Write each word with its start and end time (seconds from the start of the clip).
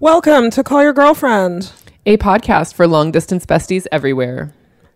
Welcome 0.00 0.50
to 0.50 0.62
Call 0.62 0.84
Your 0.84 0.92
Girlfriend. 0.92 1.72
A 2.06 2.16
podcast 2.18 2.74
for 2.74 2.86
long 2.86 3.10
distance 3.10 3.44
besties 3.44 3.84
everywhere. 3.90 4.54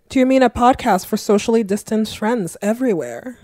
Do 0.09 0.21
you 0.21 0.27
mean 0.27 0.45
a 0.45 0.49
podcast 0.49 1.07
for 1.07 1.17
socially 1.17 1.65
distanced 1.65 2.17
friends 2.17 2.57
everywhere? 2.63 3.37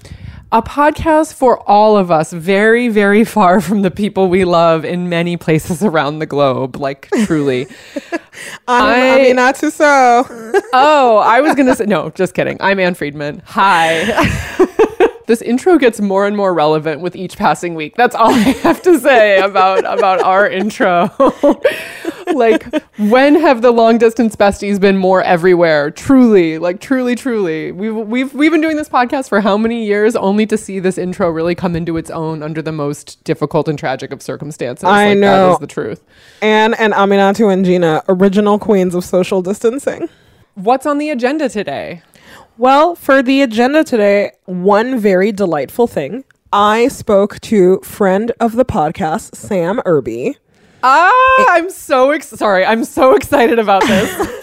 A 0.52 0.62
podcast 0.62 1.34
for 1.34 1.58
all 1.68 1.96
of 1.96 2.12
us, 2.12 2.32
very, 2.32 2.86
very 2.86 3.24
far 3.24 3.60
from 3.68 3.82
the 3.82 3.90
people 3.90 4.28
we 4.28 4.44
love 4.44 4.84
in 4.84 5.08
many 5.08 5.36
places 5.36 5.82
around 5.82 6.20
the 6.20 6.26
globe. 6.26 6.76
Like, 6.76 7.08
truly. 7.24 7.66
I, 8.68 9.18
I 9.18 9.22
mean, 9.24 9.34
not 9.34 9.56
to 9.56 9.72
so. 9.72 10.26
oh, 10.72 11.16
I 11.18 11.40
was 11.40 11.56
going 11.56 11.66
to 11.66 11.74
say, 11.74 11.86
no, 11.86 12.10
just 12.10 12.34
kidding. 12.34 12.56
I'm 12.60 12.78
Ann 12.78 12.94
Friedman. 12.94 13.42
Hi. 13.46 14.64
this 15.28 15.42
intro 15.42 15.76
gets 15.76 16.00
more 16.00 16.26
and 16.26 16.36
more 16.36 16.52
relevant 16.54 17.02
with 17.02 17.14
each 17.14 17.36
passing 17.36 17.74
week. 17.74 17.94
That's 17.96 18.14
all 18.14 18.30
I 18.30 18.54
have 18.62 18.82
to 18.82 18.98
say 18.98 19.38
about 19.38 19.80
about 19.80 20.20
our 20.20 20.48
intro. 20.48 21.10
like 22.34 22.64
when 22.96 23.34
have 23.36 23.60
the 23.60 23.70
long 23.70 23.98
distance 23.98 24.34
besties 24.34 24.80
been 24.80 24.96
more 24.96 25.22
everywhere? 25.22 25.90
Truly, 25.90 26.58
like 26.58 26.80
truly, 26.80 27.14
truly. 27.14 27.70
We've 27.72 27.94
we've 27.94 28.32
we've 28.34 28.50
been 28.50 28.62
doing 28.62 28.76
this 28.76 28.88
podcast 28.88 29.28
for 29.28 29.42
how 29.42 29.58
many 29.58 29.84
years 29.84 30.16
only 30.16 30.46
to 30.46 30.56
see 30.56 30.80
this 30.80 30.96
intro 30.96 31.28
really 31.30 31.54
come 31.54 31.76
into 31.76 31.98
its 31.98 32.10
own 32.10 32.42
under 32.42 32.62
the 32.62 32.72
most 32.72 33.22
difficult 33.24 33.68
and 33.68 33.78
tragic 33.78 34.12
of 34.12 34.22
circumstances. 34.22 34.84
I 34.84 35.10
like, 35.10 35.18
know. 35.18 35.46
that 35.46 35.52
is 35.52 35.58
the 35.58 35.66
truth. 35.66 36.02
Ann 36.40 36.72
and 36.74 36.94
Aminatou 36.94 37.52
and 37.52 37.66
Gina, 37.66 38.02
original 38.08 38.58
queens 38.58 38.94
of 38.94 39.04
social 39.04 39.42
distancing. 39.42 40.08
What's 40.54 40.86
on 40.86 40.96
the 40.96 41.10
agenda 41.10 41.48
today? 41.50 42.02
Well, 42.58 42.96
for 42.96 43.22
the 43.22 43.42
agenda 43.42 43.84
today, 43.84 44.32
one 44.46 44.98
very 44.98 45.30
delightful 45.30 45.86
thing. 45.86 46.24
I 46.52 46.88
spoke 46.88 47.38
to 47.42 47.78
friend 47.84 48.32
of 48.40 48.56
the 48.56 48.64
podcast, 48.64 49.36
Sam 49.36 49.80
Irby. 49.86 50.36
Ah, 50.82 51.46
I'm 51.50 51.70
so 51.70 52.10
ex- 52.10 52.30
sorry. 52.30 52.66
I'm 52.66 52.82
so 52.82 53.14
excited 53.14 53.60
about 53.60 53.82
this. 53.86 54.12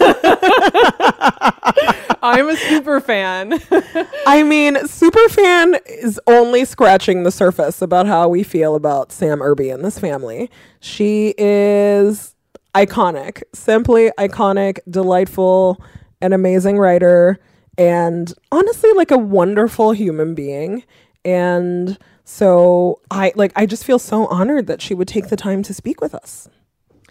I'm 2.22 2.48
a 2.48 2.56
super 2.56 3.00
fan. 3.02 3.60
I 4.26 4.42
mean, 4.42 4.86
super 4.86 5.28
fan 5.28 5.76
is 5.86 6.18
only 6.26 6.64
scratching 6.64 7.24
the 7.24 7.30
surface 7.30 7.82
about 7.82 8.06
how 8.06 8.28
we 8.28 8.42
feel 8.42 8.76
about 8.76 9.12
Sam 9.12 9.42
Irby 9.42 9.68
and 9.68 9.84
this 9.84 9.98
family. 9.98 10.50
She 10.80 11.34
is 11.36 12.34
iconic, 12.74 13.42
simply 13.52 14.10
iconic, 14.18 14.78
delightful, 14.88 15.84
an 16.22 16.32
amazing 16.32 16.78
writer, 16.78 17.38
and 17.78 18.32
honestly, 18.50 18.92
like 18.92 19.10
a 19.10 19.18
wonderful 19.18 19.92
human 19.92 20.34
being. 20.34 20.84
And 21.24 21.98
so 22.24 23.00
I 23.10 23.32
like 23.34 23.52
I 23.56 23.66
just 23.66 23.84
feel 23.84 23.98
so 23.98 24.26
honored 24.26 24.66
that 24.66 24.80
she 24.80 24.94
would 24.94 25.08
take 25.08 25.28
the 25.28 25.36
time 25.36 25.62
to 25.64 25.74
speak 25.74 26.00
with 26.00 26.14
us. 26.14 26.48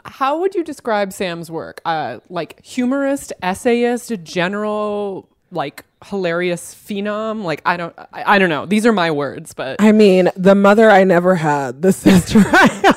How 0.05 0.39
would 0.39 0.53
you 0.53 0.63
describe 0.63 1.13
Sam's 1.13 1.49
work? 1.49 1.81
Uh, 1.83 2.19
like 2.29 2.63
humorist, 2.63 3.33
essayist, 3.41 4.13
general, 4.23 5.27
like 5.51 5.83
hilarious 6.05 6.75
phenom. 6.75 7.43
Like 7.43 7.61
I 7.65 7.77
don't, 7.77 7.97
I, 7.97 8.35
I 8.35 8.39
don't 8.39 8.49
know. 8.49 8.65
These 8.65 8.85
are 8.85 8.91
my 8.91 9.09
words, 9.09 9.53
but 9.53 9.81
I 9.81 9.91
mean, 9.91 10.29
the 10.35 10.53
mother 10.53 10.91
I 10.91 11.03
never 11.03 11.35
had, 11.35 11.81
the 11.81 11.91
sister 11.91 12.39
I. 12.45 12.93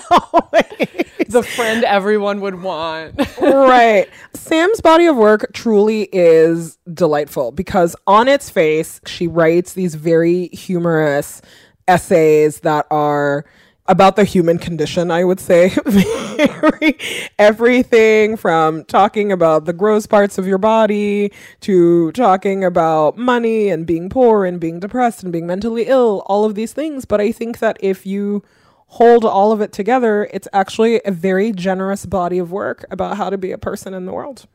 the 1.28 1.42
friend 1.42 1.84
everyone 1.84 2.40
would 2.40 2.62
want. 2.62 3.14
right. 3.40 4.08
Sam's 4.34 4.80
body 4.80 5.06
of 5.06 5.16
work 5.16 5.52
truly 5.52 6.08
is 6.12 6.78
delightful 6.92 7.52
because 7.52 7.94
on 8.06 8.28
its 8.28 8.50
face, 8.50 9.00
she 9.06 9.26
writes 9.26 9.74
these 9.74 9.94
very 9.94 10.48
humorous 10.48 11.42
essays 11.86 12.60
that 12.60 12.86
are 12.90 13.44
about 13.88 14.16
the 14.16 14.24
human 14.24 14.58
condition, 14.58 15.10
I 15.10 15.24
would 15.24 15.40
say. 15.40 15.72
Everything 17.38 18.36
from 18.36 18.84
talking 18.84 19.32
about 19.32 19.64
the 19.64 19.72
gross 19.72 20.06
parts 20.06 20.36
of 20.36 20.46
your 20.46 20.58
body 20.58 21.32
to 21.60 22.12
talking 22.12 22.64
about 22.64 23.16
money 23.16 23.70
and 23.70 23.86
being 23.86 24.10
poor 24.10 24.44
and 24.44 24.60
being 24.60 24.78
depressed 24.78 25.22
and 25.22 25.32
being 25.32 25.46
mentally 25.46 25.84
ill, 25.86 26.22
all 26.26 26.44
of 26.44 26.54
these 26.54 26.74
things. 26.74 27.06
But 27.06 27.20
I 27.20 27.32
think 27.32 27.60
that 27.60 27.78
if 27.80 28.04
you 28.04 28.42
hold 28.88 29.24
all 29.24 29.52
of 29.52 29.60
it 29.60 29.72
together, 29.72 30.28
it's 30.32 30.48
actually 30.52 31.00
a 31.04 31.10
very 31.10 31.52
generous 31.52 32.04
body 32.04 32.38
of 32.38 32.50
work 32.50 32.84
about 32.90 33.16
how 33.16 33.30
to 33.30 33.38
be 33.38 33.52
a 33.52 33.58
person 33.58 33.94
in 33.94 34.06
the 34.06 34.12
world. 34.12 34.46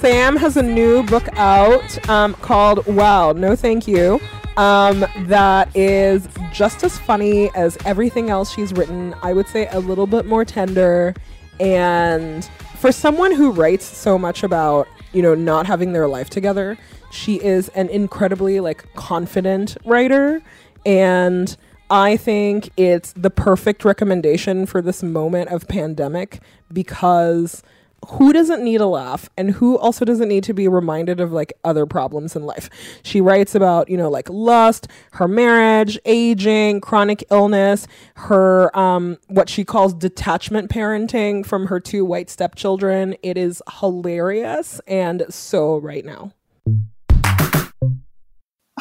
Sam 0.00 0.34
has 0.36 0.56
a 0.56 0.62
new 0.62 1.02
book 1.02 1.28
out 1.36 2.08
um, 2.08 2.32
called 2.32 2.86
Wow, 2.86 3.32
No 3.32 3.54
Thank 3.54 3.86
You. 3.86 4.18
Um, 4.56 5.04
that 5.26 5.68
is 5.76 6.26
just 6.50 6.82
as 6.82 6.98
funny 6.98 7.50
as 7.54 7.76
everything 7.84 8.30
else 8.30 8.50
she's 8.50 8.72
written. 8.72 9.14
I 9.22 9.34
would 9.34 9.46
say 9.46 9.68
a 9.68 9.78
little 9.78 10.06
bit 10.06 10.24
more 10.24 10.42
tender. 10.42 11.14
And 11.60 12.48
for 12.78 12.92
someone 12.92 13.32
who 13.32 13.50
writes 13.50 13.84
so 13.84 14.18
much 14.18 14.42
about, 14.42 14.88
you 15.12 15.20
know, 15.20 15.34
not 15.34 15.66
having 15.66 15.92
their 15.92 16.08
life 16.08 16.30
together, 16.30 16.78
she 17.10 17.34
is 17.34 17.68
an 17.70 17.90
incredibly 17.90 18.58
like 18.58 18.86
confident 18.94 19.76
writer. 19.84 20.40
And 20.86 21.54
I 21.90 22.16
think 22.16 22.70
it's 22.78 23.12
the 23.12 23.30
perfect 23.30 23.84
recommendation 23.84 24.64
for 24.64 24.80
this 24.80 25.02
moment 25.02 25.50
of 25.50 25.68
pandemic 25.68 26.40
because 26.72 27.62
who 28.08 28.32
doesn't 28.32 28.62
need 28.62 28.80
a 28.80 28.86
laugh 28.86 29.28
and 29.36 29.50
who 29.52 29.76
also 29.78 30.04
doesn't 30.04 30.28
need 30.28 30.44
to 30.44 30.54
be 30.54 30.66
reminded 30.68 31.20
of 31.20 31.32
like 31.32 31.52
other 31.64 31.86
problems 31.86 32.34
in 32.34 32.44
life 32.44 32.70
she 33.02 33.20
writes 33.20 33.54
about 33.54 33.88
you 33.88 33.96
know 33.96 34.10
like 34.10 34.28
lust 34.30 34.88
her 35.12 35.28
marriage 35.28 35.98
aging 36.04 36.80
chronic 36.80 37.22
illness 37.30 37.86
her 38.14 38.76
um 38.76 39.18
what 39.28 39.48
she 39.48 39.64
calls 39.64 39.92
detachment 39.94 40.70
parenting 40.70 41.44
from 41.44 41.66
her 41.66 41.78
two 41.78 42.04
white 42.04 42.30
stepchildren 42.30 43.14
it 43.22 43.36
is 43.36 43.62
hilarious 43.80 44.80
and 44.86 45.24
so 45.28 45.78
right 45.78 46.04
now 46.04 46.32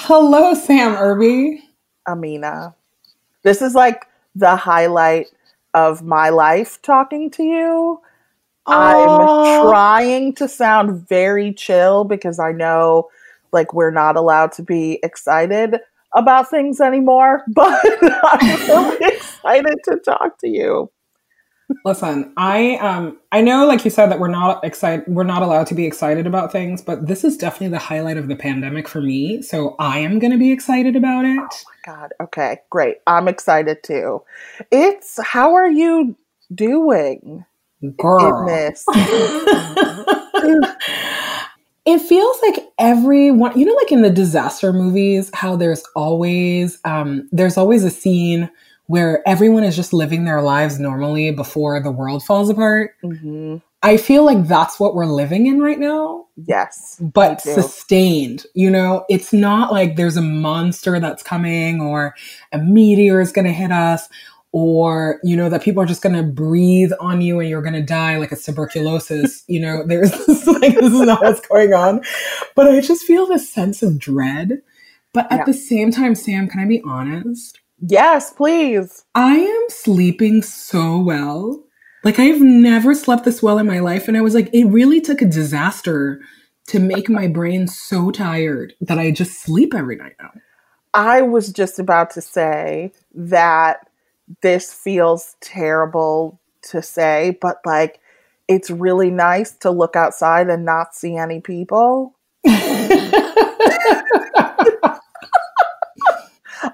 Hello, 0.01 0.53
Sam 0.53 0.95
Irby. 0.95 1.61
Amina. 2.07 2.73
This 3.43 3.61
is 3.61 3.75
like 3.75 4.07
the 4.33 4.55
highlight 4.55 5.27
of 5.73 6.01
my 6.01 6.29
life 6.29 6.81
talking 6.81 7.29
to 7.31 7.43
you. 7.43 8.01
I'm 8.67 9.27
trying 9.61 10.33
to 10.35 10.47
sound 10.47 11.07
very 11.07 11.53
chill 11.53 12.03
because 12.03 12.39
I 12.39 12.51
know 12.51 13.09
like 13.51 13.73
we're 13.73 13.91
not 13.91 14.15
allowed 14.15 14.51
to 14.53 14.63
be 14.63 14.99
excited 15.03 15.79
about 16.15 16.49
things 16.49 16.79
anymore, 16.81 17.43
but 17.53 17.83
I'm 18.23 18.67
really 18.67 18.97
excited 19.01 19.75
to 19.85 19.97
talk 19.97 20.37
to 20.39 20.47
you. 20.47 20.91
Listen, 21.85 22.33
I 22.35 22.77
um 22.77 23.19
I 23.31 23.41
know 23.41 23.67
like 23.67 23.85
you 23.85 23.91
said 23.91 24.07
that 24.07 24.19
we're 24.19 24.27
not 24.27 24.63
excited 24.63 25.05
we're 25.07 25.23
not 25.23 25.43
allowed 25.43 25.67
to 25.67 25.75
be 25.75 25.85
excited 25.85 26.25
about 26.25 26.51
things, 26.51 26.81
but 26.81 27.05
this 27.07 27.23
is 27.23 27.37
definitely 27.37 27.69
the 27.69 27.77
highlight 27.77 28.17
of 28.17 28.27
the 28.27 28.35
pandemic 28.35 28.87
for 28.87 29.01
me. 29.01 29.43
So 29.43 29.75
I 29.77 29.99
am 29.99 30.17
gonna 30.17 30.37
be 30.37 30.51
excited 30.51 30.95
about 30.95 31.25
it. 31.25 31.63
God, 31.85 32.11
okay, 32.21 32.61
great. 32.71 32.97
I'm 33.05 33.27
excited 33.27 33.83
too. 33.83 34.23
It's 34.71 35.19
how 35.23 35.53
are 35.53 35.69
you 35.69 36.15
doing 36.53 37.45
Girl. 37.97 38.45
this? 38.45 38.85
it 41.85 41.99
feels 41.99 42.37
like 42.43 42.69
everyone 42.77 43.57
you 43.57 43.65
know 43.65 43.73
like 43.73 43.91
in 43.91 44.01
the 44.01 44.09
disaster 44.09 44.71
movies 44.73 45.31
how 45.33 45.55
there's 45.55 45.83
always 45.95 46.79
um 46.85 47.27
there's 47.31 47.57
always 47.57 47.83
a 47.83 47.89
scene 47.89 48.49
where 48.87 49.27
everyone 49.27 49.63
is 49.63 49.75
just 49.75 49.93
living 49.93 50.25
their 50.25 50.41
lives 50.41 50.79
normally 50.79 51.31
before 51.31 51.81
the 51.81 51.91
world 51.91 52.23
falls 52.23 52.49
apart 52.49 52.91
hmm 53.01 53.57
i 53.81 53.95
feel 53.97 54.25
like 54.25 54.45
that's 54.47 54.79
what 54.79 54.93
we're 54.93 55.05
living 55.05 55.47
in 55.47 55.59
right 55.61 55.79
now 55.79 56.25
Yes. 56.45 56.97
but 57.01 57.41
sustained 57.41 58.45
you 58.53 58.69
know 58.69 59.05
it's 59.09 59.33
not 59.33 59.71
like 59.71 59.95
there's 59.95 60.17
a 60.17 60.21
monster 60.21 60.99
that's 60.99 61.23
coming 61.23 61.81
or 61.81 62.13
a 62.51 62.57
meteor 62.59 63.19
is 63.19 63.31
going 63.31 63.45
to 63.45 63.53
hit 63.53 63.71
us 63.71 64.07
or 64.53 65.19
you 65.23 65.35
know 65.35 65.49
that 65.49 65.63
people 65.63 65.81
are 65.83 65.85
just 65.87 66.01
going 66.03 66.15
to 66.15 66.23
breathe 66.23 66.91
on 66.99 67.21
you 67.21 67.39
and 67.39 67.49
you're 67.49 67.61
going 67.61 67.73
to 67.73 67.83
die 67.83 68.17
like 68.17 68.31
a 68.31 68.35
tuberculosis 68.37 69.43
you 69.49 69.59
know 69.59 69.83
there's 69.85 70.11
this, 70.27 70.47
like 70.47 70.75
this 70.75 70.93
is 70.93 71.01
not 71.01 71.21
what's 71.23 71.41
going 71.47 71.73
on 71.73 72.01
but 72.55 72.67
i 72.67 72.79
just 72.81 73.03
feel 73.03 73.27
this 73.27 73.51
sense 73.51 73.83
of 73.83 73.99
dread 73.99 74.61
but 75.13 75.31
at 75.31 75.39
Yeah. 75.39 75.45
the 75.45 75.53
same 75.53 75.91
time 75.91 76.15
sam 76.15 76.47
can 76.49 76.59
i 76.61 76.65
be 76.65 76.81
honest 76.85 77.59
Yes, 77.81 78.33
please. 78.33 79.05
i 79.15 79.35
am 79.37 79.65
sleeping 79.69 80.41
so 80.43 80.99
well 80.99 81.63
Like 82.03 82.19
I've 82.19 82.41
never 82.41 82.95
slept 82.95 83.25
this 83.25 83.43
well 83.43 83.59
in 83.59 83.67
my 83.67 83.79
life. 83.79 84.07
And 84.07 84.15
I 84.17 84.21
was 84.21 84.33
like, 84.33 84.49
it 84.53 84.65
really 84.65 85.01
took 85.01 85.21
a 85.21 85.25
disaster 85.25 86.21
to 86.67 86.79
make 86.79 87.09
my 87.09 87.27
brain 87.39 87.67
so 87.67 88.11
tired 88.11 88.73
that 88.81 88.99
I 88.99 89.11
just 89.11 89.41
sleep 89.41 89.73
every 89.75 89.97
night 89.97 90.15
now. 90.21 90.31
I 90.93 91.21
was 91.21 91.51
just 91.51 91.79
about 91.79 92.11
to 92.11 92.21
say 92.21 92.91
that 93.13 93.88
this 94.41 94.73
feels 94.73 95.35
terrible 95.41 96.39
to 96.61 96.81
say, 96.81 97.37
but 97.41 97.57
like 97.65 97.99
it's 98.47 98.69
really 98.71 99.11
nice 99.11 99.51
to 99.51 99.71
look 99.71 99.95
outside 99.95 100.49
and 100.49 100.65
not 100.65 100.95
see 100.95 101.15
any 101.15 101.39
people. 101.39 102.15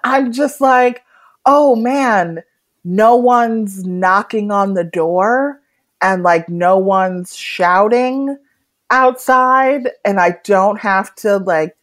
I'm 0.04 0.32
just 0.32 0.62
like, 0.62 1.04
oh 1.46 1.76
man, 1.76 2.44
no 2.84 3.16
one's 3.16 3.86
knocking 3.86 4.52
on 4.52 4.74
the 4.74 4.84
door 4.84 5.62
and 6.02 6.24
like 6.24 6.48
no 6.48 6.78
one's 6.78 7.36
shouting 7.36 8.38
outside 8.92 9.90
and 10.06 10.20
I 10.20 10.38
don't 10.44 10.80
have 10.80 11.14
to 11.16 11.38
like 11.38 11.76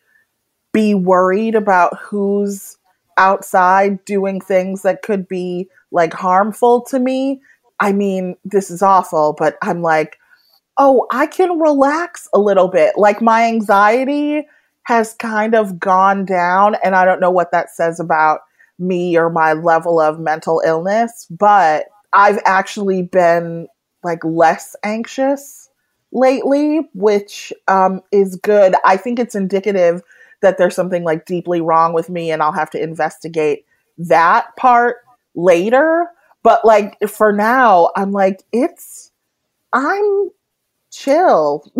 be 0.72 0.94
worried 0.94 1.54
about 1.54 1.98
who's 1.98 2.78
outside 3.18 4.04
doing 4.04 4.40
things 4.40 4.82
that 4.82 5.02
could 5.02 5.28
be 5.28 5.68
like 5.90 6.12
harmful 6.12 6.82
to 6.86 6.98
me. 6.98 7.40
I 7.80 7.92
mean, 7.92 8.36
this 8.44 8.70
is 8.70 8.82
awful, 8.82 9.34
but 9.36 9.56
I'm 9.62 9.82
like, 9.82 10.18
oh, 10.78 11.06
I 11.10 11.26
can 11.26 11.58
relax 11.58 12.28
a 12.32 12.38
little 12.38 12.68
bit. 12.68 12.94
Like 12.96 13.20
my 13.20 13.44
anxiety 13.44 14.46
has 14.84 15.14
kind 15.14 15.54
of 15.54 15.78
gone 15.78 16.24
down, 16.24 16.76
and 16.82 16.96
I 16.96 17.04
don't 17.04 17.20
know 17.20 17.30
what 17.30 17.52
that 17.52 17.70
says 17.70 18.00
about 18.00 18.40
me 18.78 19.16
or 19.16 19.30
my 19.30 19.52
level 19.52 20.00
of 20.00 20.18
mental 20.18 20.62
illness, 20.64 21.26
but 21.30 21.86
I've 22.12 22.40
actually 22.44 23.02
been 23.02 23.68
like 24.02 24.24
less 24.24 24.74
anxious 24.82 25.70
lately, 26.12 26.88
which 26.94 27.52
um, 27.68 28.02
is 28.10 28.36
good. 28.36 28.74
I 28.84 28.96
think 28.96 29.18
it's 29.18 29.34
indicative 29.34 30.02
that 30.42 30.58
there's 30.58 30.74
something 30.74 31.02
like 31.04 31.24
deeply 31.26 31.60
wrong 31.60 31.92
with 31.92 32.10
me, 32.10 32.30
and 32.30 32.42
I'll 32.42 32.52
have 32.52 32.70
to 32.70 32.82
investigate 32.82 33.64
that 33.98 34.54
part 34.56 34.98
later. 35.34 36.06
But 36.42 36.64
like 36.64 36.96
for 37.08 37.32
now, 37.32 37.90
I'm 37.96 38.12
like, 38.12 38.42
it's, 38.52 39.10
I'm 39.72 40.30
chill. 40.90 41.64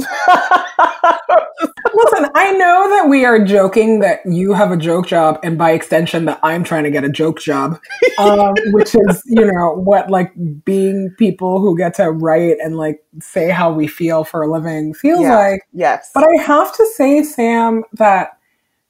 Listen, 1.94 2.26
I 2.34 2.52
know 2.52 2.88
that 2.88 3.06
we 3.08 3.24
are 3.26 3.44
joking 3.44 3.98
that 4.00 4.20
you 4.24 4.54
have 4.54 4.70
a 4.72 4.76
joke 4.76 5.06
job, 5.06 5.38
and 5.42 5.58
by 5.58 5.72
extension, 5.72 6.24
that 6.24 6.40
I'm 6.42 6.64
trying 6.64 6.84
to 6.84 6.90
get 6.90 7.04
a 7.04 7.08
joke 7.10 7.38
job, 7.40 7.78
um, 8.18 8.54
which 8.72 8.94
is, 8.94 9.22
you 9.26 9.44
know, 9.44 9.74
what 9.74 10.08
like 10.10 10.32
being 10.64 11.14
people 11.18 11.60
who 11.60 11.76
get 11.76 11.94
to 11.94 12.10
write 12.10 12.56
and 12.62 12.76
like 12.78 13.04
say 13.20 13.50
how 13.50 13.70
we 13.72 13.86
feel 13.86 14.24
for 14.24 14.42
a 14.42 14.50
living 14.50 14.94
feels 14.94 15.22
Yeah. 15.22 15.36
like. 15.36 15.60
yes. 15.72 16.10
But 16.14 16.24
I 16.24 16.42
have 16.42 16.74
to 16.76 16.86
say, 16.94 17.22
Sam, 17.24 17.84
that 17.94 18.38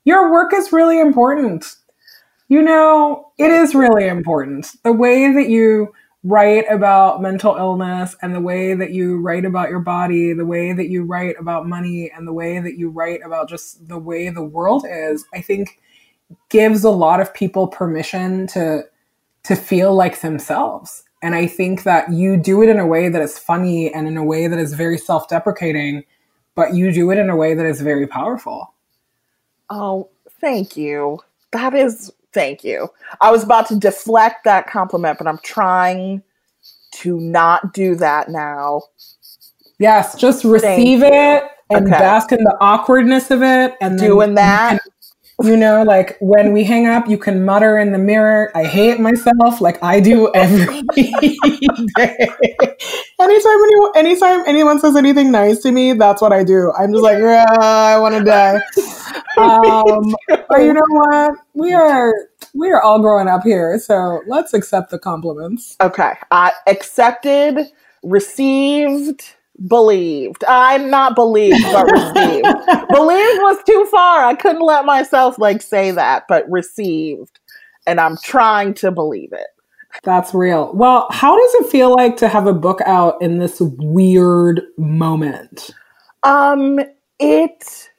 your 0.04 0.32
work 0.32 0.52
is 0.52 0.72
really 0.72 1.00
important. 1.00 1.76
You 2.48 2.62
know, 2.62 3.32
it 3.38 3.50
is 3.50 3.74
really 3.74 4.08
important. 4.08 4.72
The 4.84 4.92
way 4.92 5.32
that 5.32 5.48
you 5.48 5.92
write 6.24 6.64
about 6.70 7.20
mental 7.20 7.56
illness 7.56 8.14
and 8.22 8.34
the 8.34 8.40
way 8.40 8.74
that 8.74 8.92
you 8.92 9.20
write 9.20 9.44
about 9.44 9.70
your 9.70 9.80
body, 9.80 10.32
the 10.32 10.46
way 10.46 10.72
that 10.72 10.88
you 10.88 11.04
write 11.04 11.34
about 11.38 11.66
money, 11.66 12.10
and 12.14 12.28
the 12.28 12.32
way 12.32 12.60
that 12.60 12.78
you 12.78 12.90
write 12.90 13.20
about 13.24 13.48
just 13.48 13.88
the 13.88 13.98
way 13.98 14.28
the 14.28 14.42
world 14.44 14.84
is, 14.88 15.24
I 15.34 15.40
think 15.40 15.80
gives 16.48 16.84
a 16.84 16.90
lot 16.90 17.20
of 17.20 17.34
people 17.34 17.66
permission 17.66 18.46
to 18.48 18.84
to 19.44 19.56
feel 19.56 19.94
like 19.94 20.20
themselves. 20.20 21.02
And 21.22 21.34
I 21.34 21.46
think 21.46 21.82
that 21.84 22.12
you 22.12 22.36
do 22.36 22.62
it 22.62 22.68
in 22.68 22.78
a 22.78 22.86
way 22.86 23.08
that 23.08 23.22
is 23.22 23.38
funny 23.38 23.92
and 23.92 24.06
in 24.06 24.16
a 24.16 24.24
way 24.24 24.46
that 24.46 24.58
is 24.58 24.74
very 24.74 24.98
self-deprecating, 24.98 26.04
but 26.54 26.74
you 26.74 26.92
do 26.92 27.10
it 27.10 27.18
in 27.18 27.30
a 27.30 27.36
way 27.36 27.54
that 27.54 27.66
is 27.66 27.80
very 27.80 28.06
powerful. 28.06 28.74
Oh, 29.74 30.10
thank 30.38 30.76
you. 30.76 31.18
That 31.52 31.72
is 31.74 32.12
thank 32.34 32.62
you. 32.62 32.90
I 33.22 33.30
was 33.30 33.42
about 33.42 33.68
to 33.68 33.76
deflect 33.78 34.44
that 34.44 34.66
compliment, 34.66 35.16
but 35.16 35.26
I'm 35.26 35.38
trying 35.42 36.22
to 36.96 37.18
not 37.18 37.72
do 37.72 37.94
that 37.94 38.28
now. 38.28 38.82
Yes, 39.78 40.14
just 40.14 40.44
receive 40.44 41.02
it 41.02 41.44
and 41.70 41.86
Okay. 41.86 41.98
bask 41.98 42.32
in 42.32 42.44
the 42.44 42.54
awkwardness 42.60 43.30
of 43.30 43.42
it 43.42 43.74
and 43.80 43.98
Doing 43.98 44.34
that. 44.34 44.82
You 45.44 45.56
know 45.56 45.82
like 45.82 46.16
when 46.20 46.52
we 46.52 46.64
hang 46.64 46.86
up 46.86 47.08
you 47.08 47.18
can 47.18 47.44
mutter 47.44 47.78
in 47.78 47.92
the 47.92 47.98
mirror 47.98 48.50
i 48.54 48.64
hate 48.64 49.00
myself 49.00 49.60
like 49.60 49.82
i 49.82 50.00
do 50.00 50.30
every 50.34 50.82
day. 50.94 51.36
Anytime 53.20 53.62
anyone, 53.64 53.92
anytime 53.96 54.42
anyone 54.46 54.80
says 54.80 54.96
anything 54.96 55.30
nice 55.30 55.60
to 55.60 55.70
me 55.70 55.92
that's 55.92 56.20
what 56.20 56.32
i 56.32 56.42
do. 56.42 56.72
I'm 56.76 56.92
just 56.92 57.02
like 57.02 57.18
"Ah, 57.22 57.94
i 57.94 57.98
want 57.98 58.14
to 58.16 58.24
die. 58.24 58.60
Um, 59.36 60.14
but 60.48 60.58
you 60.58 60.72
know 60.74 60.82
what? 60.88 61.34
We 61.54 61.72
are 61.72 62.12
we 62.54 62.70
are 62.70 62.82
all 62.82 63.00
growing 63.00 63.28
up 63.28 63.42
here 63.44 63.78
so 63.78 64.22
let's 64.26 64.54
accept 64.54 64.90
the 64.90 64.98
compliments. 64.98 65.76
Okay. 65.80 66.14
I 66.30 66.52
accepted, 66.66 67.58
received, 68.02 69.34
believed. 69.66 70.44
I'm 70.48 70.90
not 70.90 71.14
believed, 71.14 71.62
but 71.72 71.90
received. 71.90 72.44
believed 72.88 73.40
was 73.40 73.62
too 73.64 73.86
far. 73.90 74.24
I 74.24 74.34
couldn't 74.34 74.62
let 74.62 74.84
myself 74.84 75.38
like 75.38 75.62
say 75.62 75.90
that, 75.90 76.24
but 76.28 76.50
received. 76.50 77.38
And 77.86 78.00
I'm 78.00 78.16
trying 78.22 78.74
to 78.74 78.90
believe 78.90 79.32
it. 79.32 79.48
That's 80.04 80.32
real. 80.32 80.72
Well, 80.74 81.06
how 81.10 81.36
does 81.36 81.54
it 81.56 81.70
feel 81.70 81.94
like 81.94 82.16
to 82.18 82.28
have 82.28 82.46
a 82.46 82.54
book 82.54 82.80
out 82.86 83.20
in 83.20 83.38
this 83.38 83.60
weird 83.60 84.62
moment? 84.78 85.70
Um, 86.22 86.80
it 87.18 87.90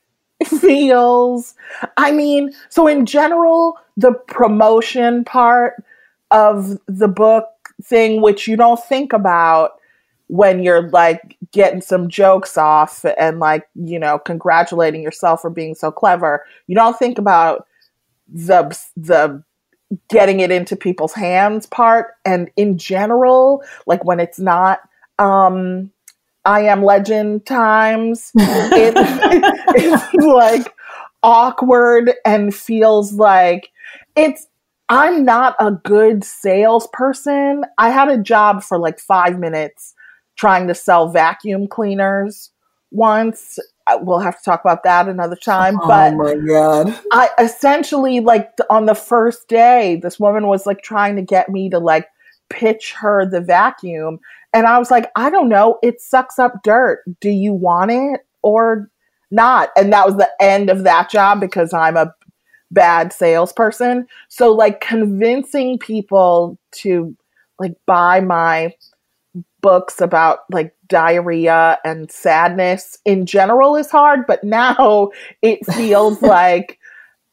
feels, 0.45 1.53
I 1.97 2.11
mean, 2.11 2.53
so 2.69 2.87
in 2.87 3.05
general, 3.05 3.77
the 3.95 4.13
promotion 4.27 5.23
part 5.23 5.83
of 6.31 6.79
the 6.87 7.07
book 7.07 7.45
thing, 7.83 8.21
which 8.21 8.47
you 8.47 8.57
don't 8.57 8.83
think 8.83 9.13
about 9.13 9.73
when 10.27 10.63
you're 10.63 10.89
like 10.89 11.37
getting 11.51 11.81
some 11.81 12.09
jokes 12.09 12.57
off 12.57 13.05
and 13.17 13.39
like, 13.39 13.67
you 13.75 13.99
know, 13.99 14.17
congratulating 14.17 15.01
yourself 15.01 15.41
for 15.41 15.49
being 15.49 15.75
so 15.75 15.91
clever, 15.91 16.45
you 16.67 16.75
don't 16.75 16.97
think 16.97 17.17
about 17.17 17.67
the, 18.27 18.77
the, 18.95 19.43
getting 20.09 20.39
it 20.39 20.49
into 20.49 20.75
people's 20.75 21.13
hands 21.13 21.67
part 21.67 22.15
and 22.25 22.49
in 22.55 22.79
general 22.79 23.61
like 23.85 24.03
when 24.03 24.19
it's 24.19 24.39
not 24.39 24.79
um 25.19 25.91
I 26.45 26.61
am 26.63 26.83
legend 26.83 27.45
times. 27.45 28.31
It, 28.35 28.93
it's 29.75 30.25
like 30.25 30.73
awkward 31.21 32.13
and 32.25 32.53
feels 32.53 33.13
like 33.13 33.69
it's. 34.15 34.47
I'm 34.89 35.23
not 35.23 35.55
a 35.59 35.71
good 35.71 36.25
salesperson. 36.25 37.63
I 37.77 37.89
had 37.89 38.09
a 38.09 38.17
job 38.17 38.61
for 38.61 38.77
like 38.77 38.99
five 38.99 39.39
minutes 39.39 39.92
trying 40.43 40.67
to 40.67 40.75
sell 40.75 41.07
vacuum 41.07 41.65
cleaners 41.67 42.51
once. 42.91 43.57
Uh, 43.87 43.97
We'll 44.01 44.19
have 44.19 44.37
to 44.37 44.43
talk 44.43 44.59
about 44.59 44.83
that 44.83 45.07
another 45.07 45.37
time. 45.37 45.77
But 45.87 46.15
oh 46.15 46.17
my 46.17 46.35
god. 46.35 46.99
I 47.13 47.29
essentially 47.39 48.19
like 48.19 48.51
on 48.69 48.85
the 48.85 48.93
first 48.93 49.47
day, 49.47 50.01
this 50.03 50.19
woman 50.19 50.47
was 50.47 50.65
like 50.65 50.81
trying 50.81 51.15
to 51.15 51.21
get 51.21 51.47
me 51.47 51.69
to 51.69 51.79
like 51.79 52.09
pitch 52.49 52.91
her 52.99 53.25
the 53.25 53.39
vacuum. 53.39 54.19
And 54.53 54.67
I 54.67 54.79
was 54.79 54.91
like, 54.91 55.09
I 55.15 55.29
don't 55.29 55.47
know, 55.47 55.79
it 55.81 56.01
sucks 56.01 56.37
up 56.37 56.61
dirt. 56.61 57.03
Do 57.21 57.29
you 57.29 57.53
want 57.53 57.91
it 57.91 58.19
or 58.41 58.91
not? 59.31 59.69
And 59.77 59.93
that 59.93 60.05
was 60.05 60.17
the 60.17 60.29
end 60.41 60.69
of 60.69 60.83
that 60.83 61.09
job 61.09 61.39
because 61.39 61.73
I'm 61.73 61.95
a 61.95 62.13
bad 62.69 63.13
salesperson. 63.13 64.07
So 64.27 64.51
like 64.51 64.81
convincing 64.81 65.79
people 65.79 66.59
to 66.81 67.15
like 67.59 67.75
buy 67.85 68.19
my 68.19 68.73
books 69.63 69.99
about 69.99 70.39
like 70.51 70.75
diarrhea 70.87 71.79
and 71.83 72.11
sadness 72.11 72.99
in 73.05 73.25
general 73.25 73.75
is 73.75 73.89
hard, 73.89 74.27
but 74.27 74.43
now 74.43 75.09
it 75.41 75.65
feels 75.65 76.21
like 76.21 76.77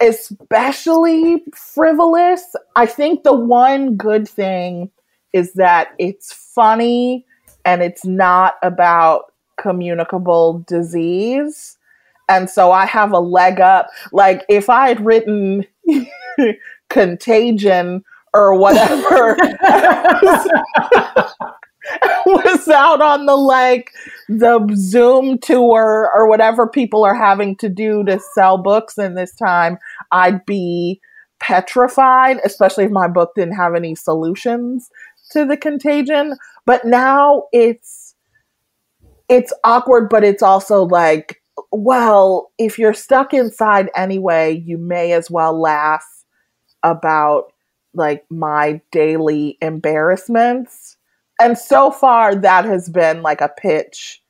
especially 0.01 1.45
frivolous. 1.55 2.57
I 2.77 2.87
think 2.87 3.25
the 3.25 3.35
one 3.35 3.97
good 3.97 4.27
thing 4.27 4.91
is 5.35 5.53
that 5.55 5.89
it's 5.99 6.33
funny 6.33 7.27
and 7.67 7.83
it's 7.83 8.07
not 8.07 8.55
about 8.63 9.35
communicable 9.59 10.65
disease. 10.67 11.77
And 12.29 12.49
so 12.49 12.73
I 12.73 12.87
have 12.87 13.13
a 13.13 13.19
leg 13.19 13.61
up. 13.61 13.89
Like 14.13 14.45
if 14.49 14.71
I 14.71 14.89
had 14.89 15.05
written 15.05 15.67
contagion 16.89 18.03
or 18.33 18.55
whatever 18.55 19.37
was 22.27 22.69
out 22.69 23.01
on 23.01 23.27
the 23.27 23.37
like 23.37 23.93
the 24.29 24.61
Zoom 24.77 25.39
tour 25.39 26.11
or 26.15 26.29
whatever 26.29 26.69
people 26.69 27.05
are 27.05 27.15
having 27.15 27.57
to 27.57 27.69
do 27.69 28.05
to 28.05 28.21
sell 28.35 28.59
books 28.59 28.99
in 28.99 29.15
this 29.15 29.35
time, 29.35 29.79
I'd 30.13 30.45
be 30.45 31.01
petrified, 31.41 32.39
especially 32.45 32.85
if 32.85 32.91
my 32.91 33.09
book 33.09 33.33
didn't 33.35 33.57
have 33.57 33.75
any 33.75 33.95
solutions 33.95 34.91
to 35.31 35.45
the 35.45 35.57
contagion. 35.57 36.37
but 36.67 36.85
now 36.85 37.45
it's 37.53 38.15
it's 39.29 39.53
awkward 39.65 40.09
but 40.09 40.25
it's 40.25 40.43
also 40.43 40.83
like 40.83 41.41
well 41.71 42.51
if 42.59 42.79
you're 42.79 42.93
stuck 42.95 43.33
inside 43.33 43.89
anyway 43.95 44.53
you 44.67 44.77
may 44.77 45.13
as 45.13 45.31
well 45.31 45.59
laugh 45.59 46.05
about 46.83 47.53
like 47.95 48.25
my 48.31 48.81
daily 48.91 49.57
embarrassments 49.63 50.90
and 51.41 51.59
so 51.59 51.91
far 51.91 52.35
that 52.35 52.65
has 52.65 52.89
been 52.89 53.23
like 53.23 53.41
a 53.41 53.49
pitch 53.49 54.23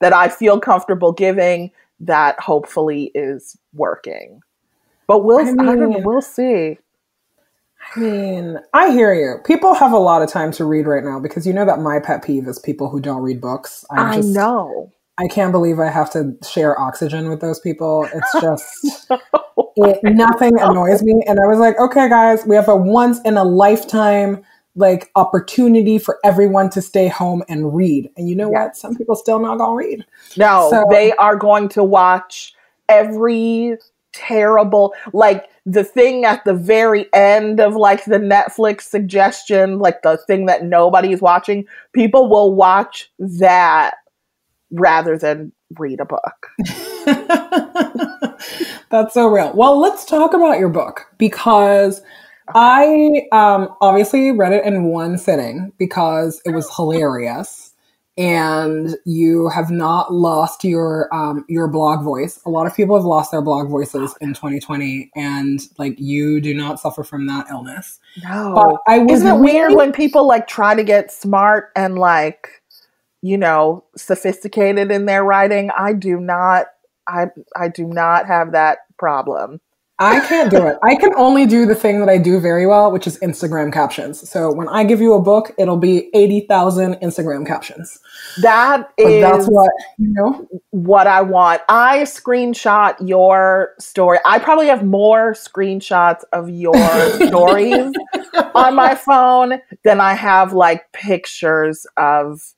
that 0.00 0.12
i 0.12 0.28
feel 0.28 0.60
comfortable 0.60 1.12
giving 1.12 1.70
that 2.00 2.38
hopefully 2.40 3.10
is 3.14 3.56
working 3.74 4.40
but 5.06 5.24
we'll 5.24 5.38
I 5.38 5.50
I 5.50 5.76
don't 5.76 5.90
know, 5.90 6.00
we'll 6.04 6.22
see 6.22 6.78
I 7.96 7.98
mean, 7.98 8.58
I 8.72 8.92
hear 8.92 9.12
you. 9.12 9.38
People 9.44 9.74
have 9.74 9.92
a 9.92 9.98
lot 9.98 10.22
of 10.22 10.30
time 10.30 10.52
to 10.52 10.64
read 10.64 10.86
right 10.86 11.02
now 11.02 11.18
because 11.18 11.46
you 11.46 11.52
know 11.52 11.66
that 11.66 11.80
my 11.80 11.98
pet 11.98 12.24
peeve 12.24 12.46
is 12.46 12.58
people 12.60 12.88
who 12.88 13.00
don't 13.00 13.22
read 13.22 13.40
books. 13.40 13.84
i 13.90 14.16
just, 14.16 14.28
know 14.28 14.92
I 15.18 15.28
can't 15.28 15.52
believe 15.52 15.78
I 15.78 15.90
have 15.90 16.10
to 16.12 16.36
share 16.48 16.78
oxygen 16.78 17.28
with 17.28 17.40
those 17.40 17.60
people. 17.60 18.08
It's 18.12 18.32
just 18.40 19.10
it, 19.76 20.00
nothing 20.02 20.58
annoys 20.58 21.02
me. 21.02 21.22
And 21.26 21.38
I 21.38 21.46
was 21.46 21.58
like, 21.58 21.78
okay, 21.78 22.08
guys, 22.08 22.46
we 22.46 22.56
have 22.56 22.68
a 22.68 22.76
once 22.76 23.20
in 23.24 23.36
a 23.36 23.44
lifetime 23.44 24.42
like 24.74 25.10
opportunity 25.16 25.98
for 25.98 26.18
everyone 26.24 26.70
to 26.70 26.80
stay 26.80 27.08
home 27.08 27.42
and 27.48 27.74
read. 27.74 28.10
And 28.16 28.28
you 28.28 28.34
know 28.34 28.48
what? 28.48 28.76
Some 28.76 28.96
people 28.96 29.16
still 29.16 29.38
not 29.38 29.58
gonna 29.58 29.74
read. 29.74 30.04
No, 30.36 30.68
So- 30.70 30.84
they 30.90 31.12
are 31.12 31.36
going 31.36 31.68
to 31.70 31.84
watch 31.84 32.54
every 32.88 33.76
terrible, 34.12 34.94
like 35.12 35.48
the 35.64 35.84
thing 35.84 36.24
at 36.24 36.44
the 36.44 36.54
very 36.54 37.06
end 37.14 37.60
of 37.60 37.74
like 37.76 38.04
the 38.04 38.18
Netflix 38.18 38.82
suggestion, 38.82 39.78
like 39.78 40.02
the 40.02 40.16
thing 40.26 40.46
that 40.46 40.64
nobody's 40.64 41.20
watching. 41.22 41.64
People 41.92 42.28
will 42.28 42.54
watch 42.54 43.10
that 43.18 43.94
rather 44.70 45.16
than 45.16 45.52
read 45.78 46.00
a 46.00 46.04
book. 46.04 46.48
That's 48.90 49.14
so 49.14 49.28
real. 49.28 49.52
Well, 49.54 49.78
let's 49.78 50.04
talk 50.04 50.34
about 50.34 50.58
your 50.58 50.68
book 50.68 51.06
because 51.16 52.02
I 52.54 53.26
um, 53.32 53.74
obviously 53.80 54.32
read 54.32 54.52
it 54.52 54.64
in 54.64 54.84
one 54.84 55.18
sitting 55.18 55.72
because 55.78 56.40
it 56.44 56.50
was 56.50 56.74
hilarious, 56.74 57.72
and 58.18 58.96
you 59.04 59.48
have 59.48 59.70
not 59.70 60.12
lost 60.12 60.64
your 60.64 61.12
um, 61.14 61.44
your 61.48 61.68
blog 61.68 62.04
voice. 62.04 62.40
A 62.44 62.50
lot 62.50 62.66
of 62.66 62.74
people 62.74 62.96
have 62.96 63.04
lost 63.04 63.30
their 63.30 63.42
blog 63.42 63.68
voices 63.68 64.14
in 64.20 64.34
2020, 64.34 65.10
and 65.14 65.60
like 65.78 65.98
you 65.98 66.40
do 66.40 66.54
not 66.54 66.80
suffer 66.80 67.04
from 67.04 67.26
that 67.26 67.46
illness. 67.50 67.98
No. 68.24 68.52
But 68.54 68.92
I 68.92 68.98
was 68.98 69.20
Isn't 69.20 69.36
it 69.36 69.40
weird 69.40 69.74
when 69.74 69.92
people 69.92 70.26
like 70.26 70.46
try 70.46 70.74
to 70.74 70.84
get 70.84 71.12
smart 71.12 71.70
and 71.76 71.98
like, 71.98 72.48
you 73.22 73.38
know, 73.38 73.84
sophisticated 73.96 74.90
in 74.90 75.06
their 75.06 75.24
writing? 75.24 75.70
I 75.76 75.92
do 75.92 76.18
not 76.20 76.66
I 77.08 77.26
I 77.56 77.68
do 77.68 77.86
not 77.86 78.26
have 78.26 78.52
that 78.52 78.78
problem. 78.98 79.60
I 80.02 80.20
can't 80.26 80.50
do 80.50 80.66
it. 80.66 80.76
I 80.82 80.96
can 80.96 81.10
only 81.16 81.46
do 81.46 81.66
the 81.66 81.74
thing 81.74 82.00
that 82.00 82.08
I 82.08 82.18
do 82.18 82.40
very 82.40 82.66
well, 82.66 82.90
which 82.90 83.06
is 83.06 83.18
Instagram 83.20 83.72
captions. 83.72 84.28
So 84.28 84.52
when 84.52 84.68
I 84.68 84.84
give 84.84 85.00
you 85.00 85.14
a 85.14 85.20
book, 85.22 85.52
it'll 85.58 85.76
be 85.76 86.10
80,000 86.14 86.94
Instagram 86.96 87.46
captions. 87.46 88.00
That 88.40 88.90
But 88.96 89.10
is 89.10 89.22
that's 89.22 89.46
what, 89.46 89.70
you 89.98 90.12
know? 90.12 90.48
what 90.70 91.06
I 91.06 91.22
want. 91.22 91.62
I 91.68 92.00
screenshot 92.00 92.96
your 93.06 93.74
story. 93.78 94.18
I 94.24 94.38
probably 94.38 94.66
have 94.66 94.84
more 94.84 95.32
screenshots 95.34 96.22
of 96.32 96.50
your 96.50 96.74
stories 97.26 97.92
on 98.54 98.74
my 98.74 98.94
phone 98.94 99.60
than 99.84 100.00
I 100.00 100.14
have 100.14 100.52
like 100.52 100.90
pictures 100.92 101.86
of 101.96 102.52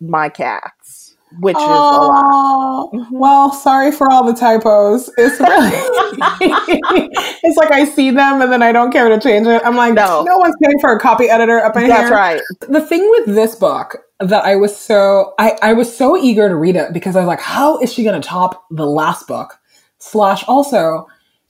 my 0.00 0.28
cats, 0.28 1.07
which 1.40 1.56
is 1.56 1.62
a 1.62 1.66
lot. 1.66 2.24
Oh, 2.26 2.90
mm-hmm. 2.94 3.18
well, 3.18 3.52
sorry 3.52 3.92
for 3.92 4.10
all 4.10 4.24
the 4.24 4.32
typos. 4.32 5.10
It's 5.16 5.40
really, 5.40 5.70
it's 7.42 7.56
like 7.56 7.70
I 7.70 7.84
see 7.84 8.10
them 8.10 8.42
and 8.42 8.50
then 8.50 8.62
I 8.62 8.72
don't 8.72 8.90
care 8.92 9.08
to 9.08 9.20
change 9.20 9.46
it. 9.46 9.62
I'm 9.64 9.76
like, 9.76 9.94
No. 9.94 10.24
no, 10.24 10.36
one's 10.38 10.56
paying 10.62 10.78
for 10.80 10.92
a 10.92 11.00
copy 11.00 11.28
editor 11.28 11.58
up 11.58 11.76
in 11.76 11.82
here. 11.82 11.90
That's 11.90 12.10
right. 12.10 12.40
the 12.68 12.80
thing 12.80 13.08
with 13.10 13.34
this 13.34 13.54
book 13.54 14.04
that 14.20 14.44
I 14.44 14.56
was 14.56 14.76
so 14.76 15.34
I, 15.38 15.56
I 15.62 15.72
was 15.74 15.94
so 15.94 16.16
eager 16.16 16.48
to 16.48 16.56
read 16.56 16.76
it 16.76 16.92
because 16.92 17.14
I 17.16 17.20
was 17.20 17.28
like, 17.28 17.40
how 17.40 17.78
is 17.78 17.92
she 17.92 18.04
gonna 18.04 18.20
top 18.20 18.64
the 18.70 18.86
last 18.86 19.26
book? 19.26 19.58
Slash 19.98 20.44
also, 20.48 21.06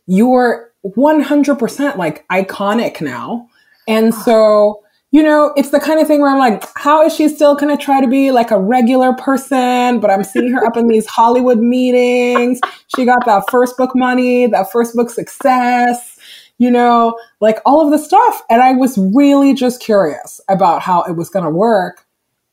you're 0.07 0.73
100% 0.85 1.97
like 1.97 2.27
iconic 2.29 3.01
now. 3.01 3.49
And 3.87 4.15
so, 4.15 4.83
you 5.11 5.23
know, 5.23 5.53
it's 5.57 5.71
the 5.71 5.81
kind 5.81 6.01
of 6.01 6.07
thing 6.07 6.21
where 6.21 6.31
I'm 6.31 6.39
like, 6.39 6.65
how 6.77 7.05
is 7.05 7.15
she 7.15 7.29
still 7.29 7.55
gonna 7.55 7.77
try 7.77 8.01
to 8.01 8.09
be 8.09 8.31
like 8.31 8.51
a 8.51 8.61
regular 8.61 9.13
person? 9.15 10.01
But 10.01 10.11
I'm 10.11 10.25
seeing 10.25 10.53
her 10.53 10.67
up 10.67 10.77
in 10.77 10.89
these 10.89 11.07
Hollywood 11.07 11.59
meetings. 11.59 12.61
She 12.97 13.05
got 13.05 13.25
that 13.27 13.45
first 13.51 13.77
book 13.77 13.93
money, 13.95 14.47
that 14.47 14.71
first 14.71 14.95
book 14.95 15.11
success 15.11 16.19
you 16.59 16.71
know, 16.71 17.19
like 17.41 17.59
all 17.65 17.81
of 17.81 17.91
the 17.91 17.99
stuff. 17.99 18.43
And 18.51 18.61
I 18.61 18.73
was 18.73 18.99
really 19.15 19.55
just 19.55 19.81
curious 19.81 20.41
about 20.49 20.83
how 20.83 21.03
it 21.05 21.13
was 21.13 21.31
going 21.31 21.45
to 21.45 21.51
work. 21.51 22.05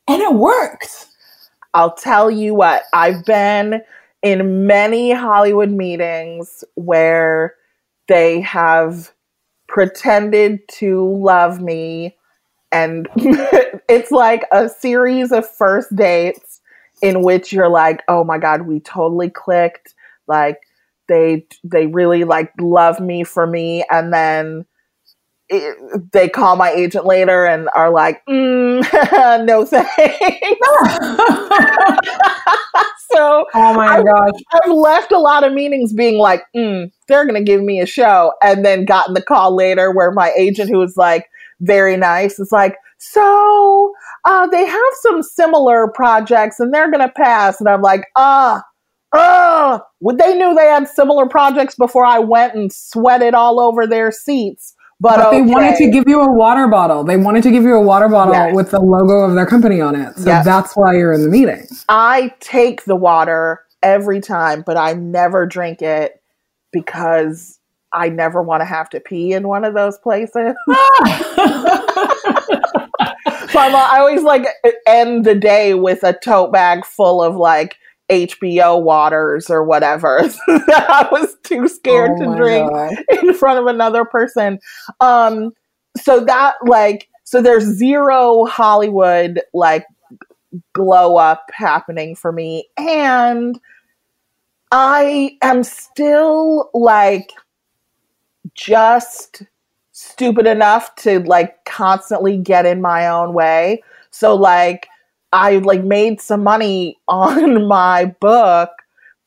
And 0.08 0.22
it 0.22 0.34
worked. 0.34 1.06
I'll 1.74 1.94
tell 1.94 2.30
you 2.30 2.54
what, 2.54 2.84
I've 2.94 3.24
been 3.26 3.82
in 4.22 4.66
many 4.66 5.12
Hollywood 5.12 5.70
meetings 5.70 6.64
where 6.74 7.54
they 8.08 8.40
have 8.40 9.12
pretended 9.68 10.60
to 10.68 11.04
love 11.18 11.60
me. 11.60 12.16
And 12.72 13.08
it's 13.16 14.10
like 14.10 14.44
a 14.52 14.68
series 14.68 15.32
of 15.32 15.48
first 15.48 15.94
dates 15.94 16.60
in 17.02 17.22
which 17.22 17.52
you're 17.52 17.68
like, 17.68 18.02
oh 18.08 18.24
my 18.24 18.38
God, 18.38 18.62
we 18.62 18.80
totally 18.80 19.30
clicked. 19.30 19.94
Like, 20.26 20.58
they 21.08 21.46
they 21.62 21.86
really 21.86 22.24
like 22.24 22.52
love 22.60 22.98
me 22.98 23.22
for 23.22 23.46
me 23.46 23.84
and 23.92 24.12
then 24.12 24.66
it, 25.48 26.10
they 26.10 26.28
call 26.28 26.56
my 26.56 26.72
agent 26.72 27.06
later 27.06 27.46
and 27.46 27.68
are 27.76 27.92
like 27.92 28.26
mm, 28.26 28.82
no 29.46 29.64
thanks 29.64 29.88
so 33.12 33.46
oh 33.54 33.74
my 33.74 33.98
I- 33.98 34.02
gosh. 34.02 34.40
I've 34.52 34.70
left 34.70 35.12
a 35.12 35.18
lot 35.18 35.44
of 35.44 35.52
meetings 35.52 35.92
being 35.92 36.18
like, 36.18 36.44
mm, 36.54 36.90
they're 37.08 37.24
going 37.24 37.34
to 37.36 37.42
give 37.42 37.62
me 37.62 37.80
a 37.80 37.86
show. 37.86 38.32
And 38.42 38.64
then 38.64 38.84
gotten 38.84 39.14
the 39.14 39.22
call 39.22 39.54
later 39.54 39.90
where 39.92 40.10
my 40.10 40.32
agent, 40.36 40.70
who 40.70 40.78
was 40.78 40.96
like 40.96 41.28
very 41.60 41.96
nice, 41.96 42.38
It's 42.38 42.52
like, 42.52 42.76
so 42.98 43.92
uh, 44.24 44.46
they 44.48 44.64
have 44.64 44.92
some 45.02 45.22
similar 45.22 45.88
projects 45.88 46.60
and 46.60 46.72
they're 46.72 46.90
going 46.90 47.06
to 47.06 47.12
pass. 47.14 47.60
And 47.60 47.68
I'm 47.68 47.82
like, 47.82 48.04
ah, 48.16 48.62
ah, 49.14 49.82
well, 50.00 50.16
they 50.16 50.34
knew 50.36 50.54
they 50.54 50.66
had 50.66 50.88
similar 50.88 51.26
projects 51.26 51.74
before 51.74 52.04
I 52.04 52.18
went 52.18 52.54
and 52.54 52.72
sweated 52.72 53.34
all 53.34 53.60
over 53.60 53.86
their 53.86 54.10
seats. 54.10 54.74
But, 54.98 55.16
But 55.16 55.30
they 55.30 55.42
wanted 55.42 55.76
to 55.76 55.90
give 55.90 56.04
you 56.06 56.22
a 56.22 56.32
water 56.32 56.68
bottle. 56.68 57.04
They 57.04 57.18
wanted 57.18 57.42
to 57.42 57.50
give 57.50 57.64
you 57.64 57.74
a 57.74 57.82
water 57.82 58.08
bottle 58.08 58.32
Yes. 58.32 58.54
with 58.54 58.70
the 58.70 58.80
logo 58.80 59.28
of 59.28 59.34
their 59.34 59.44
company 59.44 59.78
on 59.78 59.94
it. 59.94 60.16
So 60.16 60.24
Yes. 60.30 60.44
that's 60.44 60.72
why 60.74 60.94
you're 60.94 61.12
in 61.12 61.22
the 61.22 61.28
meeting. 61.28 61.66
I 61.90 62.32
take 62.40 62.84
the 62.84 62.96
water 62.96 63.60
every 63.82 64.20
time, 64.20 64.62
but 64.66 64.78
I 64.78 64.94
never 64.94 65.44
drink 65.46 65.82
it 65.82 66.22
because 66.72 67.55
I 67.92 68.08
never 68.08 68.42
want 68.42 68.60
to 68.60 68.66
have 68.66 68.90
to 68.90 69.00
pee 69.00 69.32
in 69.32 69.48
one 69.48 69.64
of 69.64 69.74
those 69.74 69.98
places. 69.98 70.54
So 73.56 73.60
I'm, 73.60 73.74
I 73.74 73.98
always 74.00 74.22
like 74.22 74.46
end 74.86 75.24
the 75.24 75.34
day 75.34 75.72
with 75.72 76.02
a 76.02 76.12
tote 76.12 76.52
bag 76.52 76.84
full 76.84 77.22
of 77.22 77.36
like 77.36 77.76
HBO 78.10 78.82
waters 78.82 79.48
or 79.48 79.64
whatever 79.64 80.20
that 80.46 80.86
I 80.90 81.08
was 81.10 81.36
too 81.42 81.66
scared 81.66 82.12
Oh 82.16 82.18
to 82.18 82.36
drink 82.36 82.70
God. 82.70 82.92
in 83.22 83.32
front 83.32 83.58
of 83.58 83.66
another 83.66 84.04
person. 84.04 84.58
Um, 85.00 85.52
so 85.96 86.24
that 86.24 86.56
like, 86.66 87.08
so 87.24 87.40
there's 87.40 87.64
zero 87.64 88.44
Hollywood 88.44 89.40
like 89.54 89.86
glow 90.74 91.16
up 91.16 91.44
happening 91.52 92.14
for 92.14 92.32
me, 92.32 92.68
and 92.76 93.58
I 94.70 95.38
am 95.42 95.62
still 95.62 96.68
like 96.74 97.32
just 98.54 99.42
stupid 99.92 100.46
enough 100.46 100.94
to 100.96 101.20
like 101.20 101.64
constantly 101.64 102.36
get 102.36 102.66
in 102.66 102.80
my 102.82 103.08
own 103.08 103.32
way. 103.32 103.82
So 104.10 104.34
like 104.34 104.88
I 105.32 105.58
like 105.58 105.84
made 105.84 106.20
some 106.20 106.42
money 106.42 106.98
on 107.08 107.66
my 107.66 108.06
book, 108.20 108.70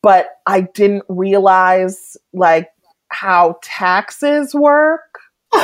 but 0.02 0.28
I 0.46 0.62
didn't 0.62 1.04
realize 1.08 2.16
like 2.32 2.68
how 3.08 3.58
taxes 3.62 4.54
work. 4.54 5.18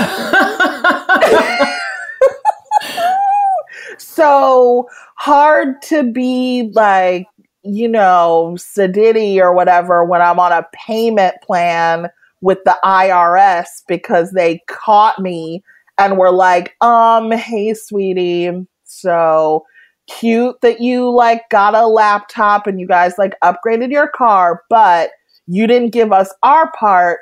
so 3.98 4.88
hard 5.16 5.80
to 5.82 6.02
be 6.02 6.70
like, 6.74 7.26
you 7.62 7.88
know, 7.88 8.54
sedity 8.56 9.38
or 9.38 9.52
whatever 9.52 10.04
when 10.04 10.20
I'm 10.20 10.40
on 10.40 10.52
a 10.52 10.66
payment 10.72 11.36
plan 11.42 12.10
with 12.40 12.58
the 12.64 12.76
IRS 12.84 13.66
because 13.88 14.32
they 14.32 14.60
caught 14.68 15.18
me 15.20 15.62
and 15.98 16.18
were 16.18 16.32
like, 16.32 16.76
um, 16.82 17.30
hey, 17.30 17.74
sweetie, 17.74 18.66
so 18.84 19.64
cute 20.06 20.60
that 20.60 20.80
you 20.80 21.10
like 21.10 21.48
got 21.50 21.74
a 21.74 21.86
laptop 21.86 22.66
and 22.66 22.78
you 22.78 22.86
guys 22.86 23.14
like 23.18 23.34
upgraded 23.42 23.90
your 23.90 24.08
car, 24.08 24.62
but 24.70 25.10
you 25.46 25.66
didn't 25.66 25.90
give 25.90 26.12
us 26.12 26.32
our 26.42 26.70
part 26.72 27.20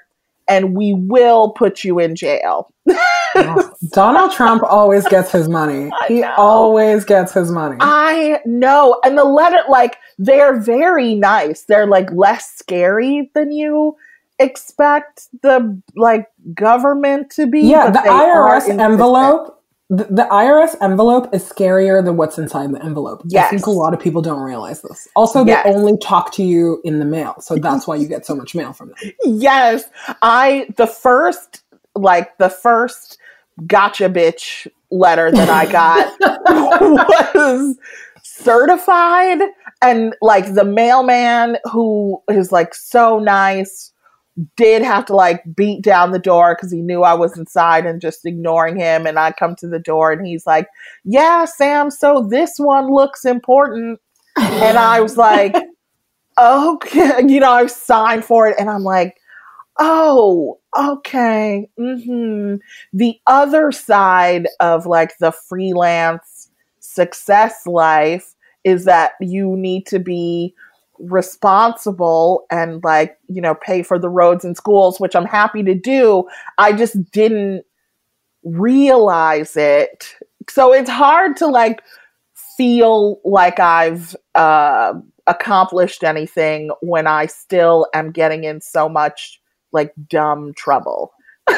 and 0.49 0.77
we 0.77 0.95
will 0.95 1.53
put 1.53 1.85
you 1.85 1.99
in 1.99 2.15
jail. 2.15 2.71
Donald 3.93 4.33
Trump 4.33 4.63
always 4.63 5.07
gets 5.09 5.33
his 5.33 5.49
money. 5.49 5.91
He 6.09 6.23
always 6.23 7.05
gets 7.05 7.33
his 7.33 7.51
money. 7.51 7.79
I 7.81 8.41
know. 8.45 9.01
And 9.05 9.17
the 9.17 9.25
letter, 9.25 9.63
like, 9.71 9.97
they're 10.19 10.61
very 10.61 11.15
nice. 11.15 11.63
They're 11.63 11.87
like 11.87 12.13
less 12.13 12.53
scary 12.55 13.31
than 13.35 13.53
you 13.53 13.97
expect 14.45 15.29
the 15.43 15.81
like 15.97 16.29
government 16.55 17.31
to 17.33 17.47
be. 17.47 17.63
yeah, 17.63 17.91
the 17.91 17.99
IRS 18.01 18.69
envelope. 18.79 19.51
The, 19.91 20.05
the 20.05 20.27
IRS 20.31 20.77
envelope 20.81 21.33
is 21.35 21.45
scarier 21.45 22.03
than 22.03 22.17
what's 22.17 22.39
inside 22.39 22.73
the 22.73 22.83
envelope. 22.83 23.23
I 23.37 23.43
think 23.51 23.67
a 23.67 23.71
lot 23.71 23.93
of 23.93 24.01
people 24.01 24.23
don't 24.23 24.41
realize 24.41 24.81
this. 24.81 25.07
Also, 25.15 25.45
they 25.45 25.51
Yes. 25.53 25.67
only 25.67 25.99
talk 25.99 26.33
to 26.33 26.43
you 26.43 26.81
in 26.85 27.01
the 27.01 27.05
mail, 27.05 27.35
so 27.41 27.57
that's 27.57 27.87
why 27.87 27.97
you 27.97 28.09
get 28.09 28.25
so 28.25 28.35
much 28.35 28.55
mail 28.55 28.73
from 28.73 28.89
them. 28.89 29.13
Yes. 29.25 29.85
I, 30.23 30.69
the 30.79 30.87
first, 30.87 31.63
like, 31.95 32.37
the 32.39 32.49
first 32.49 33.19
gotcha 33.67 34.09
bitch 34.09 34.67
letter 34.91 35.31
that 35.31 35.51
I 35.51 35.71
got 35.71 36.19
was 37.35 37.77
certified. 38.23 39.41
And, 39.83 40.15
like, 40.23 40.55
the 40.55 40.65
mailman 40.65 41.59
who 41.71 42.23
is, 42.31 42.51
like, 42.51 42.75
so 42.75 43.19
nice 43.19 43.93
did 44.57 44.83
have 44.83 45.05
to 45.07 45.15
like 45.15 45.43
beat 45.55 45.83
down 45.83 46.11
the 46.11 46.19
door 46.19 46.57
because 46.57 46.73
he 46.73 46.83
knew 46.83 47.03
I 47.03 47.15
was 47.15 47.39
inside 47.39 47.87
and 47.87 48.01
just 48.01 48.27
ignoring 48.27 48.77
him. 48.77 49.07
And 49.07 49.19
I 49.19 49.33
come 49.33 49.55
to 49.57 49.69
the 49.69 49.79
door 49.79 50.13
and 50.13 50.27
he's 50.27 50.47
like, 50.47 50.69
Yeah, 51.05 51.45
Sam, 51.45 51.91
so 51.91 52.27
this 52.29 52.55
one 52.59 52.93
looks 52.93 53.25
important. 53.25 54.01
And 54.37 54.79
I 54.79 55.01
was 55.01 55.17
like, 55.17 55.55
Okay, 56.41 57.23
you 57.29 57.41
know, 57.41 57.53
I 57.53 57.67
signed 57.67 58.25
for 58.25 58.49
it 58.49 58.57
and 58.59 58.69
I'm 58.69 58.83
like, 58.83 59.17
Oh, 59.79 60.59
okay. 60.77 61.69
hmm 61.79 62.57
The 62.93 63.19
other 63.27 63.73
side 63.73 64.49
of 64.61 64.87
like 64.87 65.19
the 65.19 65.33
freelance 65.33 66.51
success 66.81 67.67
life 67.67 68.35
is 68.65 68.85
that 68.85 69.13
you 69.21 69.57
need 69.57 69.87
to 69.87 69.99
be 69.99 70.55
responsible 70.99 72.47
and 72.51 72.83
like 72.85 73.19
you 73.29 73.41
know 73.41 73.55
pay 73.55 73.83
for 73.83 73.99
the 73.99 74.09
roads 74.09 74.45
and 74.45 74.57
schools 74.57 75.01
which 75.01 75.17
i'm 75.17 75.27
happy 75.27 75.63
to 75.63 75.75
do. 75.75 76.25
I 76.59 76.73
just 76.73 77.11
didn't 77.11 77.65
realize 78.45 79.57
it. 79.57 80.15
So 80.49 80.73
it's 80.73 80.91
hard 80.91 81.37
to 81.39 81.47
like 81.47 81.83
feel 82.57 83.21
like 83.25 83.59
i've 83.59 84.15
uh 84.35 84.95
accomplished 85.27 86.05
anything 86.05 86.71
when 86.83 87.07
i 87.07 87.27
still 87.27 87.87
am 87.95 88.13
getting 88.13 88.45
in 88.45 88.61
so 88.61 88.89
much 88.89 89.41
like 89.73 89.93
dumb 90.09 90.55
trouble. 90.57 91.13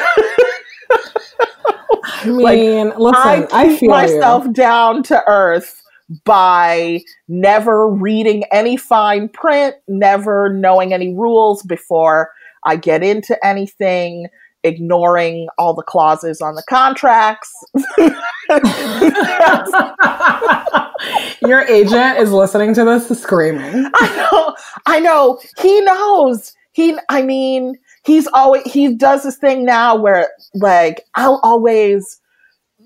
I 2.19 2.25
mean, 2.25 2.91
listen, 2.97 3.21
I 3.23 3.47
I, 3.51 3.67
keep 3.67 3.79
feel 3.79 3.89
myself 3.89 4.45
you. 4.45 4.53
down 4.53 5.03
to 5.03 5.23
earth 5.27 5.83
by 6.23 7.01
never 7.27 7.89
reading 7.89 8.43
any 8.51 8.77
fine 8.77 9.29
print, 9.29 9.75
never 9.87 10.53
knowing 10.53 10.93
any 10.93 11.13
rules 11.13 11.63
before 11.63 12.31
I 12.63 12.75
get 12.75 13.03
into 13.03 13.37
anything, 13.45 14.27
ignoring 14.63 15.47
all 15.57 15.73
the 15.73 15.83
clauses 15.83 16.41
on 16.41 16.55
the 16.55 16.63
contracts. 16.69 17.51
Your 21.47 21.61
agent 21.61 22.17
is 22.17 22.31
listening 22.31 22.73
to 22.73 22.83
this 22.83 23.07
screaming. 23.19 23.89
I 23.95 24.15
know, 24.15 24.55
I 24.85 24.99
know. 24.99 25.39
He 25.59 25.81
knows. 25.81 26.53
He, 26.71 26.97
I 27.09 27.21
mean, 27.21 27.75
he's 28.05 28.27
always 28.27 28.63
he 28.63 28.93
does 28.93 29.23
this 29.23 29.37
thing 29.37 29.65
now 29.65 29.95
where 29.95 30.29
like 30.53 31.03
I'll 31.15 31.39
always. 31.43 32.19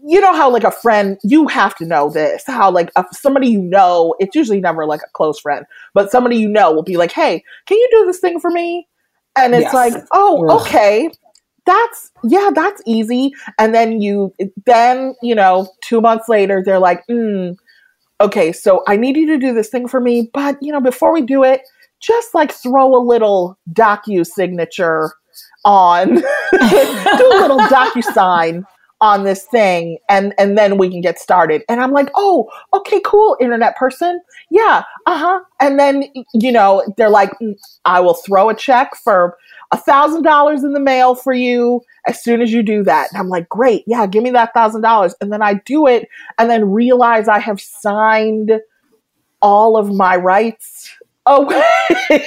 You 0.03 0.19
know 0.19 0.33
how 0.33 0.49
like 0.49 0.63
a 0.63 0.71
friend, 0.71 1.17
you 1.23 1.47
have 1.47 1.75
to 1.75 1.85
know 1.85 2.09
this. 2.09 2.43
How 2.47 2.71
like 2.71 2.91
a, 2.95 3.05
somebody 3.13 3.47
you 3.47 3.61
know, 3.61 4.15
it's 4.19 4.35
usually 4.35 4.59
never 4.59 4.85
like 4.85 5.01
a 5.01 5.09
close 5.13 5.39
friend, 5.39 5.65
but 5.93 6.11
somebody 6.11 6.37
you 6.37 6.49
know 6.49 6.71
will 6.71 6.83
be 6.83 6.97
like, 6.97 7.11
"Hey, 7.11 7.43
can 7.67 7.77
you 7.77 7.87
do 7.91 8.05
this 8.05 8.19
thing 8.19 8.39
for 8.39 8.49
me?" 8.49 8.87
And 9.37 9.53
it's 9.53 9.65
Yes. 9.65 9.73
like, 9.73 9.93
"Oh, 10.11 10.45
Ugh. 10.49 10.61
okay." 10.61 11.09
That's 11.65 12.11
yeah, 12.23 12.49
that's 12.53 12.81
easy. 12.87 13.31
And 13.59 13.75
then 13.75 14.01
you 14.01 14.33
then, 14.65 15.13
you 15.21 15.35
know, 15.35 15.67
2 15.83 16.01
months 16.01 16.27
later 16.27 16.63
they're 16.65 16.79
like, 16.79 17.03
"Hmm, 17.07 17.51
okay, 18.21 18.51
so 18.51 18.83
I 18.87 18.95
need 18.97 19.17
you 19.17 19.27
to 19.27 19.37
do 19.37 19.53
this 19.53 19.69
thing 19.69 19.87
for 19.87 19.99
me, 19.99 20.29
but 20.33 20.57
you 20.61 20.71
know, 20.71 20.81
before 20.81 21.11
we 21.13 21.21
do 21.21 21.43
it, 21.43 21.61
just 22.01 22.33
like 22.33 22.51
throw 22.51 22.95
a 22.95 23.03
little 23.03 23.57
docu 23.73 24.25
signature 24.25 25.11
on, 25.65 26.15
do 26.15 26.23
a 26.61 27.37
little 27.39 27.59
docu 27.67 28.03
sign 28.03 28.65
on 29.01 29.23
this 29.23 29.45
thing, 29.45 29.97
and 30.09 30.33
and 30.37 30.57
then 30.57 30.77
we 30.77 30.89
can 30.89 31.01
get 31.01 31.19
started. 31.19 31.63
And 31.67 31.81
I'm 31.81 31.91
like, 31.91 32.09
oh, 32.15 32.49
okay, 32.73 33.01
cool, 33.03 33.35
internet 33.41 33.75
person, 33.75 34.21
yeah, 34.49 34.83
uh 35.05 35.17
huh. 35.17 35.41
And 35.59 35.79
then 35.79 36.05
you 36.33 36.51
know, 36.51 36.83
they're 36.97 37.09
like, 37.09 37.31
"Mm, 37.41 37.55
I 37.85 37.99
will 37.99 38.13
throw 38.13 38.49
a 38.49 38.55
check 38.55 38.95
for 38.95 39.37
a 39.71 39.77
thousand 39.77 40.23
dollars 40.23 40.63
in 40.63 40.73
the 40.73 40.79
mail 40.79 41.15
for 41.15 41.33
you 41.33 41.81
as 42.05 42.21
soon 42.21 42.41
as 42.41 42.51
you 42.51 42.61
do 42.61 42.83
that. 42.83 43.09
And 43.11 43.19
I'm 43.19 43.29
like, 43.29 43.47
great, 43.47 43.83
yeah, 43.87 44.05
give 44.05 44.23
me 44.23 44.31
that 44.31 44.53
thousand 44.53 44.81
dollars. 44.81 45.15
And 45.21 45.31
then 45.31 45.41
I 45.41 45.55
do 45.65 45.87
it 45.87 46.07
and 46.37 46.49
then 46.49 46.71
realize 46.71 47.27
I 47.27 47.39
have 47.39 47.61
signed 47.61 48.51
all 49.41 49.77
of 49.77 49.93
my 49.93 50.15
rights 50.15 50.93
away. 51.25 51.61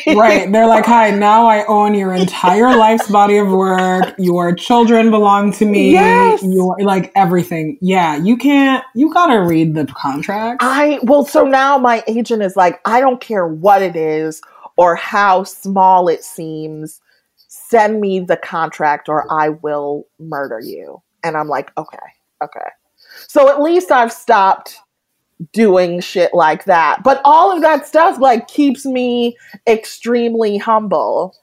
Right. 0.06 0.46
Oh. 0.46 0.50
They're 0.52 0.66
like, 0.66 0.86
hi, 0.86 1.10
now 1.10 1.46
I 1.46 1.64
own 1.66 1.94
your 1.94 2.14
entire 2.14 2.76
life's 2.76 3.10
body 3.10 3.38
of 3.38 3.48
work. 3.48 4.14
Your 4.18 4.54
children 4.54 5.10
belong 5.10 5.52
to 5.54 5.66
me. 5.66 5.92
Yes. 5.92 6.42
Your 6.42 6.76
like 6.80 7.12
everything. 7.14 7.78
Yeah. 7.80 8.16
You 8.16 8.36
can't 8.36 8.84
you 8.94 9.12
gotta 9.12 9.40
read 9.42 9.74
the 9.74 9.86
contract. 9.86 10.62
I 10.62 11.00
well, 11.02 11.24
so 11.24 11.44
now 11.44 11.78
my 11.78 12.02
agent 12.06 12.42
is 12.42 12.56
like, 12.56 12.80
I 12.84 13.00
don't 13.00 13.20
care 13.20 13.46
what 13.46 13.82
it 13.82 13.96
is 13.96 14.40
or 14.76 14.96
how 14.96 15.44
small 15.44 16.08
it 16.08 16.24
seems. 16.24 17.00
Send 17.36 18.00
me 18.00 18.20
the 18.20 18.36
contract 18.36 19.08
or 19.08 19.30
I 19.32 19.50
will 19.50 20.06
murder 20.18 20.60
you. 20.60 21.02
And 21.22 21.36
I'm 21.36 21.48
like, 21.48 21.72
okay, 21.78 21.98
okay. 22.42 22.68
So 23.28 23.48
at 23.48 23.62
least 23.62 23.90
I've 23.90 24.12
stopped 24.12 24.78
doing 25.52 26.00
shit 26.00 26.32
like 26.34 26.64
that. 26.64 27.02
But 27.02 27.20
all 27.24 27.50
of 27.54 27.62
that 27.62 27.86
stuff 27.86 28.18
like 28.18 28.48
keeps 28.48 28.84
me 28.84 29.36
extremely 29.66 30.58
humble. 30.58 31.36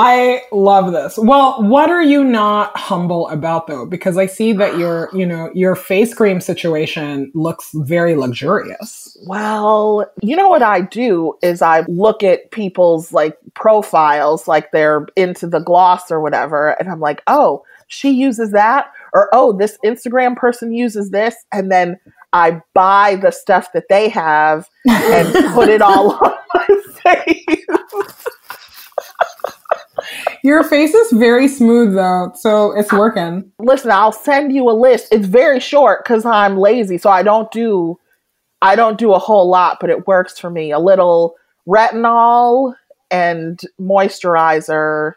I 0.00 0.42
love 0.52 0.92
this. 0.92 1.18
Well, 1.18 1.60
what 1.60 1.90
are 1.90 2.04
you 2.04 2.22
not 2.22 2.76
humble 2.76 3.28
about 3.30 3.66
though? 3.66 3.84
Because 3.84 4.16
I 4.16 4.26
see 4.26 4.52
that 4.52 4.78
your, 4.78 5.10
you 5.12 5.26
know, 5.26 5.50
your 5.54 5.74
face 5.74 6.14
cream 6.14 6.40
situation 6.40 7.32
looks 7.34 7.70
very 7.74 8.14
luxurious. 8.14 9.18
Well, 9.26 10.08
you 10.22 10.36
know 10.36 10.46
what 10.46 10.62
I 10.62 10.82
do 10.82 11.36
is 11.42 11.62
I 11.62 11.80
look 11.88 12.22
at 12.22 12.52
people's 12.52 13.12
like 13.12 13.36
profiles, 13.54 14.46
like 14.46 14.70
they're 14.70 15.08
into 15.16 15.48
the 15.48 15.58
gloss 15.58 16.12
or 16.12 16.20
whatever, 16.20 16.78
and 16.78 16.88
I'm 16.88 17.00
like, 17.00 17.20
oh, 17.26 17.64
she 17.88 18.10
uses 18.10 18.52
that, 18.52 18.92
or 19.12 19.28
oh, 19.32 19.52
this 19.52 19.78
Instagram 19.84 20.36
person 20.36 20.72
uses 20.72 21.10
this, 21.10 21.34
and 21.52 21.72
then 21.72 21.98
I 22.32 22.60
buy 22.74 23.16
the 23.16 23.30
stuff 23.30 23.72
that 23.72 23.84
they 23.88 24.08
have 24.10 24.68
and 24.86 25.32
put 25.54 25.68
it 25.68 25.82
all 25.82 26.12
on 26.12 26.34
my 26.54 26.66
face. 27.02 27.66
Your 30.44 30.62
face 30.62 30.94
is 30.94 31.12
very 31.12 31.48
smooth 31.48 31.94
though, 31.94 32.32
so 32.34 32.76
it's 32.76 32.92
working. 32.92 33.50
Listen, 33.58 33.90
I'll 33.90 34.12
send 34.12 34.52
you 34.52 34.68
a 34.70 34.72
list. 34.72 35.08
It's 35.10 35.26
very 35.26 35.60
short 35.60 36.04
because 36.04 36.24
I'm 36.24 36.58
lazy, 36.58 36.98
so 36.98 37.10
I 37.10 37.22
don't 37.22 37.50
do 37.50 37.98
I 38.60 38.76
don't 38.76 38.98
do 38.98 39.12
a 39.12 39.18
whole 39.18 39.48
lot, 39.48 39.78
but 39.80 39.90
it 39.90 40.06
works 40.06 40.38
for 40.38 40.50
me. 40.50 40.70
A 40.72 40.78
little 40.78 41.34
retinol 41.66 42.74
and 43.10 43.60
moisturizer 43.80 45.14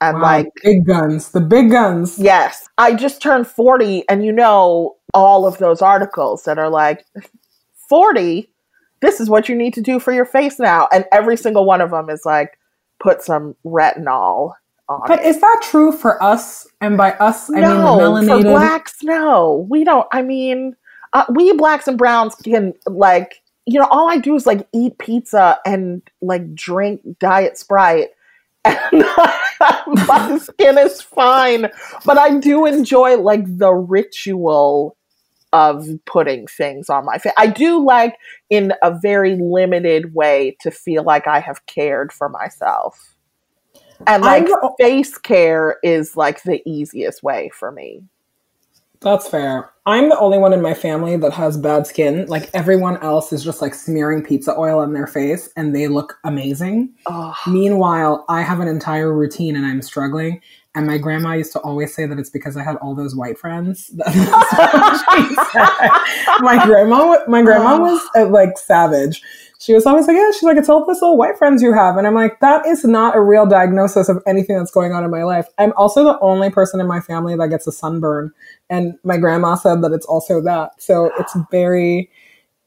and 0.00 0.16
Wow, 0.16 0.22
like 0.22 0.46
big 0.62 0.84
guns, 0.86 1.30
the 1.30 1.40
big 1.40 1.70
guns. 1.70 2.18
yes. 2.18 2.68
I 2.78 2.94
just 2.94 3.22
turned 3.22 3.46
40 3.46 4.08
and 4.08 4.24
you 4.24 4.32
know 4.32 4.96
all 5.14 5.46
of 5.46 5.58
those 5.58 5.80
articles 5.82 6.42
that 6.44 6.58
are 6.58 6.68
like 6.70 7.04
40 7.88 8.50
this 9.00 9.20
is 9.20 9.28
what 9.28 9.48
you 9.48 9.54
need 9.54 9.74
to 9.74 9.80
do 9.82 10.00
for 10.00 10.12
your 10.12 10.24
face 10.24 10.58
now 10.58 10.88
and 10.92 11.04
every 11.12 11.36
single 11.36 11.66
one 11.66 11.80
of 11.80 11.90
them 11.90 12.08
is 12.08 12.22
like 12.24 12.58
put 13.00 13.22
some 13.22 13.54
retinol 13.64 14.52
on 14.88 15.02
But 15.06 15.20
it. 15.20 15.26
is 15.26 15.40
that 15.40 15.60
true 15.62 15.92
for 15.92 16.22
us? 16.22 16.66
And 16.80 16.96
by 16.96 17.12
us, 17.12 17.50
I 17.50 17.60
no, 17.60 17.68
mean 17.70 18.26
the 18.26 18.32
for 18.36 18.38
melanated. 18.38 18.42
blacks, 18.44 19.02
no. 19.02 19.66
We 19.70 19.84
don't. 19.84 20.06
I 20.12 20.22
mean, 20.22 20.74
uh, 21.12 21.24
we 21.30 21.52
blacks 21.54 21.86
and 21.88 21.96
browns 21.98 22.34
can 22.34 22.74
like, 22.86 23.42
you 23.66 23.78
know, 23.80 23.86
all 23.90 24.08
I 24.10 24.18
do 24.18 24.34
is 24.36 24.46
like 24.46 24.66
eat 24.72 24.98
pizza 24.98 25.58
and 25.66 26.02
like 26.20 26.54
drink 26.54 27.00
diet 27.18 27.56
sprite, 27.58 28.08
my 29.86 30.38
skin 30.40 30.78
is 30.78 31.02
fine. 31.02 31.68
But 32.04 32.18
I 32.18 32.38
do 32.38 32.66
enjoy 32.66 33.16
like 33.18 33.44
the 33.46 33.72
ritual 33.72 34.96
of 35.52 35.86
putting 36.04 36.46
things 36.46 36.90
on 36.90 37.04
my 37.04 37.18
face. 37.18 37.32
I 37.38 37.46
do 37.46 37.84
like 37.84 38.16
in 38.50 38.72
a 38.82 38.98
very 39.00 39.36
limited 39.36 40.14
way 40.14 40.56
to 40.60 40.70
feel 40.70 41.04
like 41.04 41.26
I 41.28 41.38
have 41.40 41.64
cared 41.66 42.12
for 42.12 42.28
myself. 42.28 43.14
And 44.06 44.22
like 44.22 44.48
face 44.80 45.16
care 45.16 45.78
is 45.82 46.16
like 46.16 46.42
the 46.42 46.60
easiest 46.68 47.22
way 47.22 47.50
for 47.54 47.70
me. 47.70 48.02
That's 49.04 49.28
fair. 49.28 49.70
I'm 49.86 50.08
the 50.08 50.18
only 50.18 50.38
one 50.38 50.54
in 50.54 50.62
my 50.62 50.72
family 50.72 51.16
that 51.18 51.34
has 51.34 51.58
bad 51.58 51.86
skin. 51.86 52.24
Like 52.26 52.48
everyone 52.54 52.96
else 53.02 53.34
is 53.34 53.44
just 53.44 53.60
like 53.60 53.74
smearing 53.74 54.22
pizza 54.22 54.58
oil 54.58 54.78
on 54.78 54.94
their 54.94 55.06
face 55.06 55.50
and 55.56 55.76
they 55.76 55.88
look 55.88 56.18
amazing. 56.24 56.94
Meanwhile, 57.46 58.24
I 58.30 58.40
have 58.40 58.60
an 58.60 58.68
entire 58.68 59.12
routine 59.12 59.56
and 59.56 59.66
I'm 59.66 59.82
struggling. 59.82 60.40
And 60.76 60.86
my 60.88 60.98
grandma 60.98 61.34
used 61.34 61.52
to 61.52 61.60
always 61.60 61.94
say 61.94 62.04
that 62.06 62.18
it's 62.18 62.30
because 62.30 62.56
I 62.56 62.64
had 62.64 62.76
all 62.76 62.96
those 62.96 63.14
white 63.14 63.38
friends. 63.38 63.86
That's 63.94 64.16
what 64.16 65.28
she 65.28 65.34
said. 65.52 66.40
my 66.40 66.64
grandma, 66.64 67.18
my 67.28 67.42
grandma 67.42 67.78
was 67.78 68.00
uh, 68.16 68.26
like 68.26 68.58
savage. 68.58 69.22
She 69.60 69.72
was 69.72 69.86
always 69.86 70.06
like, 70.06 70.16
"Yeah," 70.16 70.30
she's 70.32 70.42
like, 70.42 70.58
"It's 70.58 70.68
all 70.68 70.84
those 70.84 71.00
little 71.00 71.16
white 71.16 71.38
friends 71.38 71.62
you 71.62 71.72
have," 71.72 71.96
and 71.96 72.06
I'm 72.06 72.14
like, 72.14 72.40
"That 72.40 72.66
is 72.66 72.84
not 72.84 73.16
a 73.16 73.20
real 73.20 73.46
diagnosis 73.46 74.10
of 74.10 74.22
anything 74.26 74.58
that's 74.58 74.70
going 74.70 74.92
on 74.92 75.04
in 75.04 75.10
my 75.10 75.22
life." 75.22 75.46
I'm 75.58 75.72
also 75.76 76.04
the 76.04 76.18
only 76.20 76.50
person 76.50 76.80
in 76.80 76.86
my 76.86 77.00
family 77.00 77.34
that 77.36 77.48
gets 77.48 77.66
a 77.66 77.72
sunburn, 77.72 78.32
and 78.68 78.98
my 79.04 79.16
grandma 79.16 79.54
said 79.54 79.80
that 79.82 79.92
it's 79.92 80.04
also 80.04 80.42
that. 80.42 80.82
So 80.82 81.12
it's 81.18 81.34
very, 81.50 82.10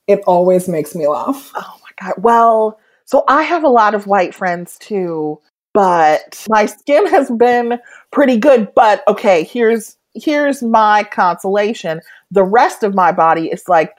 it 0.08 0.22
always 0.26 0.67
makes 0.67 0.96
me 0.96 1.08
laugh. 1.08 1.52
Oh 1.56 1.80
my 1.84 2.08
god. 2.08 2.15
Well, 2.17 2.80
so 3.06 3.24
I 3.28 3.43
have 3.43 3.63
a 3.63 3.70
lot 3.70 3.93
of 3.93 4.08
white 4.08 4.34
friends 4.34 4.78
too, 4.80 5.39
but 5.78 6.44
my 6.50 6.66
skin 6.66 7.06
has 7.06 7.30
been 7.30 7.78
pretty 8.10 8.36
good. 8.38 8.74
But 8.74 9.04
okay, 9.08 9.44
here's 9.44 9.96
here's 10.16 10.63
my 10.63 11.04
consolation. 11.04 12.02
The 12.32 12.44
rest 12.44 12.82
of 12.82 12.96
my 12.96 13.12
body 13.12 13.50
is 13.50 13.68
like 13.68 13.94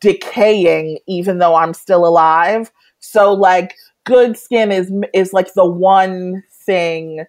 decaying 0.00 0.98
even 1.06 1.38
though 1.38 1.54
I'm 1.54 1.72
still 1.72 2.06
alive. 2.06 2.70
So 2.98 3.32
like 3.32 3.74
good 4.04 4.36
skin 4.36 4.70
is 4.70 4.92
is 5.14 5.32
like 5.32 5.54
the 5.54 5.64
one 5.64 6.42
thing 6.50 7.24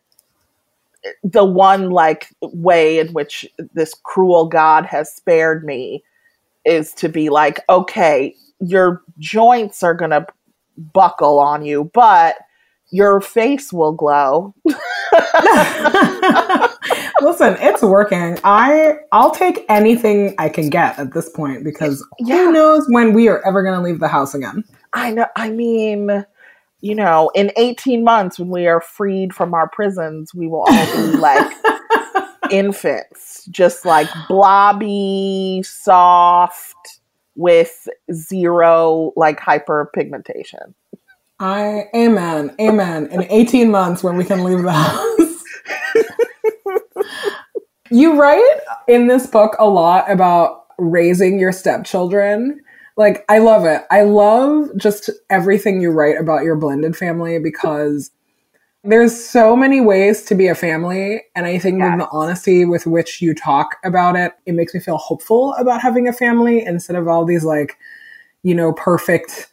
the 1.24 1.46
one 1.46 1.90
like 1.90 2.28
way 2.42 3.00
in 3.00 3.14
which 3.14 3.48
this 3.74 3.94
cruel 4.04 4.46
god 4.46 4.86
has 4.86 5.10
spared 5.14 5.64
me 5.64 6.04
is 6.66 6.94
to 6.94 7.08
be 7.08 7.30
like 7.30 7.62
okay 7.70 8.36
your 8.60 9.02
joints 9.20 9.84
are 9.84 9.94
going 9.94 10.12
to 10.12 10.26
buckle 10.78 11.40
on 11.40 11.66
you 11.66 11.90
but 11.94 12.36
your 12.94 13.20
face 13.20 13.74
will 13.74 13.92
glow 13.92 14.54
Listen, 17.22 17.56
it's 17.60 17.82
working. 17.82 18.38
I 18.44 18.96
I'll 19.12 19.32
take 19.32 19.66
anything 19.70 20.36
I 20.38 20.50
can 20.50 20.70
get 20.70 21.00
at 21.00 21.14
this 21.14 21.30
point 21.30 21.64
because 21.64 22.06
Yeah. 22.20 22.36
who 22.46 22.52
knows 22.52 22.86
when 22.90 23.14
we 23.14 23.28
are 23.30 23.42
ever 23.46 23.64
going 23.64 23.76
to 23.76 23.82
leave 23.82 24.00
the 24.00 24.08
house 24.08 24.34
again. 24.36 24.64
I 24.94 25.12
know. 25.12 25.28
I 25.36 25.50
mean, 25.50 26.26
you 26.82 26.96
know, 26.96 27.32
in 27.34 27.52
18 27.56 28.04
months, 28.04 28.40
when 28.40 28.50
we 28.50 28.68
are 28.68 28.82
freed 28.82 29.34
from 29.34 29.54
our 29.54 29.70
prisons, 29.70 30.34
we 30.34 30.48
will 30.48 30.64
all 30.68 30.86
be 30.96 31.18
like 31.18 31.50
infants, 32.52 33.46
just 33.52 33.86
like 33.86 34.08
blobby, 34.28 35.62
soft, 35.64 36.76
with 37.36 37.88
zero 38.12 39.12
like 39.16 39.40
hyperpigmentation. 39.40 40.74
I 41.44 41.90
amen, 41.94 42.56
amen. 42.58 43.08
In 43.08 43.24
18 43.24 43.70
months 43.70 44.02
when 44.02 44.16
we 44.16 44.24
can 44.24 44.46
leave 44.46 44.62
the 44.62 44.72
house. 44.72 45.44
you 47.92 48.18
write 48.18 48.60
in 48.88 49.08
this 49.08 49.28
book 49.28 49.58
a 49.60 49.68
lot 49.68 50.10
about 50.10 50.68
raising 50.78 51.38
your 51.38 51.52
stepchildren. 51.52 52.62
Like 52.96 53.26
I 53.28 53.40
love 53.40 53.66
it. 53.66 53.82
I 53.92 54.04
love 54.04 54.70
just 54.78 55.10
everything 55.30 55.82
you 55.82 55.92
write 55.92 56.18
about 56.18 56.44
your 56.44 56.56
blended 56.56 56.96
family 56.96 57.40
because 57.40 58.10
there's 58.86 59.14
so 59.14 59.54
many 59.54 59.82
ways 59.82 60.22
to 60.24 60.36
be 60.36 60.48
a 60.48 60.56
family 60.56 61.24
and 61.36 61.46
I 61.46 61.60
think 61.60 61.82
that 61.82 61.98
the 61.98 62.08
honesty 62.10 62.64
with 62.64 62.88
which 62.88 63.22
you 63.22 63.36
talk 63.36 63.76
about 63.84 64.16
it, 64.16 64.32
it 64.46 64.54
makes 64.54 64.74
me 64.74 64.80
feel 64.80 64.96
hopeful 64.96 65.56
about 65.56 65.82
having 65.82 66.08
a 66.08 66.14
family 66.14 66.66
instead 66.66 66.96
of 66.96 67.10
all 67.10 67.26
these 67.26 67.44
like, 67.44 67.78
you 68.44 68.56
know, 68.56 68.72
perfect 68.72 69.50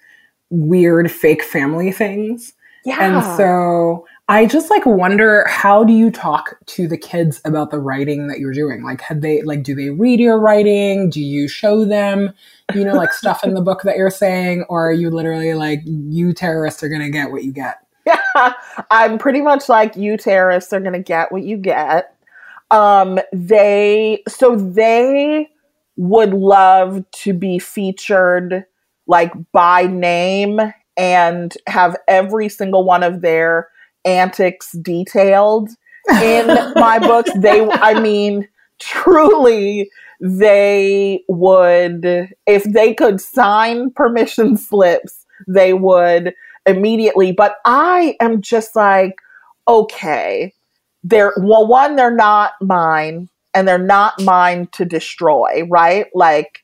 weird 0.51 1.11
fake 1.11 1.43
family 1.43 1.93
things. 1.93 2.53
Yeah. 2.85 2.99
And 3.01 3.37
so 3.37 4.07
I 4.29 4.47
just 4.47 4.71
like 4.71 4.87
wonder 4.87 5.47
how 5.47 5.85
do 5.85 5.93
you 5.93 6.11
talk 6.11 6.57
to 6.67 6.89
the 6.89 6.97
kids 6.97 7.41
about 7.45 7.71
the 7.71 7.79
writing 7.79 8.29
that 8.29 8.39
you're 8.39 8.55
doing? 8.55 8.83
Like 8.83 9.01
had 9.01 9.23
they 9.23 9.43
like 9.43 9.63
do 9.63 9.75
they 9.75 9.91
read 9.91 10.21
your 10.21 10.39
writing? 10.39 11.11
Do 11.11 11.21
you 11.21 11.47
show 11.47 11.85
them, 11.85 12.33
you 12.75 12.85
know, 12.85 12.95
like 12.95 13.13
stuff 13.13 13.45
in 13.45 13.55
the 13.55 13.61
book 13.61 13.83
that 13.83 13.97
you're 13.97 14.11
saying 14.11 14.65
or 14.69 14.89
are 14.89 14.93
you 14.93 15.11
literally 15.11 15.53
like 15.55 15.83
you 15.85 16.33
terrorists 16.33 16.83
are 16.83 16.89
going 16.89 17.03
to 17.03 17.11
get 17.11 17.31
what 17.31 17.45
you 17.45 17.53
get? 17.53 17.81
Yeah, 18.07 18.21
I'm 18.91 19.19
pretty 19.19 19.41
much 19.41 19.69
like 19.69 19.97
you 19.97 20.17
terrorists 20.17 20.73
are 20.73 20.81
gonna 20.81 21.03
get 21.03 21.33
what 21.33 21.43
you 21.43 21.57
get. 21.57 22.15
Um, 22.71 23.19
they 23.33 24.23
so 24.29 24.57
they 24.57 25.49
would 25.97 26.33
love 26.33 27.05
to 27.11 27.33
be 27.33 27.59
featured 27.59 28.65
like 29.11 29.33
by 29.51 29.89
name 29.89 30.61
and 30.97 31.57
have 31.67 31.97
every 32.07 32.49
single 32.49 32.85
one 32.85 33.03
of 33.03 33.23
their 33.23 33.69
antics 34.05 34.71
detailed 34.81 35.69
in 36.23 36.47
my 36.77 37.01
books. 37.01 37.31
They, 37.37 37.69
I 37.69 38.01
mean, 38.01 38.47
truly, 38.79 39.91
they 40.21 41.25
would 41.29 42.31
if 42.47 42.63
they 42.65 42.95
could 42.95 43.21
sign 43.21 43.91
permission 43.91 44.57
slips, 44.69 45.27
they 45.49 45.73
would 45.73 46.33
immediately. 46.65 47.33
But 47.33 47.57
I 47.65 48.17
am 48.21 48.41
just 48.41 48.77
like, 48.77 49.17
okay, 49.67 50.55
they're 51.03 51.33
well, 51.37 51.67
one, 51.67 51.97
they're 51.97 52.15
not 52.15 52.53
mine, 52.61 53.29
and 53.55 53.67
they're 53.67 53.77
not 53.77 54.23
mine 54.23 54.69
to 54.73 54.85
destroy, 54.85 55.67
right? 55.69 56.07
Like, 56.15 56.60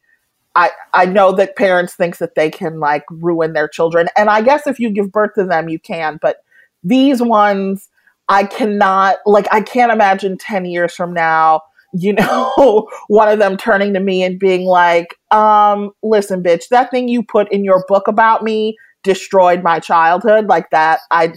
I 0.56 0.70
I 0.92 1.06
know 1.06 1.32
that 1.32 1.56
parents 1.56 1.94
think 1.94 2.18
that 2.18 2.34
they 2.34 2.50
can 2.50 2.80
like 2.80 3.04
ruin 3.10 3.52
their 3.52 3.68
children, 3.68 4.08
and 4.16 4.28
I 4.28 4.42
guess 4.42 4.66
if 4.66 4.80
you 4.80 4.90
give 4.90 5.12
birth 5.12 5.34
to 5.34 5.44
them, 5.44 5.68
you 5.68 5.78
can. 5.78 6.18
But 6.20 6.38
these 6.82 7.22
ones, 7.22 7.88
I 8.28 8.44
cannot 8.44 9.18
like 9.26 9.46
I 9.52 9.60
can't 9.60 9.92
imagine 9.92 10.38
ten 10.38 10.64
years 10.64 10.94
from 10.94 11.12
now. 11.12 11.60
You 11.92 12.12
know, 12.14 12.88
one 13.06 13.28
of 13.28 13.38
them 13.38 13.56
turning 13.56 13.94
to 13.94 14.00
me 14.00 14.24
and 14.24 14.38
being 14.38 14.64
like, 14.64 15.14
um, 15.30 15.92
listen, 16.02 16.42
bitch, 16.42 16.68
that 16.70 16.90
thing 16.90 17.08
you 17.08 17.22
put 17.22 17.50
in 17.52 17.64
your 17.64 17.84
book 17.86 18.08
about 18.08 18.42
me 18.42 18.76
destroyed 19.06 19.62
my 19.62 19.78
childhood 19.78 20.46
like 20.48 20.68
that 20.70 20.98
i 21.12 21.32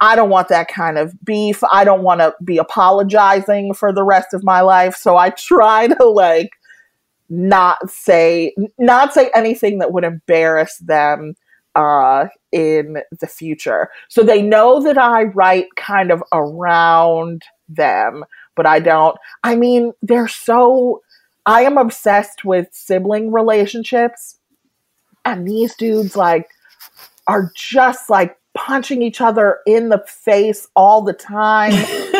i 0.00 0.14
don't 0.14 0.30
want 0.30 0.46
that 0.46 0.68
kind 0.68 0.96
of 0.96 1.12
beef 1.24 1.60
i 1.72 1.82
don't 1.82 2.04
want 2.04 2.20
to 2.20 2.32
be 2.44 2.56
apologizing 2.56 3.74
for 3.74 3.92
the 3.92 4.04
rest 4.04 4.32
of 4.32 4.44
my 4.44 4.60
life 4.60 4.94
so 4.94 5.16
i 5.16 5.28
try 5.30 5.88
to 5.88 6.04
like 6.04 6.50
not 7.36 7.90
say 7.90 8.54
not 8.78 9.12
say 9.12 9.30
anything 9.34 9.78
that 9.78 9.92
would 9.92 10.04
embarrass 10.04 10.78
them 10.78 11.34
uh 11.74 12.26
in 12.52 12.98
the 13.20 13.26
future. 13.26 13.88
So 14.08 14.22
they 14.22 14.42
know 14.42 14.82
that 14.82 14.98
i 14.98 15.24
write 15.24 15.66
kind 15.76 16.10
of 16.10 16.22
around 16.32 17.42
them 17.68 18.24
but 18.54 18.66
i 18.66 18.78
don't 18.78 19.16
i 19.42 19.56
mean 19.56 19.92
they're 20.02 20.28
so 20.28 21.00
i 21.46 21.62
am 21.62 21.78
obsessed 21.78 22.44
with 22.44 22.68
sibling 22.72 23.32
relationships 23.32 24.38
and 25.24 25.46
these 25.46 25.74
dudes 25.76 26.16
like 26.16 26.48
are 27.26 27.50
just 27.56 28.10
like 28.10 28.36
punching 28.54 29.02
each 29.02 29.20
other 29.20 29.58
in 29.66 29.88
the 29.88 30.02
face 30.06 30.68
all 30.76 31.02
the 31.02 31.12
time. 31.12 31.72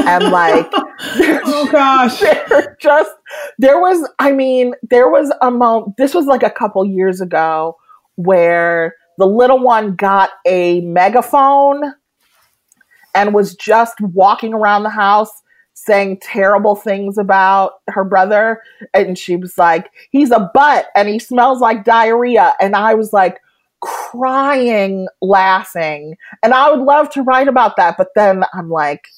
And 0.06 0.24
like 0.30 0.68
oh 0.72 1.68
gosh. 1.70 2.20
they're 2.48 2.76
just 2.80 3.10
there 3.58 3.80
was 3.80 4.08
i 4.18 4.32
mean 4.32 4.74
there 4.82 5.08
was 5.08 5.32
a 5.42 5.50
moment 5.50 5.96
this 5.96 6.14
was 6.14 6.26
like 6.26 6.42
a 6.42 6.50
couple 6.50 6.84
years 6.84 7.20
ago 7.20 7.76
where 8.16 8.94
the 9.18 9.26
little 9.26 9.58
one 9.58 9.94
got 9.94 10.30
a 10.46 10.80
megaphone 10.82 11.94
and 13.14 13.34
was 13.34 13.54
just 13.54 14.00
walking 14.00 14.52
around 14.52 14.82
the 14.82 14.90
house 14.90 15.42
saying 15.74 16.18
terrible 16.20 16.76
things 16.76 17.18
about 17.18 17.74
her 17.88 18.04
brother. 18.04 18.62
And 18.92 19.18
she 19.18 19.36
was 19.36 19.58
like 19.58 19.90
he's 20.10 20.30
a 20.30 20.50
butt 20.54 20.86
and 20.94 21.08
he 21.08 21.18
smells 21.18 21.60
like 21.60 21.84
diarrhea. 21.84 22.54
And 22.60 22.74
i 22.74 22.94
was 22.94 23.12
like 23.12 23.38
crying 23.84 25.06
laughing 25.22 26.16
and 26.42 26.54
i 26.54 26.70
would 26.70 26.80
love 26.80 27.08
to 27.10 27.22
write 27.22 27.48
about 27.48 27.76
that 27.76 27.96
but 27.96 28.08
then 28.14 28.44
i'm 28.54 28.70
like 28.70 29.08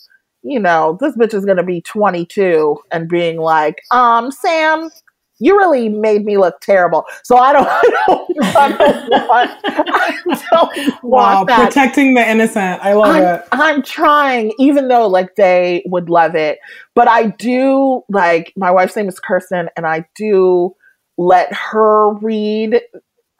you 0.42 0.58
know 0.58 0.96
this 1.00 1.16
bitch 1.16 1.34
is 1.34 1.44
going 1.44 1.56
to 1.56 1.62
be 1.62 1.80
22 1.82 2.76
and 2.92 3.08
being 3.08 3.38
like 3.38 3.82
um 3.90 4.30
sam 4.30 4.90
you 5.38 5.56
really 5.56 5.88
made 5.88 6.24
me 6.24 6.38
look 6.38 6.60
terrible 6.60 7.04
so 7.22 7.36
i 7.36 7.52
don't 7.52 7.68
i 7.68 7.82
don't, 8.06 8.30
I 8.56 8.68
don't 8.68 9.28
want 9.28 9.50
i 9.64 10.44
don't 10.50 10.72
Wow, 11.08 11.38
want 11.38 11.48
that 11.48 11.68
protecting 11.68 12.14
the 12.14 12.28
innocent. 12.28 12.82
I 12.82 12.94
love 12.94 13.14
I'm, 13.14 13.22
it. 13.22 13.48
I'm 13.52 13.82
trying, 13.82 14.52
even 14.58 14.88
though 14.88 15.06
like 15.06 15.36
they 15.36 15.82
would 15.86 16.10
love 16.10 16.34
it. 16.34 16.58
But 16.94 17.08
I 17.08 17.28
do 17.28 18.02
like 18.08 18.52
my 18.56 18.70
wife's 18.70 18.96
name 18.96 19.08
is 19.08 19.20
Kirsten, 19.20 19.68
and 19.76 19.86
I 19.86 20.06
do 20.16 20.74
let 21.16 21.52
her 21.52 22.14
read 22.14 22.80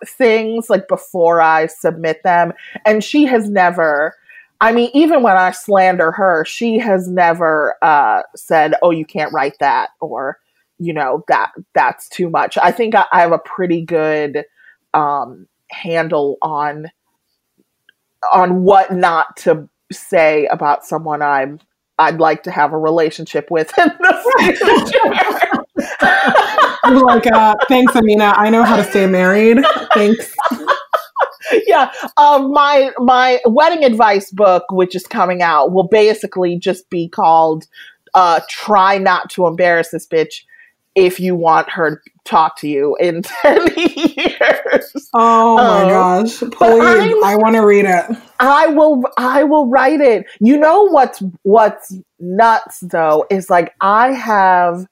things 0.04 0.68
like 0.68 0.88
before 0.88 1.40
I 1.40 1.66
submit 1.66 2.22
them. 2.22 2.52
And 2.85 3.02
she 3.02 3.24
has 3.26 3.48
never, 3.48 4.14
I 4.61 4.72
mean, 4.72 4.90
even 4.94 5.22
when 5.22 5.37
I 5.37 5.50
slander 5.52 6.12
her, 6.12 6.44
she 6.44 6.78
has 6.78 7.09
never 7.09 7.76
uh, 7.82 8.22
said, 8.35 8.74
"Oh, 8.82 8.90
you 8.90 9.04
can't 9.04 9.32
write 9.32 9.59
that," 9.61 9.90
or 10.00 10.38
you 10.78 10.92
know 10.92 11.24
that 11.28 11.52
that's 11.74 12.09
too 12.09 12.30
much. 12.30 12.59
I 12.62 12.72
think 12.72 12.94
I, 12.94 13.04
I 13.12 13.20
have 13.20 13.32
a 13.32 13.38
pretty 13.38 13.82
good 13.82 14.44
um, 14.94 15.46
handle 15.70 16.38
on 16.42 16.90
on 18.32 18.62
what 18.62 18.92
not 18.92 19.37
to 19.38 19.68
say 19.92 20.46
about 20.46 20.85
someone 20.85 21.22
I'm 21.22 21.61
I'd 21.98 22.18
like 22.18 22.42
to 22.44 22.50
have 22.50 22.72
a 22.72 22.78
relationship 22.78 23.50
with 23.50 23.72
in 23.78 23.88
the 24.00 24.85
future. 24.90 25.52
I'm 26.00 26.98
like, 27.00 27.26
uh, 27.26 27.54
thanks, 27.68 27.94
Amina. 27.96 28.35
I 28.37 28.50
know 28.50 28.62
how 28.62 28.76
to 28.76 28.85
stay 28.85 29.06
married. 29.06 29.64
Thanks. 29.94 30.35
yeah, 31.66 31.92
um, 32.16 32.50
my 32.52 32.90
my 32.98 33.40
wedding 33.46 33.85
advice 33.85 34.30
book, 34.30 34.64
which 34.70 34.94
is 34.94 35.06
coming 35.06 35.42
out, 35.42 35.72
will 35.72 35.88
basically 35.88 36.59
just 36.59 36.88
be 36.90 37.09
called 37.09 37.64
uh, 38.14 38.40
"Try 38.48 38.98
Not 38.98 39.30
to 39.30 39.46
Embarrass 39.46 39.90
This 39.90 40.06
Bitch." 40.06 40.42
If 40.94 41.20
you 41.20 41.35
want 41.35 41.68
her 41.70 41.96
to 41.96 42.11
talk 42.24 42.59
to 42.61 42.68
you 42.68 42.96
in 42.98 43.20
ten 43.42 43.66
years, 43.76 45.11
Oh 45.12 45.56
my 45.56 45.82
Um, 45.82 45.88
gosh. 45.88 46.38
Please. 46.38 47.22
I 47.24 47.37
want 47.37 47.54
to 47.54 47.61
read 47.66 47.85
it. 47.85 48.04
I 48.40 48.68
will 48.68 49.02
I 49.18 49.44
will 49.44 49.66
write 49.68 50.00
it. 50.00 50.24
You 50.40 50.56
know 50.56 50.85
what's 50.85 51.22
what's 51.42 51.94
nuts 52.18 52.80
though 52.80 53.26
is 53.30 53.50
like 53.50 53.74
I 53.82 54.12
have 54.12 54.87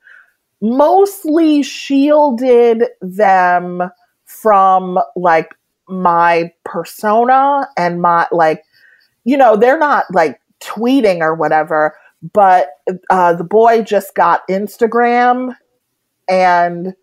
mostly 0.64 1.62
shielded 1.62 2.84
them 3.02 3.82
from 4.24 4.98
like 5.14 5.54
my 5.88 6.50
persona 6.64 7.68
and 7.76 8.00
my 8.00 8.26
like 8.32 8.64
you 9.24 9.36
know 9.36 9.56
they're 9.56 9.78
not 9.78 10.06
like 10.12 10.40
tweeting 10.62 11.20
or 11.20 11.34
whatever 11.34 11.94
but 12.32 12.70
uh, 13.10 13.34
the 13.34 13.44
boy 13.44 13.82
just 13.82 14.14
got 14.14 14.48
Instagram 14.48 15.54
and 16.30 16.94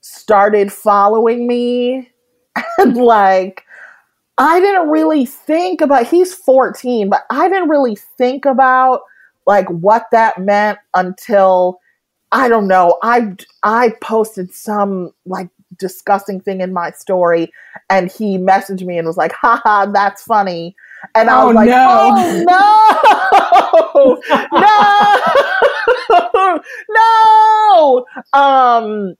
started 0.00 0.72
following 0.72 1.46
me 1.46 2.10
and 2.78 2.96
like 2.96 3.64
I 4.38 4.60
didn't 4.60 4.88
really 4.88 5.26
think 5.26 5.82
about 5.82 6.06
he's 6.06 6.32
14, 6.32 7.10
but 7.10 7.24
I 7.28 7.50
didn't 7.50 7.68
really 7.68 7.96
think 8.16 8.46
about 8.46 9.02
like 9.46 9.68
what 9.68 10.06
that 10.12 10.40
meant 10.40 10.78
until 10.94 11.81
I 12.32 12.48
don't 12.48 12.68
know. 12.68 12.98
I 13.02 13.36
I 13.62 13.94
posted 14.02 14.52
some 14.54 15.12
like 15.26 15.48
disgusting 15.78 16.40
thing 16.40 16.60
in 16.60 16.72
my 16.72 16.90
story 16.92 17.52
and 17.90 18.10
he 18.10 18.38
messaged 18.38 18.84
me 18.84 18.98
and 18.98 19.06
was 19.06 19.16
like, 19.16 19.32
haha, 19.32 19.86
that's 19.86 20.22
funny. 20.22 20.74
And 21.14 21.30
I 21.30 21.44
Oh, 21.44 21.46
was 21.46 21.54
like, 21.54 21.70
no. 21.70 21.76
oh 21.84 22.42
no, 22.46 24.20
no, 26.22 26.60
no. 28.32 28.38
Um, 28.38 29.14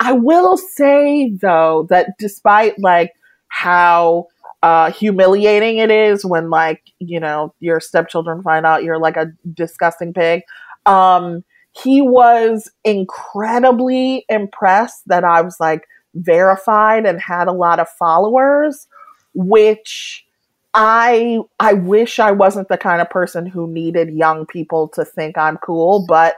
I 0.00 0.12
will 0.12 0.56
say 0.56 1.30
though 1.40 1.86
that 1.90 2.10
despite 2.18 2.78
like 2.78 3.12
how 3.48 4.26
uh, 4.62 4.90
humiliating 4.92 5.78
it 5.78 5.90
is 5.90 6.24
when 6.24 6.50
like 6.50 6.82
you 6.98 7.20
know 7.20 7.54
your 7.60 7.80
stepchildren 7.80 8.42
find 8.42 8.66
out 8.66 8.84
you're 8.84 8.98
like 8.98 9.16
a 9.16 9.32
disgusting 9.54 10.12
pig, 10.12 10.42
um, 10.86 11.44
he 11.72 12.02
was 12.02 12.70
incredibly 12.84 14.24
impressed 14.28 15.02
that 15.06 15.24
I 15.24 15.40
was 15.40 15.56
like 15.60 15.86
verified 16.14 17.06
and 17.06 17.20
had 17.20 17.48
a 17.48 17.52
lot 17.52 17.78
of 17.78 17.88
followers, 17.88 18.86
which 19.34 20.26
I 20.74 21.40
I 21.58 21.74
wish 21.74 22.18
I 22.18 22.32
wasn't 22.32 22.68
the 22.68 22.78
kind 22.78 23.00
of 23.00 23.10
person 23.10 23.46
who 23.46 23.66
needed 23.66 24.14
young 24.14 24.46
people 24.46 24.88
to 24.88 25.04
think 25.04 25.38
I'm 25.38 25.56
cool, 25.58 26.04
but 26.06 26.36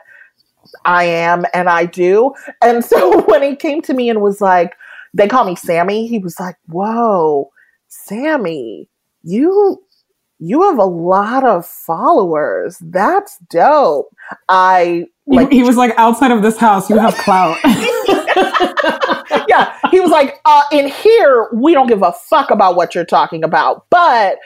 I 0.85 1.05
am 1.05 1.45
and 1.55 1.69
I 1.69 1.87
do. 1.87 2.33
And 2.63 2.85
so 2.85 3.23
when 3.27 3.43
he 3.43 3.57
came 3.57 3.83
to 3.83 3.95
me 3.95 4.11
and 4.11 4.21
was 4.21 4.41
like, 4.41 4.75
they 5.15 5.29
call 5.29 5.45
me 5.45 5.57
Sammy, 5.57 6.07
he 6.07 6.19
was 6.19 6.39
like, 6.39 6.57
Whoa, 6.67 7.51
Sammy, 7.89 8.89
you 9.23 9.83
you 10.45 10.63
have 10.63 10.79
a 10.79 10.85
lot 10.85 11.45
of 11.45 11.65
followers. 11.65 12.77
That's 12.81 13.39
dope. 13.49 14.09
I 14.49 15.07
He- 15.27 15.37
like 15.37 15.53
he 15.53 15.63
was 15.63 15.77
like, 15.77 15.95
outside 15.97 16.33
of 16.33 16.43
this 16.43 16.57
house, 16.57 16.91
you 16.91 16.99
have 16.99 17.15
clout. 17.15 17.57
yeah, 19.49 19.77
he 19.93 20.01
was 20.01 20.11
like, 20.11 20.41
uh, 20.45 20.63
in 20.73 20.89
here, 20.89 21.49
we 21.55 21.75
don't 21.75 21.87
give 21.87 22.03
a 22.03 22.13
fuck 22.13 22.51
about 22.51 22.75
what 22.75 22.93
you're 22.95 23.05
talking 23.05 23.45
about. 23.45 23.87
But 23.89 24.39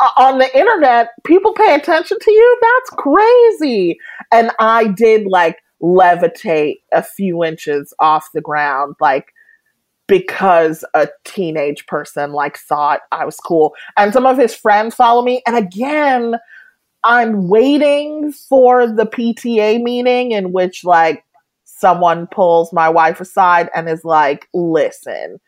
uh, 0.00 0.10
on 0.16 0.38
the 0.38 0.58
internet, 0.58 1.10
people 1.24 1.52
pay 1.54 1.74
attention 1.74 2.18
to 2.20 2.30
you. 2.32 2.58
That's 2.60 2.90
crazy. 3.02 3.96
And 4.32 4.50
I 4.58 4.88
did 4.88 5.26
like 5.28 5.58
levitate 5.80 6.78
a 6.92 7.02
few 7.04 7.44
inches 7.44 7.94
off 8.00 8.28
the 8.34 8.40
ground, 8.40 8.96
like 9.00 9.26
because 10.06 10.84
a 10.94 11.08
teenage 11.24 11.86
person 11.86 12.32
like 12.32 12.58
thought 12.58 13.00
I 13.12 13.24
was 13.24 13.36
cool. 13.36 13.74
And 13.96 14.12
some 14.12 14.26
of 14.26 14.38
his 14.38 14.54
friends 14.54 14.94
follow 14.94 15.22
me. 15.22 15.42
And 15.46 15.56
again, 15.56 16.36
I'm 17.04 17.48
waiting 17.48 18.32
for 18.32 18.86
the 18.86 19.06
PTA 19.06 19.82
meeting 19.82 20.32
in 20.32 20.52
which 20.52 20.84
like 20.84 21.24
someone 21.64 22.26
pulls 22.26 22.72
my 22.72 22.88
wife 22.88 23.20
aside 23.20 23.68
and 23.74 23.88
is 23.88 24.04
like, 24.04 24.48
listen, 24.54 25.38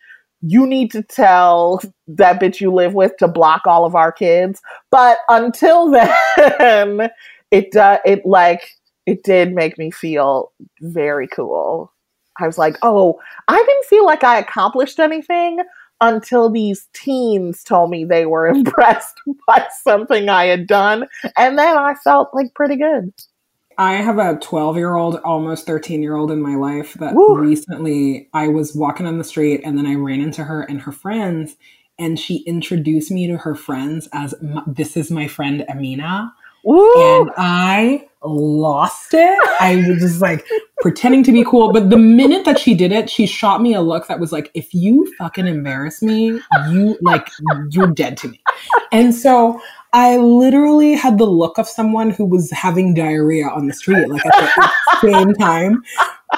you 0.43 0.67
need 0.67 0.91
to 0.93 1.03
tell 1.03 1.81
that 2.07 2.41
bitch 2.41 2.61
you 2.61 2.73
live 2.73 2.95
with 2.95 3.17
to 3.19 3.29
block 3.29 3.63
all 3.67 3.85
of 3.85 3.95
our 3.95 4.13
kids. 4.13 4.61
But 4.91 5.19
until 5.29 5.91
then, 6.59 7.09
it 7.51 7.75
uh, 7.75 7.99
it 8.05 8.25
like 8.27 8.71
it 9.07 9.23
did 9.23 9.53
make 9.53 9.79
me 9.79 9.91
feel 9.91 10.53
very 10.81 11.29
cool. 11.29 11.93
I 12.41 12.47
was 12.47 12.59
like, 12.59 12.77
oh, 12.83 13.21
I 13.49 13.57
didn't 13.57 13.85
feel 13.87 14.05
like 14.05 14.25
I 14.25 14.39
accomplished 14.39 14.99
anything 14.99 15.59
until 16.01 16.51
these 16.51 16.89
teens 16.93 17.63
told 17.63 17.91
me 17.91 18.05
they 18.05 18.27
were 18.27 18.47
impressed 18.49 19.21
by 19.47 19.67
something 19.83 20.29
I 20.29 20.47
had 20.47 20.67
done. 20.67 21.07
And 21.37 21.59
then 21.59 21.77
I 21.77 21.95
felt 21.95 22.31
like 22.35 22.55
pretty 22.55 22.77
good. 22.77 23.13
I 23.79 23.95
have 23.95 24.19
a 24.19 24.39
12 24.41 24.77
year 24.77 24.95
old, 24.95 25.17
almost 25.17 25.67
13 25.67 26.03
year 26.03 26.17
old 26.17 26.31
in 26.31 26.41
my 26.41 26.55
life 26.57 26.95
that 26.95 27.15
Woo. 27.15 27.37
recently 27.37 28.29
I 28.33 28.49
was 28.49 28.75
walking 28.75 29.07
on 29.07 29.19
the 29.19 29.25
street 29.25 29.61
and 29.65 29.77
then 29.77 29.87
I 29.87 29.95
ran 29.95 30.21
into 30.21 30.45
her 30.45 30.63
and 30.63 30.81
her 30.81 30.93
friends 30.93 31.57
and 31.99 32.19
she 32.19 32.39
introduced 32.47 33.11
me 33.11 33.27
to 33.27 33.37
her 33.37 33.55
friends 33.55 34.09
as 34.13 34.35
this 34.67 34.97
is 34.97 35.11
my 35.11 35.29
friend 35.29 35.65
Amina. 35.69 36.33
Woo! 36.67 37.21
And 37.21 37.31
I 37.37 38.09
lost 38.25 39.15
it. 39.15 39.39
I 39.61 39.77
was 39.77 40.01
just 40.01 40.21
like 40.21 40.45
pretending 40.81 41.23
to 41.23 41.33
be 41.33 41.45
cool. 41.45 41.73
But 41.73 41.91
the 41.91 41.97
minute 41.97 42.45
that 42.45 42.59
she 42.59 42.75
did 42.75 42.91
it, 42.91 43.09
she 43.09 43.25
shot 43.25 43.63
me 43.63 43.73
a 43.73 43.81
look 43.81 44.09
that 44.09 44.19
was 44.19 44.33
like, 44.33 44.51
if 44.55 44.75
you 44.75 45.11
fucking 45.17 45.47
embarrass 45.47 46.03
me, 46.03 46.41
you 46.71 46.99
like, 47.03 47.31
you're 47.71 47.87
dead 47.87 48.17
to 48.19 48.29
me. 48.29 48.43
And 48.91 49.15
so 49.15 49.61
I 49.93 50.17
literally 50.17 50.95
had 50.95 51.19
the 51.19 51.25
look 51.25 51.57
of 51.57 51.69
someone 51.69 52.11
who 52.11 52.25
was 52.25 52.51
having 52.51 52.95
diarrhea 52.95 53.47
on 53.47 53.69
the 53.69 53.73
street, 53.73 54.09
like 54.09 54.27
at 54.27 54.55
the 54.57 54.73
same 55.01 55.35
time, 55.35 55.85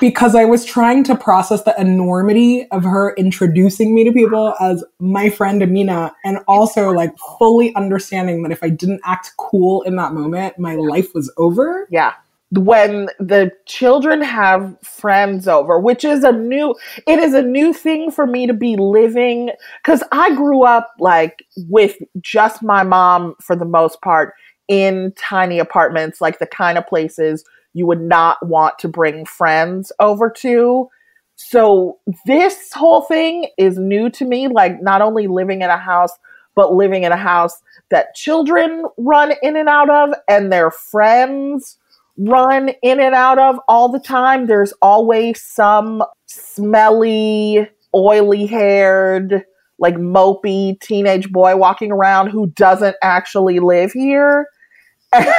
because 0.00 0.34
I 0.34 0.44
was 0.44 0.64
trying 0.64 1.04
to 1.04 1.16
process 1.16 1.62
the 1.62 1.78
enormity 1.80 2.66
of 2.70 2.84
her 2.84 3.14
introducing 3.16 3.94
me 3.94 4.04
to 4.04 4.12
people 4.12 4.54
as 4.60 4.84
my 4.98 5.30
friend 5.30 5.62
Amina, 5.62 6.14
and 6.24 6.38
also 6.48 6.90
like 6.90 7.16
fully 7.38 7.74
understanding 7.74 8.42
that 8.42 8.52
if 8.52 8.62
I 8.62 8.68
didn't 8.68 9.00
act 9.04 9.32
cool 9.36 9.82
in 9.82 9.96
that 9.96 10.12
moment, 10.12 10.58
my 10.58 10.74
life 10.74 11.14
was 11.14 11.32
over. 11.36 11.86
Yeah. 11.90 12.14
When 12.50 13.08
the 13.18 13.52
children 13.66 14.22
have 14.22 14.74
friends 14.82 15.46
over, 15.46 15.78
which 15.78 16.02
is 16.02 16.24
a 16.24 16.32
new, 16.32 16.74
it 17.06 17.18
is 17.18 17.34
a 17.34 17.42
new 17.42 17.74
thing 17.74 18.10
for 18.10 18.26
me 18.26 18.46
to 18.46 18.54
be 18.54 18.76
living. 18.76 19.50
Cause 19.82 20.02
I 20.12 20.34
grew 20.34 20.64
up 20.64 20.90
like 20.98 21.44
with 21.68 21.96
just 22.22 22.62
my 22.62 22.82
mom 22.84 23.34
for 23.40 23.54
the 23.54 23.66
most 23.66 24.00
part 24.00 24.32
in 24.66 25.12
tiny 25.18 25.58
apartments, 25.58 26.20
like 26.20 26.38
the 26.38 26.46
kind 26.46 26.78
of 26.78 26.86
places 26.86 27.44
you 27.78 27.86
would 27.86 28.00
not 28.00 28.44
want 28.46 28.78
to 28.80 28.88
bring 28.88 29.24
friends 29.24 29.92
over 30.00 30.28
to. 30.28 30.88
So 31.36 31.98
this 32.26 32.72
whole 32.72 33.02
thing 33.02 33.48
is 33.56 33.78
new 33.78 34.10
to 34.10 34.24
me. 34.24 34.48
Like 34.48 34.82
not 34.82 35.00
only 35.00 35.28
living 35.28 35.62
in 35.62 35.70
a 35.70 35.76
house, 35.76 36.10
but 36.56 36.74
living 36.74 37.04
in 37.04 37.12
a 37.12 37.16
house 37.16 37.62
that 37.90 38.16
children 38.16 38.84
run 38.98 39.32
in 39.42 39.56
and 39.56 39.68
out 39.68 39.88
of 39.88 40.10
and 40.28 40.52
their 40.52 40.72
friends 40.72 41.78
run 42.18 42.70
in 42.82 42.98
and 42.98 43.14
out 43.14 43.38
of 43.38 43.60
all 43.68 43.88
the 43.88 44.00
time. 44.00 44.46
There's 44.46 44.72
always 44.82 45.40
some 45.40 46.02
smelly, 46.26 47.68
oily 47.94 48.46
haired, 48.46 49.44
like 49.78 49.94
mopey 49.94 50.80
teenage 50.80 51.30
boy 51.30 51.56
walking 51.56 51.92
around 51.92 52.30
who 52.30 52.48
doesn't 52.48 52.96
actually 53.04 53.60
live 53.60 53.92
here. 53.92 54.48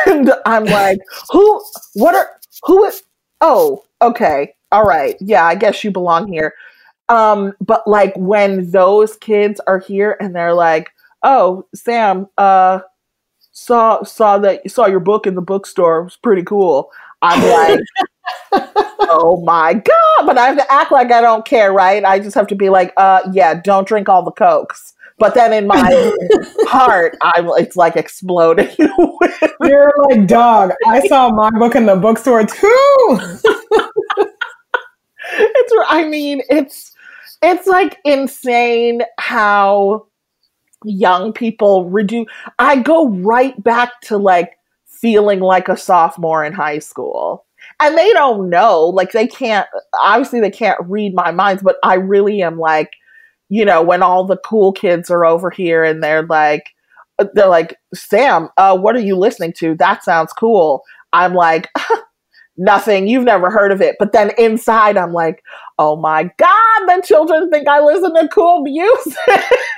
And 0.08 0.34
I'm 0.46 0.66
like, 0.66 1.00
who, 1.32 1.62
what 1.94 2.16
are, 2.16 2.30
who 2.64 2.86
is, 2.86 3.04
oh, 3.42 3.84
okay, 4.02 4.54
all 4.72 4.84
right, 4.84 5.16
yeah, 5.20 5.46
I 5.46 5.56
guess 5.56 5.84
you 5.84 5.92
belong 5.92 6.32
here. 6.32 6.54
Um, 7.10 7.54
but 7.62 7.88
like 7.88 8.14
when 8.16 8.70
those 8.72 9.16
kids 9.18 9.60
are 9.68 9.80
here 9.80 10.16
and 10.22 10.36
they're 10.36 10.54
like, 10.54 10.92
"Oh, 11.24 11.66
Sam, 11.74 12.28
uh, 12.38 12.82
saw 13.52 14.04
saw 14.04 14.38
that 14.40 14.70
saw 14.72 14.88
your 14.88 15.00
book 15.02 15.28
in 15.28 15.36
the 15.36 15.42
bookstore. 15.42 16.00
It 16.02 16.04
was 16.06 16.18
pretty 16.18 16.44
cool." 16.44 16.92
I'm 17.22 17.42
like, 17.52 17.80
"Oh 19.02 19.42
my 19.46 19.74
god!" 19.74 20.26
But 20.26 20.38
I 20.38 20.48
have 20.48 20.58
to 20.58 20.72
act 20.72 20.92
like 20.92 21.12
I 21.12 21.22
don't 21.22 21.46
care, 21.46 21.74
right? 21.74 22.04
I 22.06 22.20
just 22.20 22.36
have 22.36 22.48
to 22.48 22.56
be 22.56 22.70
like, 22.70 22.94
"Uh, 22.98 23.22
yeah, 23.34 23.56
don't 23.56 23.88
drink 23.88 24.10
all 24.10 24.24
the 24.24 24.32
cokes." 24.32 24.94
But 25.20 25.34
then 25.34 25.52
in 25.54 25.68
my 25.68 26.14
heart, 26.68 27.18
I'm 27.22 27.50
it's 27.58 27.76
like 27.76 27.96
exploding. 27.96 28.70
You're 29.62 29.94
like, 30.10 30.28
dog, 30.28 30.72
I 30.88 31.06
saw 31.08 31.30
my 31.30 31.50
book 31.52 31.76
in 31.76 31.86
the 31.86 31.96
bookstore 31.98 32.46
too. 32.46 33.20
it's 35.34 35.74
I 35.90 36.06
mean, 36.08 36.42
it's 36.50 36.94
it's 37.42 37.68
like 37.68 38.00
insane 38.06 39.02
how 39.18 40.08
young 40.86 41.34
people 41.34 41.90
reduce 41.90 42.28
I 42.58 42.78
go 42.78 43.10
right 43.10 43.62
back 43.62 44.00
to 44.02 44.18
like 44.18 44.58
feeling 44.88 45.40
like 45.40 45.70
a 45.70 45.78
sophomore 45.78 46.44
in 46.44 46.54
high 46.54 46.80
school. 46.80 47.46
And 47.82 47.98
they 47.98 48.12
don't 48.14 48.50
know, 48.50 48.86
like 48.86 49.12
they 49.12 49.28
can't 49.28 49.68
obviously 50.00 50.40
they 50.40 50.52
can't 50.52 50.80
read 50.86 51.14
my 51.14 51.32
minds, 51.32 51.62
but 51.62 51.76
I 51.84 51.96
really 51.96 52.42
am 52.42 52.58
like, 52.58 52.94
you 53.50 53.66
know, 53.66 53.82
when 53.82 54.02
all 54.04 54.26
the 54.26 54.38
cool 54.38 54.72
kids 54.72 55.10
are 55.10 55.26
over 55.26 55.50
here 55.50 55.84
and 55.84 56.04
they're 56.04 56.24
like 56.24 56.70
they're 57.34 57.48
like, 57.48 57.76
Sam, 57.94 58.50
uh, 58.58 58.78
what 58.78 58.96
are 58.96 59.02
you 59.02 59.16
listening 59.18 59.54
to? 59.58 59.76
That 59.76 60.04
sounds 60.04 60.32
cool. 60.34 60.84
I'm 61.12 61.34
like, 61.34 61.68
nothing. 62.58 63.08
You've 63.08 63.24
never 63.24 63.50
heard 63.50 63.72
of 63.72 63.82
it. 63.82 63.96
But 64.00 64.12
then 64.14 64.32
inside, 64.38 64.98
I'm 64.98 65.14
like, 65.14 65.44
oh 65.78 65.96
my 65.96 66.30
God, 66.38 66.80
the 66.88 67.02
children 67.06 67.50
think 67.50 67.68
I 67.68 67.82
listen 67.82 68.14
to 68.14 68.28
cool 68.30 68.62
music. 68.62 69.18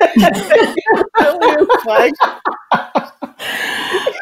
it's, 0.02 1.86
like, 1.86 2.14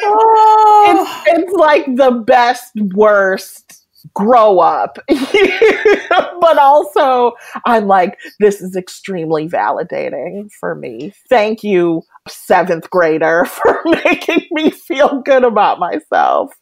Oh. 0.01 1.23
it's, 1.27 1.39
it's 1.39 1.53
like 1.53 1.85
the 1.95 2.12
best, 2.25 2.71
worst 2.93 3.78
grow 4.13 4.59
up. 4.59 4.97
but 5.07 6.57
also, 6.57 7.33
I'm 7.65 7.88
like, 7.88 8.17
this 8.39 8.62
is 8.62 8.75
extremely 8.75 9.47
validating 9.47 10.51
for 10.59 10.75
me. 10.75 11.13
Thank 11.29 11.63
you, 11.63 12.03
seventh 12.27 12.89
grader, 12.89 13.45
for 13.45 13.81
making 13.85 14.47
me 14.51 14.71
feel 14.71 15.21
good 15.21 15.43
about 15.43 15.79
myself. 15.79 16.53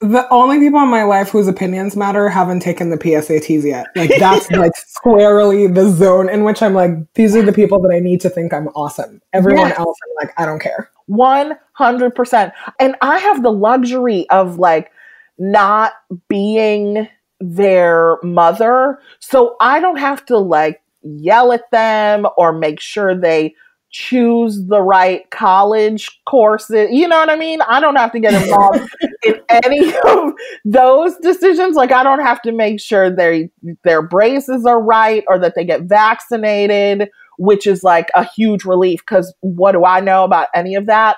The 0.00 0.28
only 0.30 0.58
people 0.58 0.80
in 0.80 0.88
my 0.88 1.04
life 1.04 1.30
whose 1.30 1.48
opinions 1.48 1.96
matter 1.96 2.28
haven't 2.28 2.60
taken 2.60 2.90
the 2.90 2.98
PSATs 2.98 3.64
yet. 3.64 3.86
Like 3.96 4.10
that's 4.18 4.50
like 4.50 4.72
squarely 4.76 5.66
the 5.66 5.90
zone 5.90 6.28
in 6.28 6.44
which 6.44 6.62
I'm 6.62 6.74
like, 6.74 6.90
these 7.14 7.34
are 7.34 7.42
the 7.42 7.52
people 7.52 7.80
that 7.80 7.94
I 7.94 8.00
need 8.00 8.20
to 8.22 8.28
think 8.28 8.52
I'm 8.52 8.68
awesome. 8.68 9.22
Everyone 9.32 9.68
Yes. 9.68 9.78
else, 9.78 9.96
I'm 10.04 10.26
like, 10.26 10.34
I 10.38 10.44
don't 10.44 10.58
care. 10.58 10.90
100%. 11.08 12.52
And 12.80 12.96
I 13.00 13.18
have 13.18 13.42
the 13.42 13.52
luxury 13.52 14.28
of 14.30 14.58
like 14.58 14.90
not 15.38 15.92
being 16.28 17.08
their 17.40 18.18
mother. 18.22 18.98
So 19.20 19.56
I 19.60 19.80
don't 19.80 19.98
have 19.98 20.24
to 20.26 20.38
like 20.38 20.80
yell 21.02 21.52
at 21.52 21.70
them 21.70 22.26
or 22.36 22.52
make 22.52 22.80
sure 22.80 23.14
they 23.14 23.54
choose 23.90 24.66
the 24.66 24.82
right 24.82 25.30
college 25.30 26.10
courses. 26.26 26.88
You 26.90 27.06
know 27.06 27.16
what 27.16 27.30
I 27.30 27.36
mean? 27.36 27.60
I 27.62 27.78
don't 27.78 27.94
have 27.94 28.10
to 28.12 28.20
get 28.20 28.34
involved 28.42 28.80
in 29.24 29.40
any 29.50 29.94
of 30.06 30.32
those 30.64 31.16
decisions. 31.18 31.76
Like 31.76 31.92
I 31.92 32.02
don't 32.02 32.20
have 32.20 32.42
to 32.42 32.52
make 32.52 32.80
sure 32.80 33.08
they 33.08 33.50
their 33.84 34.02
braces 34.02 34.66
are 34.66 34.82
right 34.82 35.24
or 35.28 35.38
that 35.38 35.54
they 35.54 35.64
get 35.64 35.82
vaccinated, 35.82 37.08
which 37.38 37.66
is 37.66 37.84
like 37.84 38.10
a 38.14 38.24
huge 38.24 38.64
relief 38.64 39.04
cuz 39.06 39.32
what 39.40 39.72
do 39.72 39.84
I 39.84 40.00
know 40.00 40.24
about 40.24 40.48
any 40.54 40.74
of 40.74 40.86
that? 40.86 41.16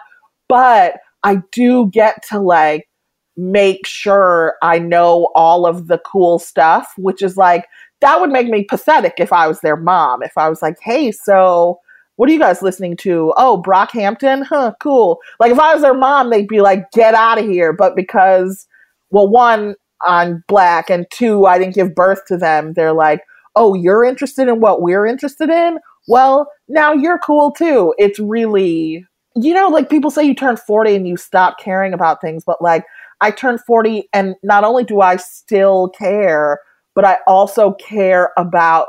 But 0.48 0.96
I 1.22 1.42
do 1.52 1.88
get 1.90 2.22
to 2.28 2.38
like 2.38 2.88
make 3.36 3.86
sure 3.86 4.54
I 4.62 4.78
know 4.78 5.30
all 5.34 5.66
of 5.66 5.88
the 5.88 5.98
cool 5.98 6.38
stuff, 6.38 6.92
which 6.96 7.22
is 7.22 7.36
like 7.36 7.66
that 8.00 8.20
would 8.20 8.30
make 8.30 8.48
me 8.48 8.64
pathetic 8.64 9.14
if 9.18 9.32
I 9.32 9.48
was 9.48 9.60
their 9.60 9.76
mom. 9.76 10.22
If 10.22 10.36
I 10.36 10.48
was 10.48 10.62
like, 10.62 10.76
"Hey, 10.80 11.12
so 11.12 11.80
what 12.16 12.28
are 12.28 12.32
you 12.32 12.38
guys 12.38 12.62
listening 12.62 12.96
to? 12.98 13.32
Oh, 13.36 13.62
Brockhampton? 13.64 14.44
Huh, 14.44 14.72
cool. 14.80 15.20
Like 15.38 15.52
if 15.52 15.58
I 15.58 15.72
was 15.74 15.82
their 15.82 15.94
mom, 15.94 16.30
they'd 16.30 16.48
be 16.48 16.60
like, 16.60 16.90
get 16.92 17.14
out 17.14 17.38
of 17.38 17.46
here. 17.46 17.72
But 17.72 17.94
because, 17.94 18.66
well, 19.10 19.28
one, 19.28 19.74
I'm 20.06 20.42
black, 20.48 20.90
and 20.90 21.06
two, 21.10 21.46
I 21.46 21.58
didn't 21.58 21.74
give 21.74 21.94
birth 21.94 22.20
to 22.28 22.36
them, 22.36 22.72
they're 22.74 22.92
like, 22.92 23.22
oh, 23.54 23.74
you're 23.74 24.04
interested 24.04 24.48
in 24.48 24.60
what 24.60 24.82
we're 24.82 25.06
interested 25.06 25.48
in? 25.48 25.78
Well, 26.08 26.50
now 26.68 26.92
you're 26.92 27.18
cool 27.18 27.50
too. 27.50 27.94
It's 27.98 28.18
really, 28.18 29.04
you 29.34 29.54
know, 29.54 29.68
like 29.68 29.88
people 29.88 30.10
say 30.10 30.24
you 30.24 30.34
turn 30.34 30.56
40 30.56 30.94
and 30.94 31.08
you 31.08 31.16
stop 31.16 31.58
caring 31.58 31.94
about 31.94 32.20
things, 32.20 32.44
but 32.44 32.60
like 32.60 32.84
I 33.20 33.30
turned 33.30 33.60
40 33.66 34.08
and 34.12 34.34
not 34.42 34.64
only 34.64 34.84
do 34.84 35.00
I 35.00 35.16
still 35.16 35.88
care, 35.90 36.60
but 36.94 37.04
I 37.04 37.18
also 37.26 37.72
care 37.74 38.32
about 38.36 38.88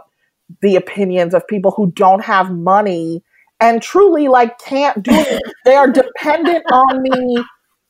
the 0.61 0.75
opinions 0.75 1.33
of 1.33 1.47
people 1.47 1.71
who 1.71 1.91
don't 1.91 2.23
have 2.23 2.51
money 2.51 3.23
and 3.59 3.81
truly 3.81 4.27
like 4.27 4.59
can't 4.59 5.03
do 5.03 5.11
it. 5.13 5.41
they 5.65 5.75
are 5.75 5.91
dependent 5.91 6.63
on 6.71 7.01
me 7.01 7.43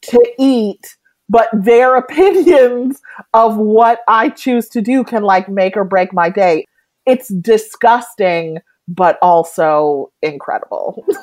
to 0.04 0.34
eat, 0.40 0.98
but 1.30 1.50
their 1.54 1.96
opinions 1.96 3.02
of 3.34 3.58
what 3.58 4.00
I 4.08 4.30
choose 4.30 4.70
to 4.70 4.82
do 4.82 5.04
can 5.04 5.24
like 5.24 5.50
make 5.50 5.76
or 5.78 5.84
break 5.84 6.14
my 6.14 6.30
day. 6.30 6.66
It's 7.06 7.30
disgusting, 7.30 8.60
but 8.88 9.18
also 9.22 10.12
incredible. 10.22 11.06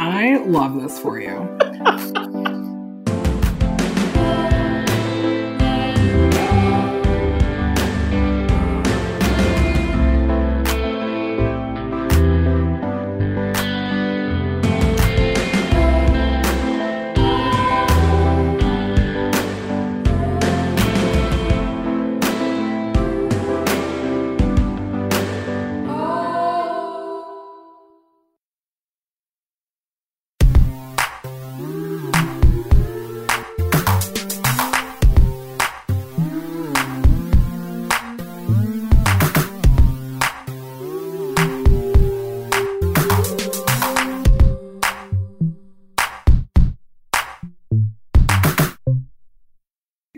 I 0.00 0.36
love 0.46 0.80
this 0.80 0.98
for 0.98 1.20
you. 1.20 2.54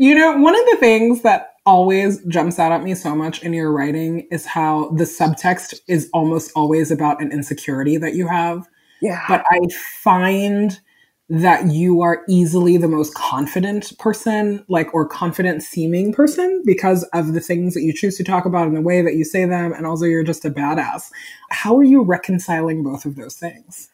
You 0.01 0.15
know, 0.15 0.35
one 0.39 0.59
of 0.59 0.65
the 0.71 0.79
things 0.81 1.21
that 1.25 1.57
always 1.67 2.25
jumps 2.25 2.59
out 2.59 2.73
at 2.73 2.83
me 2.83 2.95
so 2.95 3.15
much 3.15 3.43
in 3.43 3.53
your 3.53 3.71
writing 3.71 4.27
is 4.31 4.47
how 4.47 4.89
the 4.93 5.05
subtext 5.05 5.79
is 5.89 6.09
almost 6.15 6.53
always 6.57 6.91
about 6.91 7.21
an 7.21 7.31
insecurity 7.31 7.99
that 7.99 8.15
you 8.15 8.27
have. 8.27 8.67
Yeah. 9.03 9.23
But 9.29 9.45
I 9.51 9.61
find 10.03 10.81
that 11.29 11.67
you 11.67 12.01
are 12.01 12.23
easily 12.31 12.79
the 12.79 12.89
most 12.89 13.13
confident 13.13 13.93
person, 13.99 14.65
like, 14.71 14.89
or 14.95 15.07
confident 15.07 15.63
seeming 15.63 16.15
person 16.15 16.63
because 16.65 17.03
of 17.13 17.35
the 17.35 17.41
things 17.41 17.75
that 17.75 17.83
you 17.83 17.93
choose 17.93 18.17
to 18.17 18.25
talk 18.25 18.47
about 18.47 18.69
and 18.69 18.75
the 18.75 18.81
way 18.81 19.03
that 19.03 19.17
you 19.17 19.25
say 19.27 19.45
them. 19.45 19.75
And 19.75 19.87
also, 19.87 20.07
you're 20.07 20.25
just 20.25 20.47
a 20.47 20.51
badass. 20.51 21.11
How 21.51 21.77
are 21.77 21.85
you 21.85 22.01
reconciling 22.03 22.83
both 22.83 23.05
of 23.05 23.17
those 23.17 23.35
things? 23.35 23.91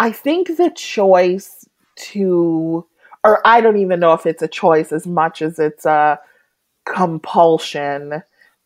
I 0.00 0.10
think 0.10 0.56
the 0.56 0.72
choice 0.74 1.64
to, 1.96 2.84
or 3.24 3.46
I 3.46 3.60
don't 3.60 3.76
even 3.76 4.00
know 4.00 4.12
if 4.12 4.26
it's 4.26 4.42
a 4.42 4.48
choice 4.48 4.92
as 4.92 5.06
much 5.06 5.42
as 5.42 5.58
it's 5.58 5.86
a 5.86 6.18
compulsion 6.86 8.22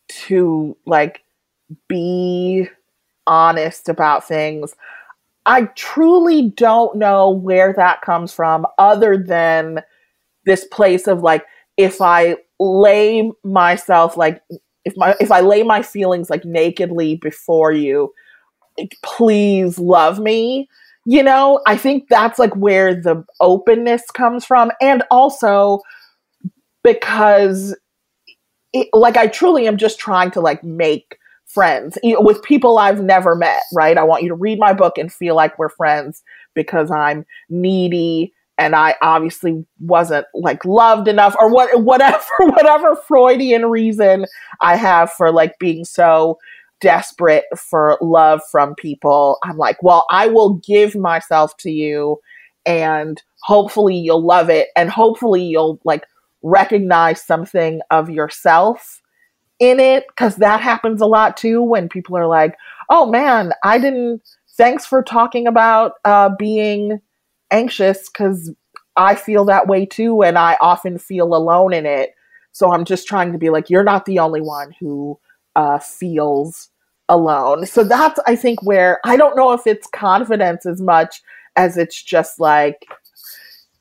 to 0.09 0.77
like 0.85 1.23
be 1.87 2.67
honest 3.27 3.89
about 3.89 4.27
things. 4.27 4.73
I 5.45 5.63
truly 5.75 6.49
don't 6.49 6.97
know 6.97 7.29
where 7.29 7.73
that 7.73 8.01
comes 8.01 8.33
from 8.33 8.65
other 8.77 9.17
than 9.17 9.81
this 10.45 10.65
place 10.65 11.07
of 11.07 11.21
like 11.21 11.45
if 11.77 12.01
I 12.01 12.37
lay 12.59 13.31
myself 13.43 14.17
like 14.17 14.41
if 14.85 14.95
my 14.97 15.15
if 15.19 15.31
I 15.31 15.41
lay 15.41 15.63
my 15.63 15.83
feelings 15.83 16.29
like 16.29 16.45
nakedly 16.45 17.17
before 17.17 17.71
you, 17.71 18.13
please 19.03 19.77
love 19.79 20.19
me. 20.19 20.69
You 21.09 21.23
know, 21.23 21.61
I 21.65 21.77
think 21.77 22.09
that's 22.09 22.37
like 22.37 22.53
where 22.57 22.93
the 22.93 23.23
openness 23.39 24.03
comes 24.11 24.43
from 24.43 24.73
and 24.81 25.03
also 25.09 25.79
because 26.83 27.77
it, 28.73 28.89
like 28.91 29.15
I 29.15 29.27
truly 29.27 29.69
am 29.69 29.77
just 29.77 29.99
trying 29.99 30.31
to 30.31 30.41
like 30.41 30.65
make 30.65 31.17
friends 31.45 31.97
you 32.03 32.13
know, 32.13 32.19
with 32.19 32.43
people 32.43 32.77
I've 32.77 33.01
never 33.01 33.37
met, 33.37 33.63
right? 33.73 33.97
I 33.97 34.03
want 34.03 34.23
you 34.23 34.27
to 34.27 34.35
read 34.35 34.59
my 34.59 34.73
book 34.73 34.97
and 34.97 35.09
feel 35.09 35.33
like 35.33 35.57
we're 35.57 35.69
friends 35.69 36.23
because 36.53 36.91
I'm 36.91 37.25
needy 37.49 38.33
and 38.57 38.75
I 38.75 38.95
obviously 39.01 39.65
wasn't 39.79 40.25
like 40.33 40.65
loved 40.65 41.07
enough 41.07 41.37
or 41.39 41.49
what 41.49 41.83
whatever 41.83 42.25
whatever 42.39 42.97
Freudian 43.07 43.67
reason 43.67 44.25
I 44.59 44.75
have 44.75 45.09
for 45.13 45.31
like 45.31 45.57
being 45.57 45.85
so 45.85 46.37
desperate 46.81 47.45
for 47.55 47.97
love 48.01 48.41
from 48.51 48.75
people. 48.75 49.37
I'm 49.43 49.57
like, 49.57 49.81
well, 49.81 50.05
I 50.09 50.27
will 50.27 50.55
give 50.65 50.95
myself 50.95 51.57
to 51.57 51.71
you 51.71 52.19
and 52.65 53.23
hopefully 53.43 53.95
you'll 53.95 54.25
love 54.25 54.49
it 54.49 54.67
and 54.75 54.89
hopefully 54.89 55.43
you'll 55.43 55.79
like 55.85 56.03
recognize 56.43 57.23
something 57.23 57.81
of 57.89 58.09
yourself 58.09 59.01
in 59.59 59.79
it 59.79 60.05
because 60.09 60.35
that 60.35 60.61
happens 60.61 61.01
a 61.01 61.05
lot 61.05 61.35
too 61.35 61.63
when 61.63 61.89
people 61.89 62.15
are 62.15 62.27
like 62.27 62.55
oh 62.89 63.05
man 63.07 63.53
i 63.63 63.79
didn't 63.79 64.21
thanks 64.55 64.85
for 64.85 65.01
talking 65.01 65.47
about 65.47 65.93
uh, 66.05 66.29
being 66.37 66.99
anxious 67.49 68.09
because 68.09 68.53
i 68.97 69.15
feel 69.15 69.45
that 69.45 69.67
way 69.67 69.85
too 69.85 70.21
and 70.21 70.37
i 70.37 70.55
often 70.61 70.99
feel 70.99 71.33
alone 71.33 71.73
in 71.73 71.85
it 71.85 72.11
so 72.51 72.71
i'm 72.71 72.85
just 72.85 73.07
trying 73.07 73.31
to 73.31 73.39
be 73.39 73.49
like 73.49 73.69
you're 73.69 73.83
not 73.83 74.05
the 74.05 74.19
only 74.19 74.41
one 74.41 74.73
who 74.79 75.17
uh, 75.57 75.77
feels 75.79 76.69
alone 77.09 77.65
so 77.65 77.83
that's 77.83 78.19
i 78.27 78.35
think 78.35 78.61
where 78.63 78.99
i 79.03 79.17
don't 79.17 79.35
know 79.35 79.51
if 79.51 79.67
it's 79.67 79.87
confidence 79.87 80.65
as 80.65 80.81
much 80.81 81.21
as 81.55 81.77
it's 81.77 82.01
just 82.01 82.39
like 82.39 82.85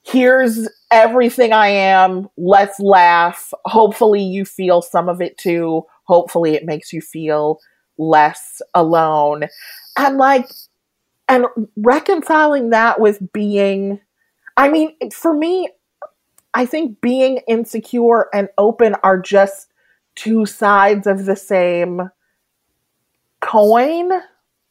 here's 0.07 0.69
everything 0.91 1.53
I 1.53 1.69
am. 1.69 2.29
Let's 2.37 2.79
laugh. 2.79 3.53
Hopefully, 3.65 4.23
you 4.23 4.45
feel 4.45 4.81
some 4.83 5.09
of 5.09 5.21
it 5.21 5.37
too. 5.37 5.85
Hopefully, 6.05 6.55
it 6.55 6.65
makes 6.65 6.93
you 6.93 7.01
feel 7.01 7.59
less 7.99 8.63
alone. 8.75 9.45
And 9.99 10.17
like, 10.17 10.49
and 11.29 11.47
reconciling 11.77 12.71
that 12.71 13.01
with 13.01 13.33
being, 13.33 14.01
I 14.57 14.69
mean, 14.69 14.95
for 15.13 15.35
me, 15.35 15.71
I 16.55 16.67
think 16.67 17.01
being 17.01 17.41
insecure 17.49 18.29
and 18.33 18.49
open 18.59 18.95
are 19.03 19.21
just 19.21 19.67
two 20.17 20.47
sides 20.47 21.07
of 21.07 21.25
the 21.27 21.37
same 21.37 22.11
coin. 23.41 24.11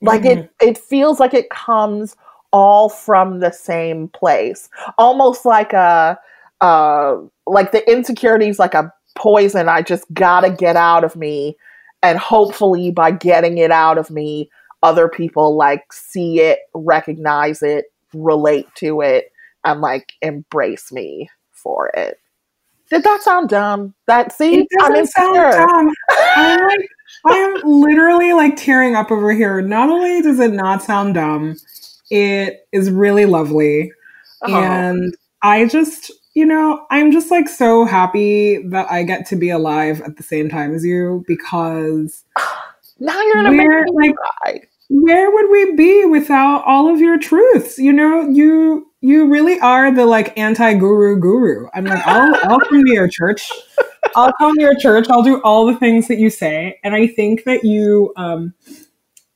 Like, 0.02 0.26
it, 0.26 0.52
it 0.62 0.78
feels 0.78 1.20
like 1.20 1.34
it 1.34 1.50
comes 1.50 2.16
all 2.52 2.90
from 2.90 3.40
the 3.40 3.52
same 3.52 4.10
place. 4.10 4.70
Almost 4.98 5.46
like 5.46 5.74
a 5.74 6.20
uh 6.62 7.18
like 7.46 7.72
the 7.72 7.90
insecurities 7.92 8.60
like 8.60 8.74
a 8.74 8.92
poison 9.16 9.68
i 9.68 9.82
just 9.82 10.06
gotta 10.14 10.50
get 10.50 10.76
out 10.76 11.04
of 11.04 11.16
me 11.16 11.56
and 12.02 12.18
hopefully 12.18 12.92
by 12.92 13.12
getting 13.12 13.58
it 13.58 13.72
out 13.72 13.98
of 13.98 14.10
me 14.10 14.50
other 14.84 15.08
people 15.08 15.56
like 15.56 15.92
see 15.92 16.40
it 16.40 16.60
recognize 16.74 17.62
it 17.62 17.86
relate 18.14 18.68
to 18.76 19.02
it 19.02 19.32
and 19.64 19.82
like 19.82 20.14
embrace 20.22 20.92
me 20.92 21.30
for 21.52 21.90
it 21.96 22.18
did 22.90 23.04
that 23.04 23.22
sound 23.22 23.50
dumb 23.50 23.94
that 24.08 24.32
see 24.32 24.68
sound 24.80 25.36
dumb. 25.36 25.92
I'm 26.36 26.68
like, 26.68 26.90
I'm 27.26 27.62
literally 27.64 28.34
like 28.34 28.56
tearing 28.56 28.96
up 28.96 29.12
over 29.12 29.32
here. 29.32 29.62
Not 29.62 29.90
only 29.90 30.22
does 30.22 30.40
it 30.40 30.54
not 30.54 30.84
sound 30.84 31.16
dumb, 31.16 31.58
it 32.10 32.68
is 32.72 32.92
really 32.92 33.26
lovely. 33.26 33.92
Oh. 34.44 34.54
And 34.54 35.16
I 35.42 35.66
just, 35.66 36.12
you 36.36 36.46
know, 36.46 36.86
I'm 36.92 37.12
just 37.12 37.32
like 37.32 37.50
so 37.50 37.86
happy 37.86 38.60
that 38.68 38.92
I 38.92 39.04
get 39.04 39.26
to 39.28 39.36
be 39.36 39.50
alive 39.50 40.02
at 40.02 40.18
the 40.18 40.24
same 40.24 40.50
time 40.50 40.76
as 40.76 40.86
you 40.86 41.24
because 41.28 42.24
now 43.00 43.20
you're 43.22 43.36
gonna 43.36 43.52
make 43.52 43.68
me 43.68 43.92
like- 43.94 44.16
cry 44.16 44.62
where 44.90 45.32
would 45.32 45.50
we 45.50 45.76
be 45.76 46.06
without 46.06 46.64
all 46.66 46.94
of 46.94 47.00
your 47.00 47.18
truths? 47.18 47.78
You 47.78 47.94
know, 47.94 48.30
you 48.30 48.88
you 49.06 49.28
really 49.28 49.60
are 49.60 49.94
the 49.94 50.06
like 50.06 50.38
anti-guru 50.38 51.20
guru. 51.20 51.68
I'm 51.74 51.86
like, 51.86 52.06
I'll 52.08 52.34
I'll 52.44 52.60
come 52.60 52.84
to 52.84 52.94
your 52.94 53.08
church. 53.08 53.52
I'll 54.16 54.34
come 54.40 54.56
to 54.56 54.62
your 54.62 54.76
church. 54.80 55.08
I'll 55.10 55.22
do 55.24 55.42
all 55.44 55.66
the 55.68 55.76
things 55.76 56.08
that 56.08 56.18
you 56.18 56.30
say. 56.30 56.80
And 56.84 56.96
I 56.96 57.08
think 57.08 57.44
that 57.44 57.64
you 57.64 58.14
um 58.18 58.54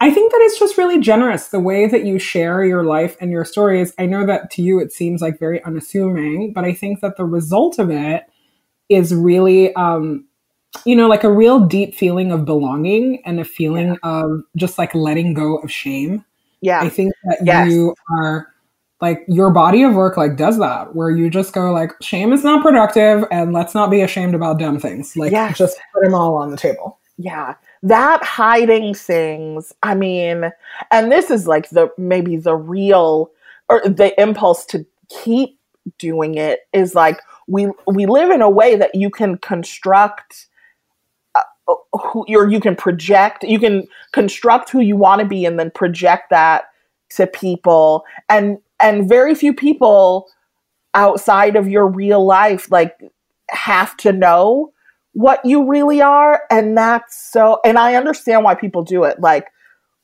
I 0.01 0.09
think 0.11 0.31
that 0.31 0.39
it's 0.41 0.57
just 0.57 0.77
really 0.77 0.99
generous 0.99 1.49
the 1.49 1.59
way 1.59 1.85
that 1.87 2.05
you 2.05 2.17
share 2.19 2.63
your 2.63 2.83
life 2.83 3.17
and 3.21 3.31
your 3.31 3.45
stories. 3.45 3.93
I 3.99 4.05
know 4.05 4.25
that 4.25 4.49
to 4.51 4.61
you 4.61 4.79
it 4.79 4.91
seems 4.91 5.21
like 5.21 5.37
very 5.37 5.63
unassuming, 5.63 6.53
but 6.53 6.63
I 6.63 6.73
think 6.73 7.01
that 7.01 7.17
the 7.17 7.25
result 7.25 7.77
of 7.79 7.91
it 7.91 8.23
is 8.89 9.13
really 9.13 9.73
um 9.75 10.25
you 10.85 10.95
know 10.95 11.07
like 11.07 11.23
a 11.23 11.31
real 11.31 11.59
deep 11.59 11.93
feeling 11.93 12.31
of 12.31 12.45
belonging 12.45 13.21
and 13.25 13.39
a 13.39 13.45
feeling 13.45 13.97
of 14.03 14.41
just 14.55 14.77
like 14.79 14.95
letting 14.95 15.33
go 15.33 15.57
of 15.57 15.71
shame. 15.71 16.25
yeah 16.61 16.81
I 16.81 16.89
think 16.89 17.13
that 17.25 17.39
Yes. 17.45 17.69
you 17.69 17.93
are 18.19 18.48
like 19.01 19.23
your 19.27 19.49
body 19.51 19.83
of 19.83 19.93
work 19.93 20.17
like 20.17 20.35
does 20.35 20.57
that 20.59 20.95
where 20.95 21.09
you 21.09 21.29
just 21.29 21.53
go 21.53 21.71
like 21.71 21.91
shame 22.01 22.33
is 22.33 22.43
not 22.43 22.61
productive 22.61 23.23
and 23.31 23.53
let's 23.53 23.73
not 23.73 23.89
be 23.89 24.01
ashamed 24.01 24.35
about 24.35 24.59
dumb 24.59 24.79
things. 24.79 25.15
Like 25.15 25.31
Yes. 25.31 25.57
just 25.57 25.77
put 25.93 26.03
them 26.03 26.13
all 26.13 26.35
on 26.35 26.51
the 26.51 26.57
table. 26.57 26.99
yeah 27.17 27.55
that 27.81 28.21
hiding 28.23 28.93
things 28.93 29.73
i 29.83 29.95
mean 29.95 30.51
and 30.91 31.11
this 31.11 31.31
is 31.31 31.47
like 31.47 31.69
the 31.69 31.89
maybe 31.97 32.35
the 32.35 32.55
real 32.55 33.31
or 33.69 33.81
the 33.85 34.13
impulse 34.21 34.65
to 34.65 34.85
keep 35.09 35.57
doing 35.97 36.35
it 36.35 36.59
is 36.73 36.93
like 36.93 37.19
we 37.47 37.71
we 37.87 38.05
live 38.05 38.31
in 38.31 38.41
a 38.41 38.49
way 38.49 38.75
that 38.75 38.93
you 38.95 39.09
can 39.09 39.37
construct 39.37 40.47
uh, 41.35 41.75
who 41.93 42.25
or 42.29 42.49
you 42.49 42.59
can 42.59 42.75
project 42.75 43.43
you 43.43 43.59
can 43.59 43.87
construct 44.11 44.69
who 44.69 44.81
you 44.81 44.97
want 44.97 45.19
to 45.21 45.25
be 45.27 45.45
and 45.45 45.57
then 45.57 45.71
project 45.71 46.29
that 46.29 46.65
to 47.09 47.25
people 47.27 48.03
and 48.27 48.57
and 48.79 49.07
very 49.07 49.35
few 49.35 49.53
people 49.53 50.27
outside 50.93 51.55
of 51.55 51.69
your 51.69 51.87
real 51.87 52.25
life 52.25 52.71
like 52.71 52.97
have 53.49 53.95
to 53.97 54.11
know 54.11 54.71
what 55.13 55.43
you 55.43 55.67
really 55.67 56.01
are 56.01 56.43
and 56.49 56.77
that's 56.77 57.31
so 57.31 57.59
and 57.65 57.77
i 57.77 57.95
understand 57.95 58.43
why 58.43 58.55
people 58.55 58.83
do 58.83 59.03
it. 59.03 59.19
Like 59.19 59.47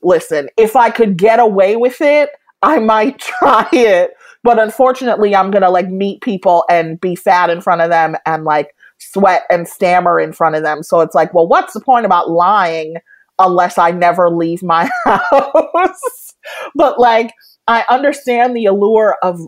listen 0.02 0.48
if 0.56 0.76
i 0.76 0.90
could 0.90 1.16
get 1.16 1.40
away 1.40 1.76
with 1.76 2.00
it 2.00 2.30
i 2.62 2.78
might 2.78 3.18
try 3.40 3.68
it. 3.72 4.12
But 4.42 4.58
unfortunately 4.58 5.34
i'm 5.34 5.50
gonna 5.50 5.70
like 5.70 5.88
meet 5.88 6.20
people 6.22 6.64
and 6.70 7.00
be 7.00 7.16
fat 7.16 7.50
in 7.50 7.60
front 7.60 7.80
of 7.80 7.90
them 7.90 8.16
and 8.26 8.44
like 8.44 8.74
sweat 8.98 9.42
and 9.50 9.68
stammer 9.68 10.18
in 10.18 10.32
front 10.32 10.56
of 10.56 10.62
them. 10.62 10.82
So 10.82 11.00
it's 11.00 11.14
like 11.14 11.34
well 11.34 11.48
what's 11.48 11.72
the 11.72 11.80
point 11.80 12.06
about 12.06 12.30
lying 12.30 12.96
unless 13.38 13.78
i 13.78 13.90
never 13.90 14.30
leave 14.30 14.62
my 14.62 14.88
house? 15.04 16.34
But 16.74 16.98
like 16.98 17.32
i 17.68 17.84
understand 17.90 18.56
the 18.56 18.66
allure 18.66 19.16
of 19.22 19.40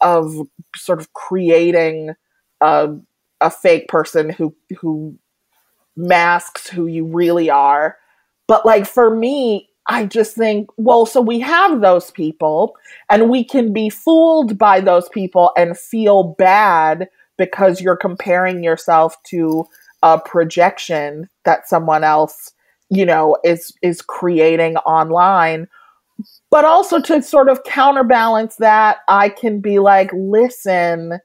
of 0.00 0.34
sort 0.76 1.00
of 1.00 1.12
creating 1.12 2.14
a 2.60 2.88
a 3.40 3.50
fake 3.50 3.88
person 3.88 4.30
who 4.30 4.54
who 4.80 5.16
masks 5.96 6.68
who 6.68 6.86
you 6.86 7.04
really 7.06 7.50
are. 7.50 7.96
But 8.48 8.66
like 8.66 8.86
for 8.86 9.14
me, 9.14 9.68
I 9.88 10.06
just 10.06 10.34
think, 10.34 10.68
well, 10.76 11.06
so 11.06 11.20
we 11.20 11.40
have 11.40 11.80
those 11.80 12.10
people 12.10 12.74
and 13.10 13.28
we 13.28 13.44
can 13.44 13.72
be 13.72 13.90
fooled 13.90 14.58
by 14.58 14.80
those 14.80 15.08
people 15.10 15.52
and 15.56 15.78
feel 15.78 16.34
bad 16.38 17.08
because 17.36 17.80
you're 17.80 17.96
comparing 17.96 18.62
yourself 18.62 19.16
to 19.24 19.66
a 20.02 20.18
projection 20.18 21.28
that 21.44 21.68
someone 21.68 22.04
else, 22.04 22.52
you 22.90 23.04
know, 23.04 23.36
is 23.44 23.72
is 23.82 24.00
creating 24.02 24.76
online. 24.78 25.68
But 26.54 26.64
also 26.64 27.00
to 27.00 27.20
sort 27.20 27.48
of 27.48 27.64
counterbalance 27.64 28.54
that, 28.60 28.98
I 29.08 29.28
can 29.28 29.58
be 29.58 29.80
like, 29.80 30.08
listen, 30.14 31.18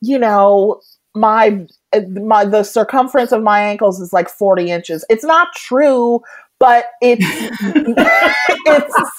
you 0.00 0.18
know, 0.18 0.80
my 1.14 1.66
my 2.22 2.46
the 2.46 2.62
circumference 2.62 3.32
of 3.32 3.42
my 3.42 3.60
ankles 3.60 4.00
is 4.00 4.14
like 4.14 4.30
40 4.30 4.70
inches. 4.70 5.04
It's 5.10 5.24
not 5.24 5.48
true, 5.54 6.20
but 6.58 6.86
it's 7.02 7.22
it's 8.64 9.10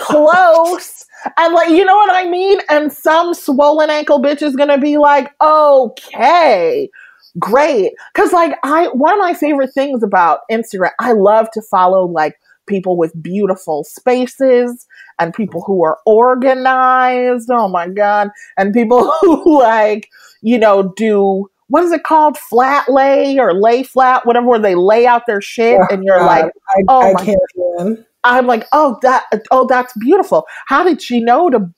close. 0.00 1.06
And 1.38 1.54
like 1.54 1.68
you 1.68 1.84
know 1.84 1.94
what 1.94 2.10
I 2.10 2.28
mean? 2.28 2.58
And 2.68 2.92
some 2.92 3.32
swollen 3.32 3.90
ankle 3.90 4.20
bitch 4.20 4.42
is 4.42 4.56
gonna 4.56 4.76
be 4.76 4.98
like, 4.98 5.30
okay, 5.40 6.90
great. 7.38 7.92
Cause 8.14 8.32
like 8.32 8.58
I 8.64 8.88
one 8.88 9.14
of 9.14 9.20
my 9.20 9.34
favorite 9.34 9.72
things 9.72 10.02
about 10.02 10.40
Instagram, 10.50 10.90
I 10.98 11.12
love 11.12 11.48
to 11.52 11.62
follow 11.62 12.06
like 12.06 12.34
people 12.70 12.96
with 12.96 13.12
beautiful 13.22 13.84
spaces 13.84 14.86
and 15.18 15.34
people 15.34 15.60
who 15.62 15.84
are 15.84 15.98
organized. 16.06 17.50
Oh 17.50 17.68
my 17.68 17.88
god. 17.88 18.30
And 18.56 18.72
people 18.72 19.12
who 19.20 19.60
like, 19.60 20.08
you 20.40 20.58
know, 20.58 20.94
do 20.96 21.50
what 21.68 21.84
is 21.84 21.92
it 21.92 22.02
called? 22.02 22.36
Flat 22.38 22.88
lay 22.88 23.38
or 23.38 23.54
lay 23.54 23.82
flat, 23.82 24.26
whatever, 24.26 24.46
where 24.46 24.58
they 24.58 24.74
lay 24.74 25.06
out 25.06 25.26
their 25.26 25.40
shit 25.40 25.80
and 25.90 26.02
you're 26.04 26.18
God, 26.18 26.26
like, 26.26 26.44
I, 26.68 26.82
oh 26.88 27.00
I 27.02 27.12
my- 27.12 27.24
can't 27.24 27.38
even. 27.56 28.06
I'm 28.22 28.46
like, 28.46 28.66
oh 28.72 28.98
that 29.02 29.24
oh 29.50 29.66
that's 29.66 29.94
beautiful. 29.98 30.46
How 30.66 30.84
did 30.84 31.00
she 31.00 31.20
know 31.20 31.48
to 31.48 31.70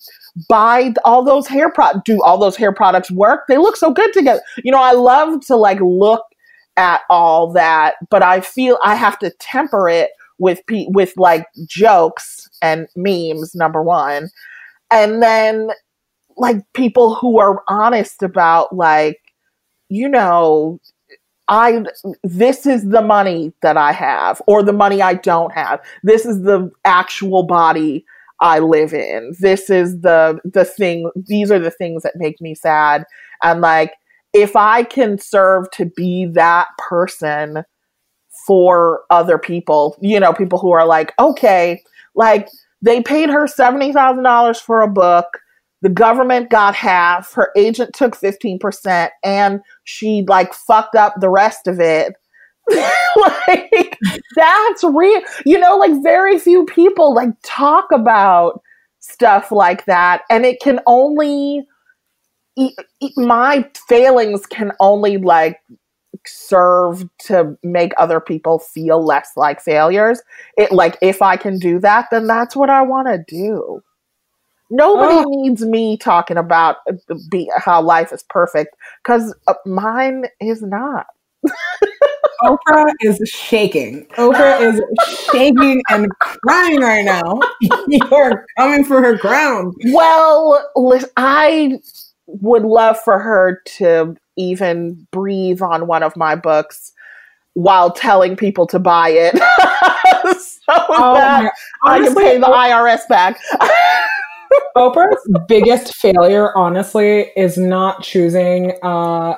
buy 0.48 0.92
all 1.04 1.22
those 1.24 1.46
hair 1.46 1.70
pro 1.70 1.92
do 2.04 2.20
all 2.22 2.36
those 2.38 2.56
hair 2.56 2.72
products 2.72 3.10
work? 3.12 3.42
They 3.48 3.58
look 3.58 3.76
so 3.76 3.92
good 3.92 4.12
together. 4.12 4.42
You 4.64 4.72
know, 4.72 4.82
I 4.82 4.92
love 4.92 5.46
to 5.46 5.56
like 5.56 5.78
look 5.80 6.24
at 6.76 7.02
all 7.10 7.52
that, 7.52 7.94
but 8.10 8.22
I 8.22 8.40
feel 8.40 8.78
I 8.82 8.96
have 8.96 9.18
to 9.20 9.30
temper 9.38 9.88
it 9.88 10.10
with 10.42 10.60
pe- 10.66 10.88
with 10.88 11.12
like 11.16 11.46
jokes 11.66 12.50
and 12.60 12.88
memes 12.96 13.54
number 13.54 13.80
1. 13.80 14.28
And 14.90 15.22
then 15.22 15.70
like 16.36 16.56
people 16.74 17.14
who 17.14 17.38
are 17.38 17.62
honest 17.68 18.22
about 18.22 18.74
like 18.74 19.20
you 19.88 20.08
know 20.08 20.80
I 21.48 21.84
this 22.24 22.66
is 22.66 22.88
the 22.88 23.02
money 23.02 23.52
that 23.62 23.76
I 23.76 23.92
have 23.92 24.42
or 24.48 24.62
the 24.62 24.72
money 24.72 25.00
I 25.00 25.14
don't 25.14 25.52
have. 25.52 25.80
This 26.02 26.26
is 26.26 26.42
the 26.42 26.70
actual 26.84 27.44
body 27.44 28.04
I 28.40 28.58
live 28.58 28.92
in. 28.92 29.34
This 29.38 29.70
is 29.70 30.00
the 30.00 30.40
the 30.44 30.64
thing 30.64 31.08
these 31.14 31.52
are 31.52 31.60
the 31.60 31.70
things 31.70 32.02
that 32.02 32.16
make 32.16 32.40
me 32.40 32.56
sad 32.56 33.04
and 33.44 33.60
like 33.60 33.92
if 34.32 34.56
I 34.56 34.82
can 34.82 35.18
serve 35.18 35.70
to 35.72 35.84
be 35.84 36.26
that 36.26 36.66
person 36.78 37.64
for 38.46 39.02
other 39.10 39.38
people, 39.38 39.96
you 40.00 40.18
know, 40.18 40.32
people 40.32 40.58
who 40.58 40.72
are 40.72 40.86
like, 40.86 41.12
okay, 41.18 41.82
like 42.14 42.48
they 42.82 43.00
paid 43.02 43.30
her 43.30 43.46
$70,000 43.46 44.60
for 44.60 44.80
a 44.80 44.88
book. 44.88 45.26
The 45.82 45.88
government 45.88 46.50
got 46.50 46.74
half. 46.74 47.32
Her 47.32 47.50
agent 47.56 47.94
took 47.94 48.16
15% 48.16 49.10
and 49.24 49.60
she 49.84 50.24
like 50.28 50.54
fucked 50.54 50.94
up 50.94 51.14
the 51.20 51.30
rest 51.30 51.66
of 51.66 51.80
it. 51.80 52.14
Like 53.14 53.98
that's 54.36 54.82
real. 54.84 55.20
You 55.44 55.58
know 55.58 55.76
like 55.76 56.02
very 56.02 56.38
few 56.38 56.64
people 56.64 57.14
like 57.14 57.28
talk 57.44 57.92
about 57.92 58.62
stuff 59.00 59.52
like 59.52 59.84
that 59.84 60.22
and 60.30 60.46
it 60.46 60.60
can 60.62 60.80
only 60.86 61.66
e- 62.56 62.74
e- 63.00 63.12
my 63.16 63.68
failings 63.88 64.46
can 64.46 64.72
only 64.80 65.18
like 65.18 65.60
serve 66.26 67.08
to 67.18 67.56
make 67.62 67.92
other 67.98 68.20
people 68.20 68.58
feel 68.58 69.04
less 69.04 69.30
like 69.36 69.60
failures 69.60 70.22
it 70.56 70.72
like 70.72 70.96
if 71.02 71.22
i 71.22 71.36
can 71.36 71.58
do 71.58 71.78
that 71.78 72.06
then 72.10 72.26
that's 72.26 72.54
what 72.56 72.70
i 72.70 72.82
want 72.82 73.08
to 73.08 73.22
do 73.28 73.82
Nobody 74.74 75.16
Oh. 75.16 75.24
needs 75.28 75.62
me 75.66 75.98
talking 75.98 76.38
about 76.38 76.76
uh, 76.88 77.14
be, 77.30 77.50
how 77.58 77.82
life 77.82 78.10
is 78.10 78.24
perfect 78.30 78.74
because 79.04 79.34
uh, 79.46 79.52
mine 79.66 80.24
is 80.40 80.62
not. 80.62 81.06
Oprah 82.42 82.90
is 83.02 83.20
shaking. 83.28 84.06
Oprah 84.16 84.60
is 84.62 84.80
shaking 85.30 85.82
and 85.90 86.10
crying 86.18 86.80
right 86.80 87.04
now. 87.04 87.38
You're 87.86 88.46
coming 88.56 88.84
for 88.84 89.02
her 89.02 89.18
crown. 89.18 89.74
Well, 89.92 90.66
I 91.18 91.78
would 92.26 92.62
love 92.62 92.98
for 92.98 93.18
her 93.18 93.60
to 93.76 94.16
even 94.36 95.06
breathe 95.10 95.60
on 95.62 95.86
one 95.86 96.02
of 96.02 96.16
my 96.16 96.34
books 96.34 96.92
while 97.54 97.90
telling 97.90 98.36
people 98.36 98.66
to 98.66 98.78
buy 98.78 99.08
it. 99.10 99.34
so 100.38 100.58
Oh 100.68 101.14
that 101.14 101.52
I 101.84 101.98
can 102.00 102.14
pay 102.14 102.38
the 102.38 102.46
IRS 102.46 103.06
back. 103.08 103.38
Oprah's 104.76 105.28
biggest 105.48 105.94
failure, 105.94 106.56
honestly, 106.56 107.30
is 107.36 107.58
not 107.58 108.02
choosing 108.02 108.78
uh, 108.82 109.34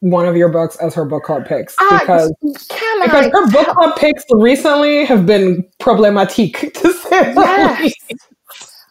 one 0.00 0.26
of 0.26 0.36
your 0.36 0.48
books 0.50 0.76
as 0.76 0.94
her 0.94 1.04
book 1.04 1.22
club 1.24 1.46
picks 1.46 1.76
I- 1.78 2.00
because 2.00 2.34
can 2.68 3.02
because 3.02 3.26
I? 3.26 3.30
her 3.30 3.50
book 3.50 3.68
club 3.68 3.96
picks 3.96 4.24
recently 4.30 5.04
have 5.06 5.26
been 5.26 5.64
problematic 5.80 6.52
to 6.74 6.92
say 6.92 7.32
the 7.34 7.40
Yes. 7.40 7.80
least. 7.80 7.96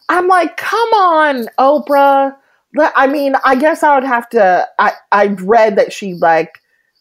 I'm 0.08 0.26
like, 0.26 0.56
come 0.56 0.88
on, 0.94 1.46
Oprah. 1.58 2.34
But, 2.74 2.92
I 2.96 3.06
mean, 3.06 3.34
I 3.44 3.54
guess 3.54 3.82
I 3.82 3.94
would 3.94 4.04
have 4.04 4.28
to. 4.30 4.66
I 4.78 4.92
I 5.12 5.26
read 5.26 5.76
that 5.76 5.92
she 5.92 6.14
like 6.14 6.58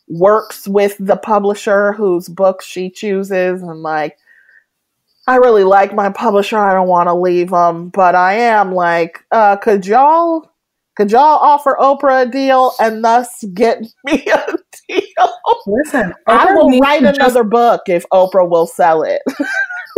works 0.09 0.67
with 0.67 0.97
the 0.99 1.15
publisher 1.15 1.93
whose 1.93 2.27
books 2.27 2.65
she 2.65 2.89
chooses, 2.89 3.61
and 3.61 3.81
like, 3.81 4.17
I 5.27 5.37
really 5.37 5.63
like 5.63 5.93
my 5.93 6.09
publisher. 6.09 6.57
I 6.57 6.73
don't 6.73 6.87
want 6.87 7.07
to 7.07 7.13
leave 7.13 7.51
them, 7.51 7.89
but 7.89 8.15
I 8.15 8.33
am 8.33 8.73
like, 8.73 9.23
uh, 9.31 9.55
could 9.57 9.85
y'all 9.85 10.51
could 10.97 11.11
y'all 11.11 11.21
offer 11.21 11.77
Oprah 11.79 12.27
a 12.27 12.29
deal 12.29 12.73
and 12.79 13.03
thus 13.03 13.43
get 13.53 13.81
me 14.03 14.25
a 14.27 14.57
deal? 14.87 15.33
Listen, 15.67 16.13
I 16.27 16.53
will 16.53 16.79
write 16.79 16.99
to 16.99 17.05
just- 17.07 17.19
another 17.19 17.43
book 17.43 17.83
if 17.87 18.05
Oprah 18.11 18.49
will 18.49 18.67
sell 18.67 19.03
it. 19.03 19.21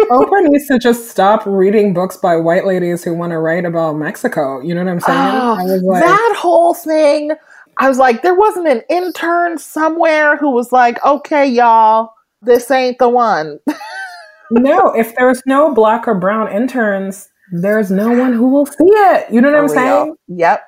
Oprah 0.01 0.43
needs 0.43 0.67
to 0.67 0.79
just 0.79 1.09
stop 1.09 1.45
reading 1.45 1.93
books 1.93 2.17
by 2.17 2.35
white 2.35 2.65
ladies 2.65 3.03
who 3.03 3.13
want 3.13 3.31
to 3.31 3.39
write 3.39 3.65
about 3.65 3.93
Mexico. 3.93 4.59
You 4.61 4.75
know 4.75 4.83
what 4.83 4.91
I'm 4.91 4.99
saying? 4.99 5.19
Oh, 5.19 5.57
I 5.59 5.63
was 5.63 5.83
like, 5.83 6.03
that 6.03 6.35
whole 6.37 6.73
thing, 6.73 7.31
I 7.77 7.89
was 7.89 7.97
like, 7.97 8.21
there 8.21 8.35
wasn't 8.35 8.67
an 8.67 8.81
intern 8.89 9.57
somewhere 9.57 10.37
who 10.37 10.51
was 10.51 10.71
like, 10.71 11.03
okay, 11.05 11.47
y'all, 11.47 12.13
this 12.41 12.69
ain't 12.71 12.99
the 12.99 13.09
one. 13.09 13.59
no, 14.51 14.93
if 14.93 15.15
there's 15.15 15.41
no 15.45 15.73
black 15.73 16.07
or 16.07 16.15
brown 16.15 16.51
interns, 16.51 17.29
there's 17.51 17.91
no 17.91 18.09
one 18.09 18.33
who 18.33 18.49
will 18.49 18.65
see 18.65 18.75
it. 18.79 19.31
You 19.31 19.41
know 19.41 19.51
what 19.51 19.57
I'm 19.59 19.65
real. 19.65 19.73
saying? 19.73 20.15
Yep, 20.27 20.63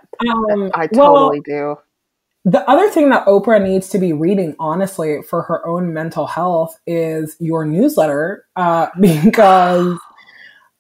Um, 0.52 0.72
I 0.74 0.88
well, 0.92 1.16
totally 1.16 1.42
do. 1.42 1.78
The 2.48 2.68
other 2.70 2.88
thing 2.92 3.10
that 3.10 3.26
Oprah 3.26 3.62
needs 3.62 3.90
to 3.90 3.98
be 3.98 4.14
reading, 4.14 4.56
honestly, 4.60 5.24
for 5.24 5.42
her 5.42 5.66
own 5.68 5.94
mental 5.94 6.28
health 6.28 6.80
is 6.86 7.36
your 7.40 7.66
newsletter, 7.66 8.46
uh, 8.56 8.88
because 9.02 9.98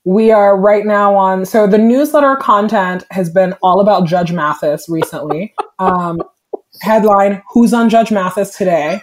we 0.03 0.32
are 0.32 0.55
right 0.55 0.86
now 0.86 1.16
on. 1.16 1.43
So 1.43 1.66
the 1.66 1.80
newsletter 1.80 2.36
content 2.36 3.03
has 3.09 3.32
been 3.32 3.53
all 3.63 3.82
about 3.82 4.05
Judge 4.05 4.32
Mathis 4.32 4.88
recently. 4.88 5.53
Um, 5.78 6.22
headline: 6.82 7.43
Who's 7.51 7.74
on 7.74 7.89
Judge 7.89 8.09
Mathis 8.09 8.55
today? 8.55 9.01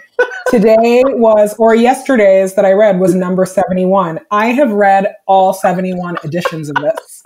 Today 0.48 1.02
was, 1.04 1.54
or 1.58 1.74
yesterday's 1.74 2.54
that 2.54 2.64
I 2.64 2.72
read 2.72 2.98
was 2.98 3.14
number 3.14 3.44
seventy-one. 3.44 4.20
I 4.30 4.46
have 4.52 4.72
read 4.72 5.14
all 5.26 5.52
seventy-one 5.52 6.16
editions 6.24 6.70
of 6.70 6.76
this. 6.76 7.22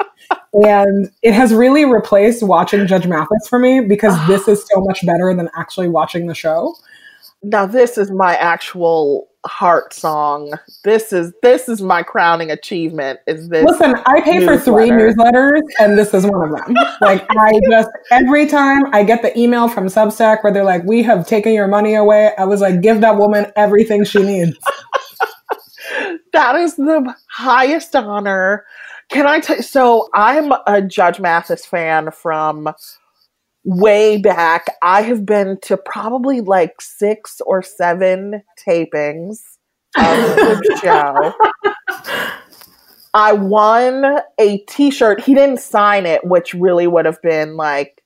And 0.65 1.11
it 1.23 1.35
has 1.35 1.53
really 1.53 1.85
replaced 1.85 2.43
watching 2.43 2.87
Judge 2.87 3.07
Mathis 3.07 3.47
for 3.49 3.59
me 3.59 3.81
because 3.81 4.15
this 4.27 4.49
is 4.49 4.65
so 4.73 4.81
much 4.81 5.05
better 5.05 5.35
than 5.35 5.51
actually 5.55 5.89
watching 5.89 6.27
the 6.27 6.35
show. 6.35 6.75
Now 7.43 7.67
this 7.67 7.99
is 7.99 8.11
my 8.11 8.37
actual 8.37 9.29
heart 9.47 9.93
song. 9.93 10.53
This 10.83 11.13
is 11.13 11.33
this 11.43 11.69
is 11.69 11.81
my 11.83 12.03
crowning 12.03 12.51
achievement. 12.51 13.21
Is 13.27 13.49
this? 13.49 13.65
Listen, 13.65 13.95
I 14.07 14.21
pay 14.23 14.45
for 14.45 14.59
three 14.59 14.91
newsletters, 14.91 15.61
and 15.79 15.99
this 15.99 16.15
is 16.15 16.27
one 16.27 16.43
of 16.43 16.51
them. 16.51 16.75
Like, 17.03 17.27
I 17.29 17.61
just, 17.71 17.91
every 18.11 18.47
time 18.47 18.83
I 18.95 19.05
get 19.05 19.21
the 19.21 19.39
email 19.39 19.69
from 19.69 19.87
Substack 19.87 20.43
where 20.43 20.53
they're 20.53 20.65
like, 20.65 20.83
we 20.85 21.03
have 21.03 21.27
taken 21.27 21.53
your 21.53 21.69
money 21.69 21.95
away, 21.95 22.33
I 22.39 22.47
was 22.47 22.63
like, 22.63 22.81
give 22.81 23.03
that 23.03 23.17
woman 23.17 23.53
everything 23.55 24.03
she 24.05 24.23
needs. 24.23 24.57
that 26.33 26.57
is 26.57 26.77
the 26.77 27.15
highest 27.29 27.95
honor. 27.95 28.65
Can 29.09 29.27
I 29.27 29.41
tell? 29.41 29.63
So 29.63 30.09
I'm 30.15 30.53
a 30.67 30.83
Judge 30.83 31.21
Mathis 31.21 31.65
fan 31.65 32.11
from 32.11 32.69
way 33.65 34.17
back. 34.17 34.67
I 34.83 35.03
have 35.03 35.27
been 35.27 35.59
to 35.63 35.77
probably 35.77 36.41
like 36.41 36.81
six 36.81 37.41
or 37.45 37.63
seven 37.63 38.43
tapings 38.67 39.41
of 39.97 40.37
the 40.37 40.81
show. 40.83 41.35
I 43.15 43.33
won 43.33 44.19
a 44.39 44.59
T-shirt. 44.69 45.21
He 45.21 45.35
didn't 45.35 45.61
sign 45.61 46.05
it, 46.05 46.25
which 46.25 46.55
really 46.55 46.87
would 46.87 47.07
have 47.07 47.21
been 47.23 47.57
like 47.57 48.03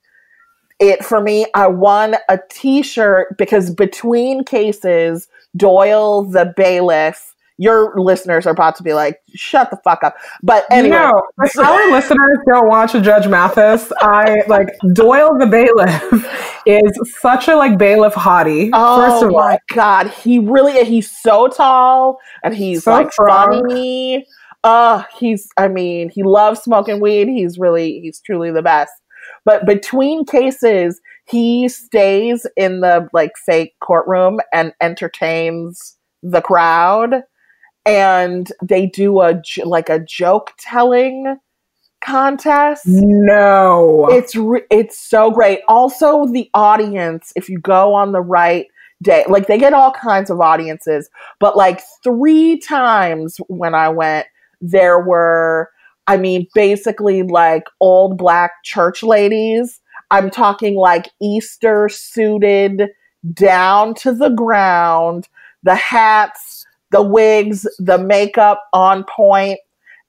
it 0.78 1.04
for 1.04 1.20
me. 1.20 1.46
I 1.54 1.66
won 1.66 2.16
a 2.28 2.38
T-shirt 2.48 3.36
because 3.36 3.70
between 3.74 4.44
cases, 4.44 5.28
Doyle 5.56 6.22
the 6.22 6.54
bailiff. 6.56 7.29
Your 7.60 7.92
listeners 8.00 8.46
are 8.46 8.50
about 8.50 8.74
to 8.76 8.82
be 8.82 8.94
like, 8.94 9.18
"Shut 9.34 9.70
the 9.70 9.76
fuck 9.84 10.02
up!" 10.02 10.16
But 10.42 10.64
anyway, 10.70 10.96
No, 10.96 11.22
our 11.58 11.90
listeners 11.92 12.38
don't 12.48 12.68
watch 12.68 12.92
Judge 12.92 13.28
Mathis, 13.28 13.92
I 14.00 14.42
like 14.48 14.68
Doyle 14.94 15.36
the 15.38 15.46
bailiff 15.46 16.62
is 16.66 16.90
such 17.20 17.48
a 17.48 17.56
like 17.56 17.76
bailiff 17.78 18.14
hottie. 18.14 18.70
Oh 18.72 18.96
first 18.96 19.22
of 19.24 19.32
my 19.32 19.52
all, 19.52 19.58
god, 19.74 20.08
he 20.08 20.38
really 20.38 20.82
he's 20.84 21.10
so 21.10 21.48
tall 21.48 22.18
and 22.42 22.54
he's 22.54 22.84
So 22.84 22.92
like 22.92 23.12
funny. 23.12 24.26
Uh 24.64 25.04
he's 25.18 25.48
I 25.58 25.68
mean, 25.68 26.08
he 26.08 26.22
loves 26.22 26.60
smoking 26.62 27.00
weed. 27.00 27.28
He's 27.28 27.58
really 27.58 28.00
he's 28.00 28.20
truly 28.20 28.50
the 28.50 28.62
best. 28.62 28.92
But 29.44 29.66
between 29.66 30.24
cases, 30.24 31.00
he 31.28 31.68
stays 31.68 32.46
in 32.56 32.80
the 32.80 33.08
like 33.12 33.32
fake 33.44 33.74
courtroom 33.80 34.40
and 34.52 34.72
entertains 34.80 35.96
the 36.22 36.42
crowd 36.42 37.22
and 37.86 38.52
they 38.62 38.86
do 38.86 39.20
a 39.20 39.40
like 39.64 39.88
a 39.88 39.98
joke 39.98 40.52
telling 40.58 41.36
contest 42.00 42.82
no. 42.86 44.08
it's 44.10 44.34
re- 44.34 44.64
it's 44.70 44.98
so 44.98 45.30
great. 45.30 45.60
Also, 45.68 46.26
the 46.26 46.50
audience, 46.54 47.32
if 47.36 47.48
you 47.48 47.58
go 47.58 47.94
on 47.94 48.12
the 48.12 48.22
right 48.22 48.66
day, 49.02 49.24
like 49.28 49.46
they 49.46 49.58
get 49.58 49.72
all 49.72 49.92
kinds 49.92 50.30
of 50.30 50.40
audiences, 50.40 51.10
but 51.38 51.56
like 51.56 51.82
three 52.02 52.58
times 52.58 53.38
when 53.48 53.74
I 53.74 53.88
went, 53.88 54.26
there 54.60 55.00
were, 55.00 55.70
I 56.06 56.16
mean, 56.16 56.46
basically 56.54 57.22
like 57.22 57.64
old 57.80 58.18
black 58.18 58.62
church 58.64 59.02
ladies. 59.02 59.80
I'm 60.10 60.30
talking 60.30 60.74
like 60.74 61.08
Easter 61.20 61.88
suited 61.88 62.88
down 63.34 63.94
to 63.94 64.12
the 64.12 64.30
ground, 64.30 65.28
the 65.62 65.74
hats, 65.74 66.49
the 66.90 67.02
wigs, 67.02 67.66
the 67.78 67.98
makeup 67.98 68.62
on 68.72 69.04
point, 69.04 69.58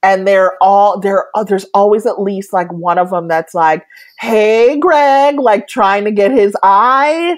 and 0.03 0.27
they're 0.27 0.57
all 0.61 0.99
there. 0.99 1.27
uh, 1.35 1.43
There's 1.43 1.65
always 1.73 2.05
at 2.05 2.21
least 2.21 2.53
like 2.53 2.71
one 2.71 2.97
of 2.97 3.09
them 3.11 3.27
that's 3.27 3.53
like, 3.53 3.85
"Hey, 4.19 4.77
Greg," 4.79 5.39
like 5.39 5.67
trying 5.67 6.05
to 6.05 6.11
get 6.11 6.31
his 6.31 6.55
eye 6.63 7.37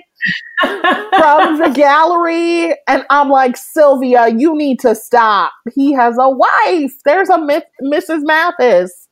from 0.62 1.58
the 1.60 1.72
gallery, 1.74 2.74
and 2.88 3.06
I'm 3.10 3.30
like, 3.30 3.58
Sylvia, 3.58 4.30
you 4.30 4.56
need 4.56 4.80
to 4.82 4.96
stop. 4.96 5.52
He 5.74 5.94
has 5.94 6.18
a 6.20 6.30
wife. 6.30 6.94
There's 7.06 7.30
a 7.30 7.38
myth- 7.38 7.64
Mrs. 7.82 8.22
Mathis. 8.24 9.08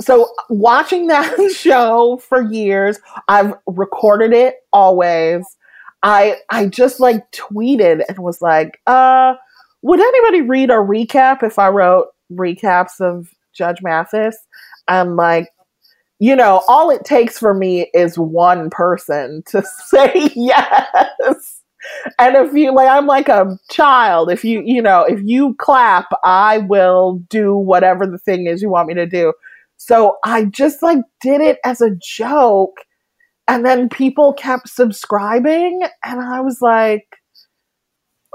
So 0.00 0.28
watching 0.48 1.06
that 1.08 1.36
show 1.56 2.18
for 2.18 2.42
years, 2.42 2.98
I've 3.28 3.54
recorded 3.66 4.32
it 4.32 4.56
always. 4.72 5.44
I 6.02 6.36
I 6.50 6.66
just 6.66 7.00
like 7.00 7.30
tweeted 7.32 8.02
and 8.08 8.18
was 8.18 8.42
like, 8.42 8.80
uh, 8.86 9.34
would 9.84 10.00
anybody 10.00 10.40
read 10.40 10.70
a 10.70 10.76
recap 10.76 11.42
if 11.42 11.58
I 11.58 11.68
wrote 11.68 12.06
recaps 12.32 13.00
of 13.00 13.28
Judge 13.52 13.82
Mathis? 13.82 14.34
I'm 14.88 15.14
like, 15.14 15.50
you 16.18 16.34
know, 16.34 16.62
all 16.68 16.88
it 16.88 17.04
takes 17.04 17.38
for 17.38 17.52
me 17.52 17.90
is 17.92 18.18
one 18.18 18.70
person 18.70 19.42
to 19.48 19.62
say 19.86 20.30
yes. 20.34 21.60
And 22.18 22.34
if 22.34 22.54
you 22.54 22.74
like, 22.74 22.88
I'm 22.88 23.06
like 23.06 23.28
a 23.28 23.58
child. 23.70 24.30
If 24.30 24.42
you, 24.42 24.62
you 24.64 24.80
know, 24.80 25.02
if 25.02 25.20
you 25.22 25.54
clap, 25.58 26.06
I 26.24 26.58
will 26.58 27.22
do 27.28 27.54
whatever 27.54 28.06
the 28.06 28.16
thing 28.16 28.46
is 28.46 28.62
you 28.62 28.70
want 28.70 28.88
me 28.88 28.94
to 28.94 29.06
do. 29.06 29.34
So 29.76 30.16
I 30.24 30.46
just 30.46 30.82
like 30.82 31.00
did 31.20 31.42
it 31.42 31.58
as 31.62 31.82
a 31.82 31.94
joke. 32.02 32.78
And 33.48 33.66
then 33.66 33.90
people 33.90 34.32
kept 34.32 34.70
subscribing. 34.70 35.82
And 36.06 36.22
I 36.22 36.40
was 36.40 36.62
like, 36.62 37.04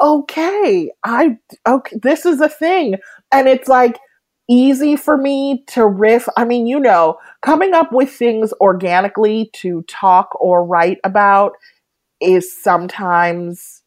okay, 0.01 0.91
I, 1.03 1.37
okay, 1.67 1.97
this 2.01 2.25
is 2.25 2.41
a 2.41 2.49
thing. 2.49 2.95
And 3.31 3.47
it's 3.47 3.67
like 3.67 3.99
easy 4.49 4.95
for 4.95 5.17
me 5.17 5.63
to 5.67 5.85
riff. 5.85 6.27
I 6.35 6.45
mean, 6.45 6.67
you 6.67 6.79
know, 6.79 7.17
coming 7.41 7.73
up 7.73 7.91
with 7.91 8.11
things 8.11 8.53
organically 8.59 9.49
to 9.57 9.83
talk 9.83 10.29
or 10.41 10.65
write 10.65 10.97
about 11.03 11.53
is 12.19 12.55
sometimes 12.55 13.83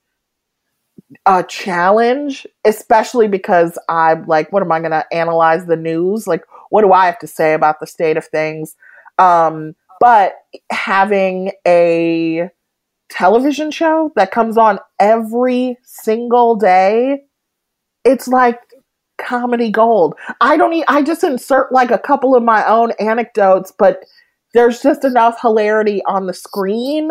a 1.27 1.43
challenge, 1.43 2.47
especially 2.65 3.29
because 3.29 3.79
I'm 3.89 4.27
like, 4.27 4.53
what 4.53 4.63
am 4.63 4.73
I 4.73 4.79
going 4.79 4.93
to 4.93 5.05
analyze 5.13 5.67
the 5.67 5.77
news? 5.77 6.27
Like, 6.27 6.45
what 6.71 6.83
do 6.83 6.93
I 6.93 7.07
have 7.07 7.19
to 7.19 7.27
say 7.27 7.53
about 7.53 7.81
the 7.81 7.87
state 7.87 8.17
of 8.17 8.25
things? 8.27 8.77
Um, 9.19 9.75
but 10.01 10.35
having 10.71 11.53
a 11.67 12.49
television 13.13 13.71
show 13.71 14.11
that 14.17 14.31
comes 14.31 14.57
on 14.57 14.79
every 14.99 15.77
single 15.85 16.57
day, 16.57 17.21
it's 18.05 18.27
like 18.27 18.59
comedy 19.19 19.71
gold. 19.71 20.15
I 20.41 20.57
don't 20.57 20.71
need, 20.71 20.85
I 20.89 21.03
just 21.03 21.23
insert 21.23 21.71
like 21.71 21.91
a 21.91 21.99
couple 21.99 22.35
of 22.35 22.43
my 22.43 22.67
own 22.67 22.93
anecdotes, 22.99 23.71
but 23.79 24.03
there's 24.55 24.81
just 24.83 25.05
enough 25.05 25.41
hilarity 25.41 26.03
on 26.07 26.27
the 26.27 26.33
screen. 26.35 27.11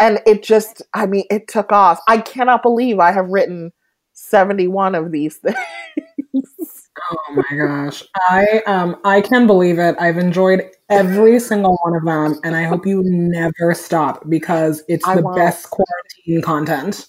And 0.00 0.20
it 0.26 0.42
just, 0.42 0.82
I 0.92 1.06
mean, 1.06 1.24
it 1.30 1.46
took 1.46 1.70
off. 1.70 2.00
I 2.08 2.18
cannot 2.18 2.62
believe 2.62 2.98
I 2.98 3.12
have 3.12 3.28
written 3.28 3.72
71 4.14 4.96
of 4.96 5.12
these 5.12 5.36
things. 5.36 6.73
Oh 7.10 7.34
my 7.34 7.56
gosh. 7.56 8.04
I 8.28 8.62
um 8.66 8.96
I 9.04 9.20
can 9.20 9.46
believe 9.46 9.78
it. 9.78 9.96
I've 9.98 10.18
enjoyed 10.18 10.62
every 10.88 11.40
single 11.40 11.78
one 11.82 11.96
of 11.96 12.04
them 12.04 12.40
and 12.44 12.56
I 12.56 12.64
hope 12.64 12.86
you 12.86 13.02
never 13.04 13.74
stop 13.74 14.28
because 14.28 14.82
it's 14.88 15.06
I 15.06 15.16
the 15.16 15.22
won't. 15.22 15.36
best 15.36 15.70
quarantine 15.70 16.42
content. 16.42 17.08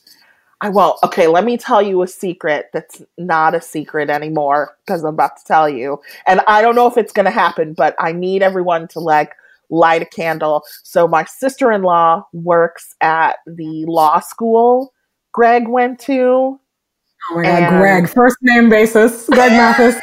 I 0.61 0.69
won't. 0.69 0.97
Okay, 1.03 1.27
let 1.27 1.43
me 1.43 1.57
tell 1.57 1.81
you 1.81 2.01
a 2.01 2.07
secret 2.07 2.67
that's 2.73 3.01
not 3.17 3.53
a 3.53 3.61
secret 3.61 4.09
anymore 4.09 4.75
because 4.85 5.03
I'm 5.03 5.13
about 5.13 5.37
to 5.37 5.43
tell 5.45 5.69
you. 5.69 6.01
And 6.25 6.41
I 6.47 6.61
don't 6.61 6.75
know 6.75 6.87
if 6.87 6.97
it's 6.97 7.11
going 7.11 7.25
to 7.25 7.31
happen, 7.31 7.73
but 7.73 7.95
I 7.99 8.13
need 8.13 8.41
everyone 8.41 8.87
to 8.89 8.99
like 8.99 9.33
light 9.69 10.01
a 10.01 10.05
candle. 10.05 10.63
So, 10.83 11.07
my 11.07 11.25
sister 11.25 11.71
in 11.71 11.83
law 11.83 12.25
works 12.33 12.95
at 13.01 13.37
the 13.45 13.85
law 13.85 14.21
school 14.21 14.93
Greg 15.35 15.67
went 15.67 15.99
to. 15.99 16.61
Oh 17.31 17.35
my 17.35 17.43
god, 17.43 17.63
And- 17.63 17.77
Greg, 17.81 18.09
first 18.09 18.37
name 18.41 18.69
basis. 18.69 19.25
Greg 19.27 19.51
Mathis. 19.51 19.95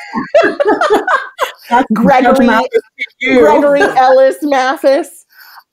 Gregory- 1.94 2.46
Mathis. 2.46 2.82
Gregory 3.22 3.80
Ellis 3.82 4.36
Mathis. 4.42 5.24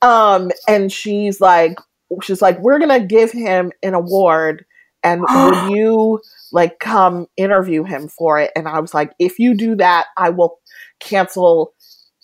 Um, 0.02 0.50
and 0.66 0.90
she's 0.90 1.40
like, 1.40 1.76
she's 2.22 2.40
like, 2.40 2.58
we're 2.60 2.78
gonna 2.78 3.04
give 3.04 3.32
him 3.32 3.72
an 3.82 3.94
award, 3.94 4.64
and 5.02 5.22
would 5.28 5.72
you 5.72 6.20
like 6.52 6.78
come 6.78 7.26
interview 7.36 7.84
him 7.84 8.08
for 8.08 8.38
it? 8.38 8.50
And 8.56 8.66
I 8.66 8.80
was 8.80 8.94
like, 8.94 9.12
if 9.18 9.38
you 9.38 9.54
do 9.54 9.74
that, 9.76 10.06
I 10.16 10.30
will 10.30 10.58
cancel 11.00 11.74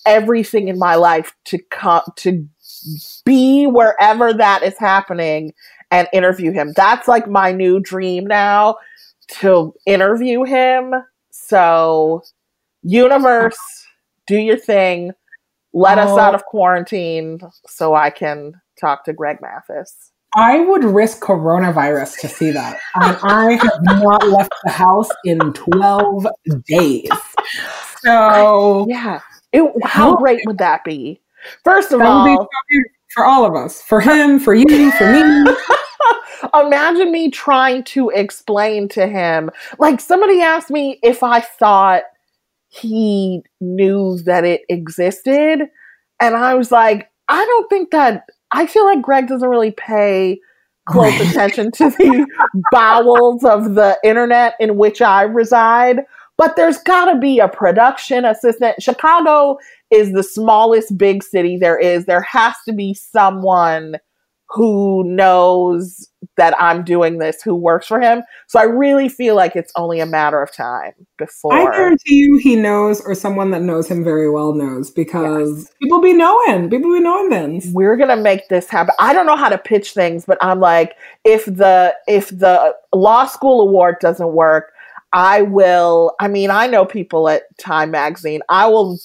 everything 0.06 0.68
in 0.68 0.78
my 0.78 0.94
life 0.94 1.34
to 1.46 1.58
come 1.70 2.02
to 2.16 2.46
be 3.24 3.66
wherever 3.66 4.32
that 4.32 4.62
is 4.62 4.78
happening 4.78 5.52
and 5.90 6.08
interview 6.12 6.52
him. 6.52 6.72
That's 6.76 7.08
like 7.08 7.28
my 7.28 7.52
new 7.52 7.80
dream 7.80 8.24
now 8.26 8.76
to 9.40 9.74
interview 9.86 10.44
him. 10.44 10.94
So, 11.30 12.22
universe, 12.82 13.58
do 14.26 14.36
your 14.36 14.56
thing. 14.58 15.12
Let 15.72 15.98
us 15.98 16.10
Oh. 16.10 16.18
out 16.18 16.34
of 16.34 16.44
quarantine 16.46 17.40
so 17.66 17.94
I 17.94 18.10
can 18.10 18.54
talk 18.80 19.04
to 19.04 19.12
Greg 19.12 19.38
Mathis. 19.42 20.12
I 20.34 20.60
would 20.60 20.84
risk 20.84 21.20
coronavirus 21.22 22.20
to 22.20 22.28
see 22.28 22.50
that. 22.50 22.78
And 22.96 23.16
I 23.22 23.52
have 23.52 23.82
not 23.82 24.26
left 24.28 24.52
the 24.64 24.70
house 24.70 25.08
in 25.24 25.38
12 25.52 26.26
days. 26.66 27.08
So 28.02 28.86
Yeah. 28.88 29.20
It, 29.52 29.62
how 29.84 30.16
great 30.16 30.40
would 30.46 30.58
that 30.58 30.84
be? 30.84 31.20
First 31.64 31.92
of 31.92 32.02
all, 32.02 32.48
for 33.14 33.24
all 33.24 33.46
of 33.46 33.54
us. 33.54 33.80
For 33.82 34.00
him, 34.00 34.38
for 34.38 34.54
you, 34.54 34.90
for 34.92 35.10
me. 35.10 35.54
Imagine 36.54 37.12
me 37.12 37.30
trying 37.30 37.84
to 37.84 38.10
explain 38.10 38.88
to 38.90 39.06
him. 39.06 39.50
Like 39.78 40.00
somebody 40.00 40.40
asked 40.42 40.70
me 40.70 40.98
if 41.02 41.22
I 41.22 41.40
thought 41.40 42.02
he 42.68 43.42
knew 43.60 44.18
that 44.24 44.44
it 44.44 44.62
existed. 44.68 45.62
And 46.20 46.36
I 46.36 46.54
was 46.54 46.70
like, 46.70 47.10
I 47.28 47.44
don't 47.44 47.68
think 47.68 47.90
that, 47.90 48.28
I 48.52 48.66
feel 48.66 48.84
like 48.84 49.02
Greg 49.02 49.26
doesn't 49.28 49.48
really 49.48 49.72
pay 49.72 50.40
close 50.88 51.18
attention 51.20 51.72
to 51.72 51.90
the 51.90 52.26
bowels 52.72 53.44
of 53.44 53.74
the 53.74 53.98
internet 54.04 54.54
in 54.60 54.76
which 54.76 55.02
I 55.02 55.22
reside. 55.22 56.00
But 56.38 56.56
there's 56.56 56.78
got 56.78 57.12
to 57.12 57.18
be 57.18 57.38
a 57.38 57.48
production 57.48 58.24
assistant. 58.24 58.82
Chicago 58.82 59.58
is 59.90 60.12
the 60.12 60.22
smallest 60.22 60.96
big 60.98 61.22
city 61.22 61.56
there 61.56 61.78
is. 61.78 62.04
There 62.04 62.20
has 62.22 62.54
to 62.66 62.72
be 62.72 62.94
someone 62.94 63.96
who 64.48 65.04
knows 65.04 66.08
that 66.36 66.54
I'm 66.60 66.84
doing 66.84 67.18
this, 67.18 67.42
who 67.42 67.54
works 67.54 67.86
for 67.86 68.00
him. 68.00 68.22
So 68.46 68.58
I 68.60 68.64
really 68.64 69.08
feel 69.08 69.34
like 69.34 69.56
it's 69.56 69.72
only 69.76 70.00
a 70.00 70.06
matter 70.06 70.42
of 70.42 70.52
time 70.52 70.92
before. 71.18 71.52
I 71.52 71.64
guarantee 71.64 72.16
you 72.16 72.38
he 72.38 72.56
knows 72.56 73.00
or 73.00 73.14
someone 73.14 73.50
that 73.52 73.62
knows 73.62 73.88
him 73.88 74.04
very 74.04 74.30
well 74.30 74.52
knows 74.52 74.90
because 74.90 75.70
people 75.82 76.00
be 76.00 76.12
knowing. 76.12 76.68
People 76.70 76.92
be 76.92 77.00
knowing 77.00 77.30
things. 77.30 77.72
we're 77.72 77.96
gonna 77.96 78.16
make 78.16 78.48
this 78.48 78.68
happen. 78.68 78.94
I 78.98 79.12
don't 79.12 79.26
know 79.26 79.36
how 79.36 79.48
to 79.48 79.58
pitch 79.58 79.92
things, 79.92 80.24
but 80.26 80.38
I'm 80.40 80.60
like, 80.60 80.96
if 81.24 81.46
the 81.46 81.94
if 82.06 82.28
the 82.28 82.74
law 82.92 83.26
school 83.26 83.62
award 83.62 83.96
doesn't 84.00 84.32
work, 84.32 84.72
I 85.12 85.42
will. 85.42 86.14
I 86.20 86.28
mean, 86.28 86.50
I 86.50 86.66
know 86.66 86.84
people 86.84 87.28
at 87.28 87.44
Time 87.58 87.90
Magazine. 87.90 88.42
I 88.48 88.68
will 88.68 88.98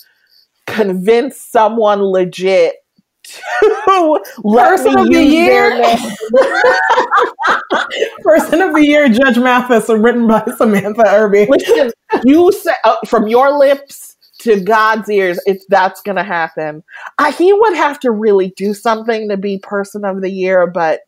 convince 0.68 1.38
someone 1.38 2.02
legit 2.02 2.76
to 3.24 4.22
Person 4.44 4.98
of 4.98 5.08
the 5.08 5.24
year. 5.24 5.72
Person 8.24 8.62
of 8.62 8.74
the 8.74 8.86
year, 8.86 9.10
Judge 9.10 9.38
Mathis, 9.38 9.90
written 9.90 10.28
by 10.28 10.44
Samantha 10.58 11.08
Irby. 11.08 11.48
Listen, 11.50 11.92
you 12.24 12.52
say 12.52 12.74
uh, 12.84 12.96
from 13.08 13.28
your 13.28 13.58
lips 13.58 14.16
to 14.40 14.60
God's 14.60 15.10
ears, 15.10 15.40
if 15.46 15.62
that's 15.70 16.02
gonna 16.02 16.24
happen. 16.24 16.84
I, 17.20 17.32
he 17.32 17.54
would 17.54 17.76
have 17.76 18.00
to 18.02 18.12
really 18.12 18.54
do 18.58 18.74
something 18.74 19.30
to 19.30 19.38
be 19.38 19.60
person 19.60 20.04
of 20.04 20.22
the 20.22 20.32
year, 20.32 20.68
but 20.68 21.02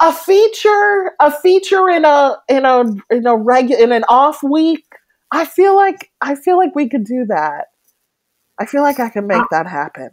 a 0.00 0.12
feature, 0.12 1.12
a 1.20 1.30
feature 1.30 1.88
in 1.88 2.04
a 2.04 2.36
in 2.48 2.64
a 2.64 2.84
in 3.10 3.26
a 3.26 3.36
regular 3.36 3.82
in 3.82 3.92
an 3.92 4.04
off 4.08 4.42
week. 4.42 4.84
I 5.32 5.44
feel 5.44 5.76
like 5.76 6.10
I 6.20 6.34
feel 6.34 6.56
like 6.56 6.74
we 6.74 6.88
could 6.88 7.04
do 7.04 7.26
that. 7.26 7.66
I 8.58 8.66
feel 8.66 8.82
like 8.82 9.00
I 9.00 9.10
can 9.10 9.26
make 9.26 9.42
that 9.50 9.66
happen. 9.66 10.10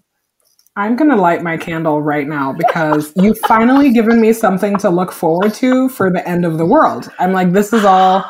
I'm 0.75 0.95
gonna 0.95 1.15
light 1.15 1.43
my 1.43 1.55
candle 1.57 2.01
right 2.01 2.27
now 2.27 2.51
because 2.53 3.13
you've 3.15 3.37
finally 3.39 3.91
given 3.91 4.19
me 4.19 4.33
something 4.33 4.75
to 4.77 4.89
look 4.89 5.11
forward 5.11 5.53
to 5.55 5.87
for 5.89 6.09
the 6.11 6.27
end 6.27 6.45
of 6.45 6.57
the 6.57 6.65
world. 6.65 7.11
I'm 7.19 7.31
like, 7.31 7.51
this 7.51 7.73
is 7.73 7.85
all, 7.85 8.25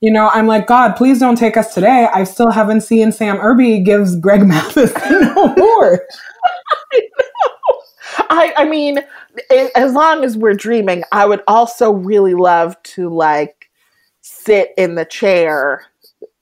you 0.00 0.10
know. 0.12 0.28
I'm 0.34 0.48
like, 0.48 0.66
God, 0.66 0.96
please 0.96 1.20
don't 1.20 1.36
take 1.38 1.56
us 1.56 1.74
today. 1.74 2.08
I 2.12 2.24
still 2.24 2.50
haven't 2.50 2.80
seen 2.80 3.12
Sam 3.12 3.38
Irby 3.40 3.80
gives 3.80 4.16
Greg 4.16 4.42
Mathis 4.46 4.92
an 5.04 5.30
award. 5.36 6.00
I, 8.30 8.52
I 8.56 8.64
mean, 8.68 8.98
i- 9.50 9.70
as 9.76 9.92
long 9.92 10.24
as 10.24 10.36
we're 10.36 10.54
dreaming, 10.54 11.04
I 11.12 11.26
would 11.26 11.42
also 11.46 11.92
really 11.92 12.34
love 12.34 12.80
to 12.84 13.08
like 13.08 13.70
sit 14.22 14.72
in 14.76 14.96
the 14.96 15.04
chair 15.04 15.84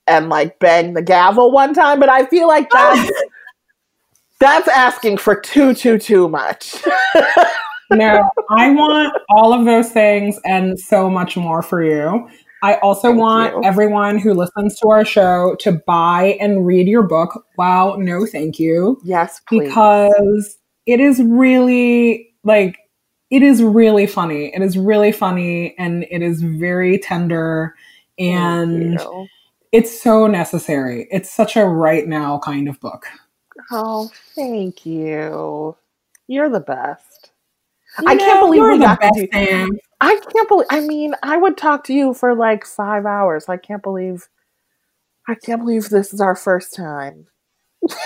and 0.06 0.30
like 0.30 0.58
bang 0.58 0.94
the 0.94 1.02
gavel 1.02 1.52
one 1.52 1.74
time, 1.74 2.00
but 2.00 2.08
I 2.08 2.24
feel 2.26 2.48
like 2.48 2.70
that's 2.72 3.12
that's 4.40 4.68
asking 4.68 5.18
for 5.18 5.34
too 5.36 5.74
too 5.74 5.98
too 5.98 6.28
much. 6.28 6.74
no, 7.90 8.28
I 8.50 8.70
want 8.70 9.16
all 9.30 9.52
of 9.52 9.64
those 9.64 9.90
things 9.90 10.38
and 10.44 10.78
so 10.78 11.08
much 11.08 11.36
more 11.36 11.62
for 11.62 11.82
you. 11.84 12.28
I 12.62 12.76
also 12.76 13.08
Thank 13.08 13.20
want 13.20 13.54
you. 13.56 13.64
everyone 13.64 14.18
who 14.18 14.32
listens 14.32 14.78
to 14.80 14.88
our 14.88 15.04
show 15.04 15.54
to 15.60 15.72
buy 15.86 16.38
and 16.40 16.66
read 16.66 16.88
your 16.88 17.02
book. 17.02 17.44
Wow, 17.58 17.96
no, 17.96 18.24
thank 18.24 18.58
you. 18.58 18.98
yes, 19.04 19.40
please. 19.46 19.68
Because 19.68 20.56
it 20.86 20.98
is 20.98 21.22
really 21.22 22.34
like, 22.42 22.78
it 23.28 23.42
is 23.42 23.62
really 23.62 24.06
funny. 24.06 24.50
It 24.54 24.62
is 24.62 24.78
really 24.78 25.12
funny 25.12 25.74
and 25.78 26.06
it 26.10 26.22
is 26.22 26.40
very 26.40 26.98
tender 26.98 27.74
and 28.18 28.98
it's 29.72 30.00
so 30.00 30.26
necessary. 30.26 31.06
It's 31.10 31.30
such 31.30 31.56
a 31.56 31.66
right 31.66 32.08
now 32.08 32.38
kind 32.38 32.66
of 32.66 32.80
book. 32.80 33.06
Oh, 33.70 34.10
thank 34.34 34.84
you. 34.86 35.76
You're 36.26 36.48
the 36.48 36.60
best. 36.60 37.32
I 38.06 38.16
can't 38.16 38.40
believe 38.40 38.62
we 38.62 38.78
the 38.78 38.84
got 38.84 39.00
to 39.00 39.10
do- 39.14 39.28
Sam. 39.32 39.70
I 40.00 40.16
can't 40.32 40.48
believe. 40.48 40.66
I 40.70 40.80
mean, 40.80 41.14
I 41.22 41.36
would 41.36 41.56
talk 41.56 41.84
to 41.84 41.94
you 41.94 42.12
for 42.14 42.34
like 42.34 42.66
five 42.66 43.06
hours. 43.06 43.48
I 43.48 43.56
can't 43.56 43.82
believe. 43.82 44.28
I 45.28 45.34
can't 45.34 45.60
believe 45.62 45.88
this 45.88 46.12
is 46.12 46.20
our 46.20 46.34
first 46.34 46.74
time. 46.74 47.26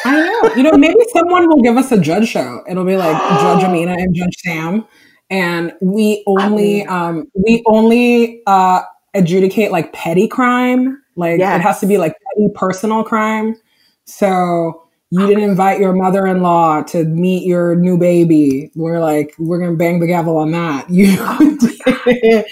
I 0.04 0.20
know. 0.20 0.54
You 0.54 0.62
know, 0.62 0.76
maybe 0.76 1.00
someone 1.12 1.48
will 1.48 1.62
give 1.62 1.76
us 1.76 1.90
a 1.90 1.98
judge 1.98 2.28
show. 2.28 2.62
It'll 2.68 2.84
be 2.84 2.96
like 2.96 3.16
Judge 3.40 3.64
Amina 3.68 3.92
and 3.92 4.14
Judge 4.14 4.36
Sam, 4.38 4.86
and 5.30 5.72
we 5.80 6.22
only 6.26 6.84
um 6.86 7.26
we 7.34 7.62
only 7.66 8.42
uh 8.46 8.82
adjudicate 9.14 9.72
like 9.72 9.92
petty 9.92 10.28
crime. 10.28 11.02
Like 11.16 11.40
it 11.40 11.60
has 11.60 11.80
to 11.80 11.86
be 11.86 11.98
like 11.98 12.12
petty 12.12 12.48
personal 12.54 13.02
crime. 13.02 13.56
So 14.04 14.87
you 15.10 15.26
didn't 15.26 15.44
invite 15.44 15.80
your 15.80 15.94
mother-in-law 15.94 16.82
to 16.82 17.04
meet 17.04 17.46
your 17.46 17.74
new 17.74 17.96
baby. 17.96 18.70
We're 18.74 19.00
like, 19.00 19.34
we're 19.38 19.58
gonna 19.58 19.76
bang 19.76 20.00
the 20.00 20.06
gavel 20.06 20.36
on 20.36 20.50
that. 20.52 20.88
You 20.90 22.44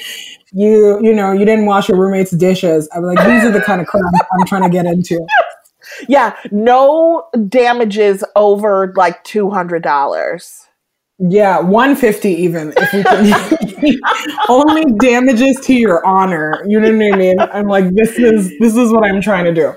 you 0.52 1.00
you 1.02 1.14
know, 1.14 1.32
you 1.32 1.44
didn't 1.44 1.66
wash 1.66 1.88
your 1.88 1.98
roommate's 1.98 2.30
dishes. 2.30 2.88
I'm 2.94 3.02
like, 3.02 3.18
these 3.18 3.44
are 3.44 3.50
the 3.50 3.61
kind 3.61 3.80
of 3.80 3.86
crimes 3.86 4.07
I'm 4.38 4.46
trying 4.46 4.62
to 4.62 4.70
get 4.70 4.86
into. 4.86 5.24
Yeah, 6.09 6.36
no 6.50 7.26
damages 7.48 8.22
over 8.34 8.92
like 8.96 9.22
two 9.24 9.50
hundred 9.50 9.82
dollars. 9.82 10.66
Yeah, 11.18 11.61
150 11.61 12.28
even 12.28 12.74
if 12.76 12.92
we 12.92 13.02
can 13.02 13.98
only 14.48 14.84
damages 14.98 15.59
to 15.61 15.74
your 15.74 16.04
honor. 16.04 16.62
You 16.66 16.80
know 16.80 16.90
what 16.92 17.14
I 17.14 17.16
mean? 17.16 17.40
I'm 17.40 17.68
like 17.68 17.94
this 17.94 18.18
is 18.18 18.52
this 18.59 18.76
is 18.76 18.92
what 18.92 19.04
I'm 19.04 19.22
trying 19.22 19.44
to 19.44 19.54
do. 19.54 19.74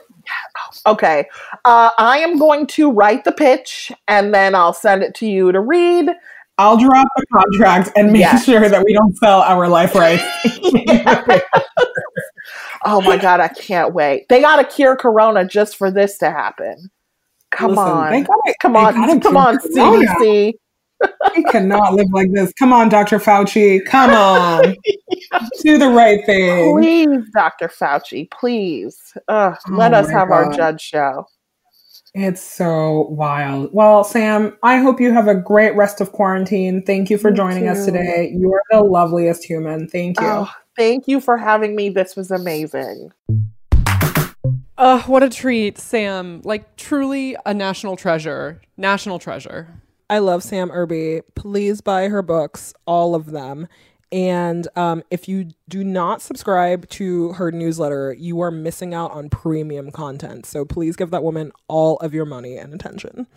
Okay, 0.86 1.26
uh, 1.66 1.92
I 1.98 2.20
am 2.20 2.38
going 2.38 2.68
to 2.68 2.92
write 2.92 3.24
the 3.24 3.32
pitch 3.32 3.92
and 4.08 4.34
then 4.34 4.56
I'll 4.56 4.74
send 4.74 5.04
it 5.04 5.16
to 5.16 5.28
you 5.28 5.52
to 5.52 5.60
read. 5.60 6.10
I'll 6.58 6.78
drop 6.78 7.08
the 7.16 7.26
contract 7.32 7.90
and 7.96 8.12
make 8.12 8.22
Yeah. 8.22 8.38
sure 8.40 8.68
that 8.68 8.84
we 8.84 8.94
don't 8.94 9.16
sell 9.18 9.42
our 9.42 9.68
life 9.70 9.96
rights. 9.96 10.24
Oh 12.86 13.02
my 13.02 13.18
god, 13.18 13.42
I 13.42 13.50
can't 13.50 13.94
wait! 13.94 14.28
They 14.30 14.40
got 14.40 14.56
to 14.56 14.64
cure 14.64 14.96
Corona 14.96 15.44
just 15.46 15.76
for 15.76 15.92
this 15.92 16.18
to 16.20 16.32
happen. 16.32 16.90
Come 17.52 17.72
Listen, 17.72 17.84
on, 17.84 18.24
gotta- 18.24 18.56
come 18.62 18.76
on, 18.78 19.20
come 19.20 19.36
on. 19.38 19.58
CDC. 19.60 20.54
We 21.36 21.44
cannot 21.46 21.94
live 21.94 22.12
like 22.12 22.32
this. 22.32 22.52
Come 22.54 22.74
on, 22.74 22.90
Dr. 22.90 23.20
Fauci. 23.20 23.86
Come 23.86 24.12
on. 24.12 24.76
Do 25.62 25.78
the 25.78 25.90
right 25.90 26.26
thing. 26.26 26.78
Please, 26.78 27.30
Dr. 27.34 27.68
Fauci, 27.68 28.30
please. 28.32 29.14
Ugh, 29.28 29.58
Oh 29.68 29.74
let 29.74 29.94
us 29.94 30.08
my 30.08 30.14
have 30.14 30.32
our 30.32 30.52
judge 30.52 30.82
show. 30.82 31.26
It's 32.16 32.42
so 32.42 33.08
wild. 33.12 33.70
Well, 33.72 34.04
Sam, 34.04 34.58
I 34.64 34.78
hope 34.78 35.00
you 35.00 35.14
have 35.14 35.28
a 35.28 35.36
great 35.36 35.76
rest 35.76 36.02
of 36.02 36.12
quarantine. 36.12 36.84
Thank 36.84 37.10
you 37.10 37.20
for 37.20 37.30
You 37.30 37.36
joining 37.36 37.68
us 37.68 37.86
today. 37.86 38.34
You 38.36 38.52
are 38.52 38.64
the 38.72 38.82
loveliest 38.82 39.44
human. 39.44 39.88
Thank 39.88 40.20
you. 40.20 40.26
Oh, 40.26 40.52
thank 40.76 41.08
you 41.08 41.22
for 41.22 41.38
having 41.38 41.76
me. 41.76 41.90
This 41.90 42.16
was 42.16 42.32
amazing. 42.32 43.12
Uh, 44.78 45.04
what 45.04 45.22
a 45.22 45.30
treat, 45.30 45.78
Sam. 45.78 46.42
Like 46.44 46.78
truly 46.78 47.36
a 47.46 47.54
national 47.54 47.96
treasure. 47.96 48.62
National 48.76 49.20
treasure. 49.20 49.68
I 50.10 50.20
love 50.20 50.44
Sam 50.44 50.72
Irby. 50.72 51.22
Please 51.36 51.82
buy 51.82 52.08
her 52.10 52.22
books, 52.22 52.74
all 52.86 53.14
of 53.14 53.28
them. 53.28 53.68
And 54.12 54.68
um, 54.76 55.04
if 55.12 55.28
you 55.30 55.52
do 55.68 55.84
not 55.84 56.22
subscribe 56.22 56.90
to 56.90 57.34
her 57.34 57.52
newsletter, 57.52 58.14
you 58.14 58.42
are 58.42 58.50
missing 58.50 58.94
out 58.94 59.12
on 59.12 59.30
premium 59.30 59.92
content. 59.92 60.48
So 60.48 60.66
please 60.66 60.96
give 60.96 61.12
that 61.12 61.24
woman 61.24 61.52
all 61.68 61.98
of 61.98 62.14
your 62.14 62.26
money 62.26 62.58
and 62.58 62.74
attention. 62.74 63.28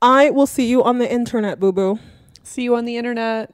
I 0.00 0.30
will 0.30 0.46
see 0.46 0.66
you 0.66 0.82
on 0.82 0.98
the 0.98 1.10
internet, 1.10 1.60
boo 1.60 1.72
boo. 1.72 1.98
See 2.42 2.62
you 2.62 2.76
on 2.76 2.86
the 2.86 2.96
internet. 2.96 3.50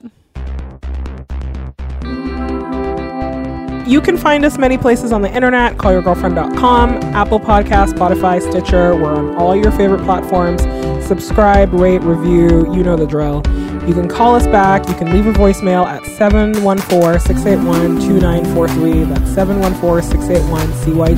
You 3.93 4.01
can 4.01 4.17
find 4.17 4.43
us 4.47 4.57
many 4.57 4.79
places 4.79 5.13
on 5.13 5.21
the 5.21 5.31
internet 5.31 5.77
callyourgirlfriend.com, 5.77 6.95
Apple 7.15 7.39
Podcasts, 7.39 7.93
Spotify, 7.93 8.41
Stitcher. 8.41 8.97
We're 8.97 9.13
on 9.13 9.37
all 9.37 9.55
your 9.55 9.71
favorite 9.71 10.03
platforms. 10.05 10.63
Subscribe, 11.07 11.75
rate, 11.75 12.01
review. 12.01 12.75
You 12.75 12.85
know 12.85 12.97
the 12.97 13.07
drill. 13.07 13.43
You 13.87 13.93
can 13.93 14.09
call 14.09 14.35
us 14.35 14.47
back. 14.47 14.89
You 14.89 14.95
can 14.95 15.13
leave 15.13 15.27
a 15.27 15.33
voicemail 15.35 15.85
at 15.85 16.07
714 16.07 17.21
681 17.21 18.01
2943. 18.01 19.05
That's 19.05 19.35
714 19.35 20.11
681 20.11 20.69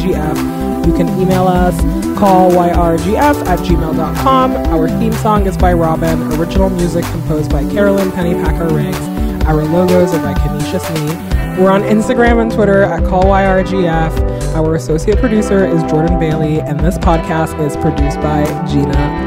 CYGF. 0.00 0.86
You 0.88 0.92
can 0.94 1.08
email 1.20 1.46
us 1.46 1.80
callyrgf 2.18 3.46
at 3.46 3.60
gmail.com. 3.60 4.52
Our 4.52 4.88
theme 4.88 5.12
song 5.12 5.46
is 5.46 5.56
by 5.56 5.74
Robyn. 5.74 6.20
Original 6.40 6.70
music 6.70 7.04
composed 7.04 7.52
by 7.52 7.62
Carolyn 7.70 8.10
Pennypacker 8.10 8.74
Riggs. 8.74 9.44
Our 9.46 9.62
logos 9.62 10.12
are 10.12 10.22
by 10.24 10.34
Kenesha 10.34 10.80
Sneed. 10.80 11.33
We're 11.58 11.70
on 11.70 11.82
Instagram 11.82 12.42
and 12.42 12.50
Twitter 12.50 12.82
at 12.82 13.04
CallYRGF. 13.04 14.54
Our 14.56 14.74
associate 14.74 15.18
producer 15.18 15.64
is 15.64 15.84
Jordan 15.84 16.18
Bailey, 16.18 16.60
and 16.60 16.80
this 16.80 16.98
podcast 16.98 17.64
is 17.64 17.76
produced 17.76 18.20
by 18.20 18.44
Gina 18.66 19.23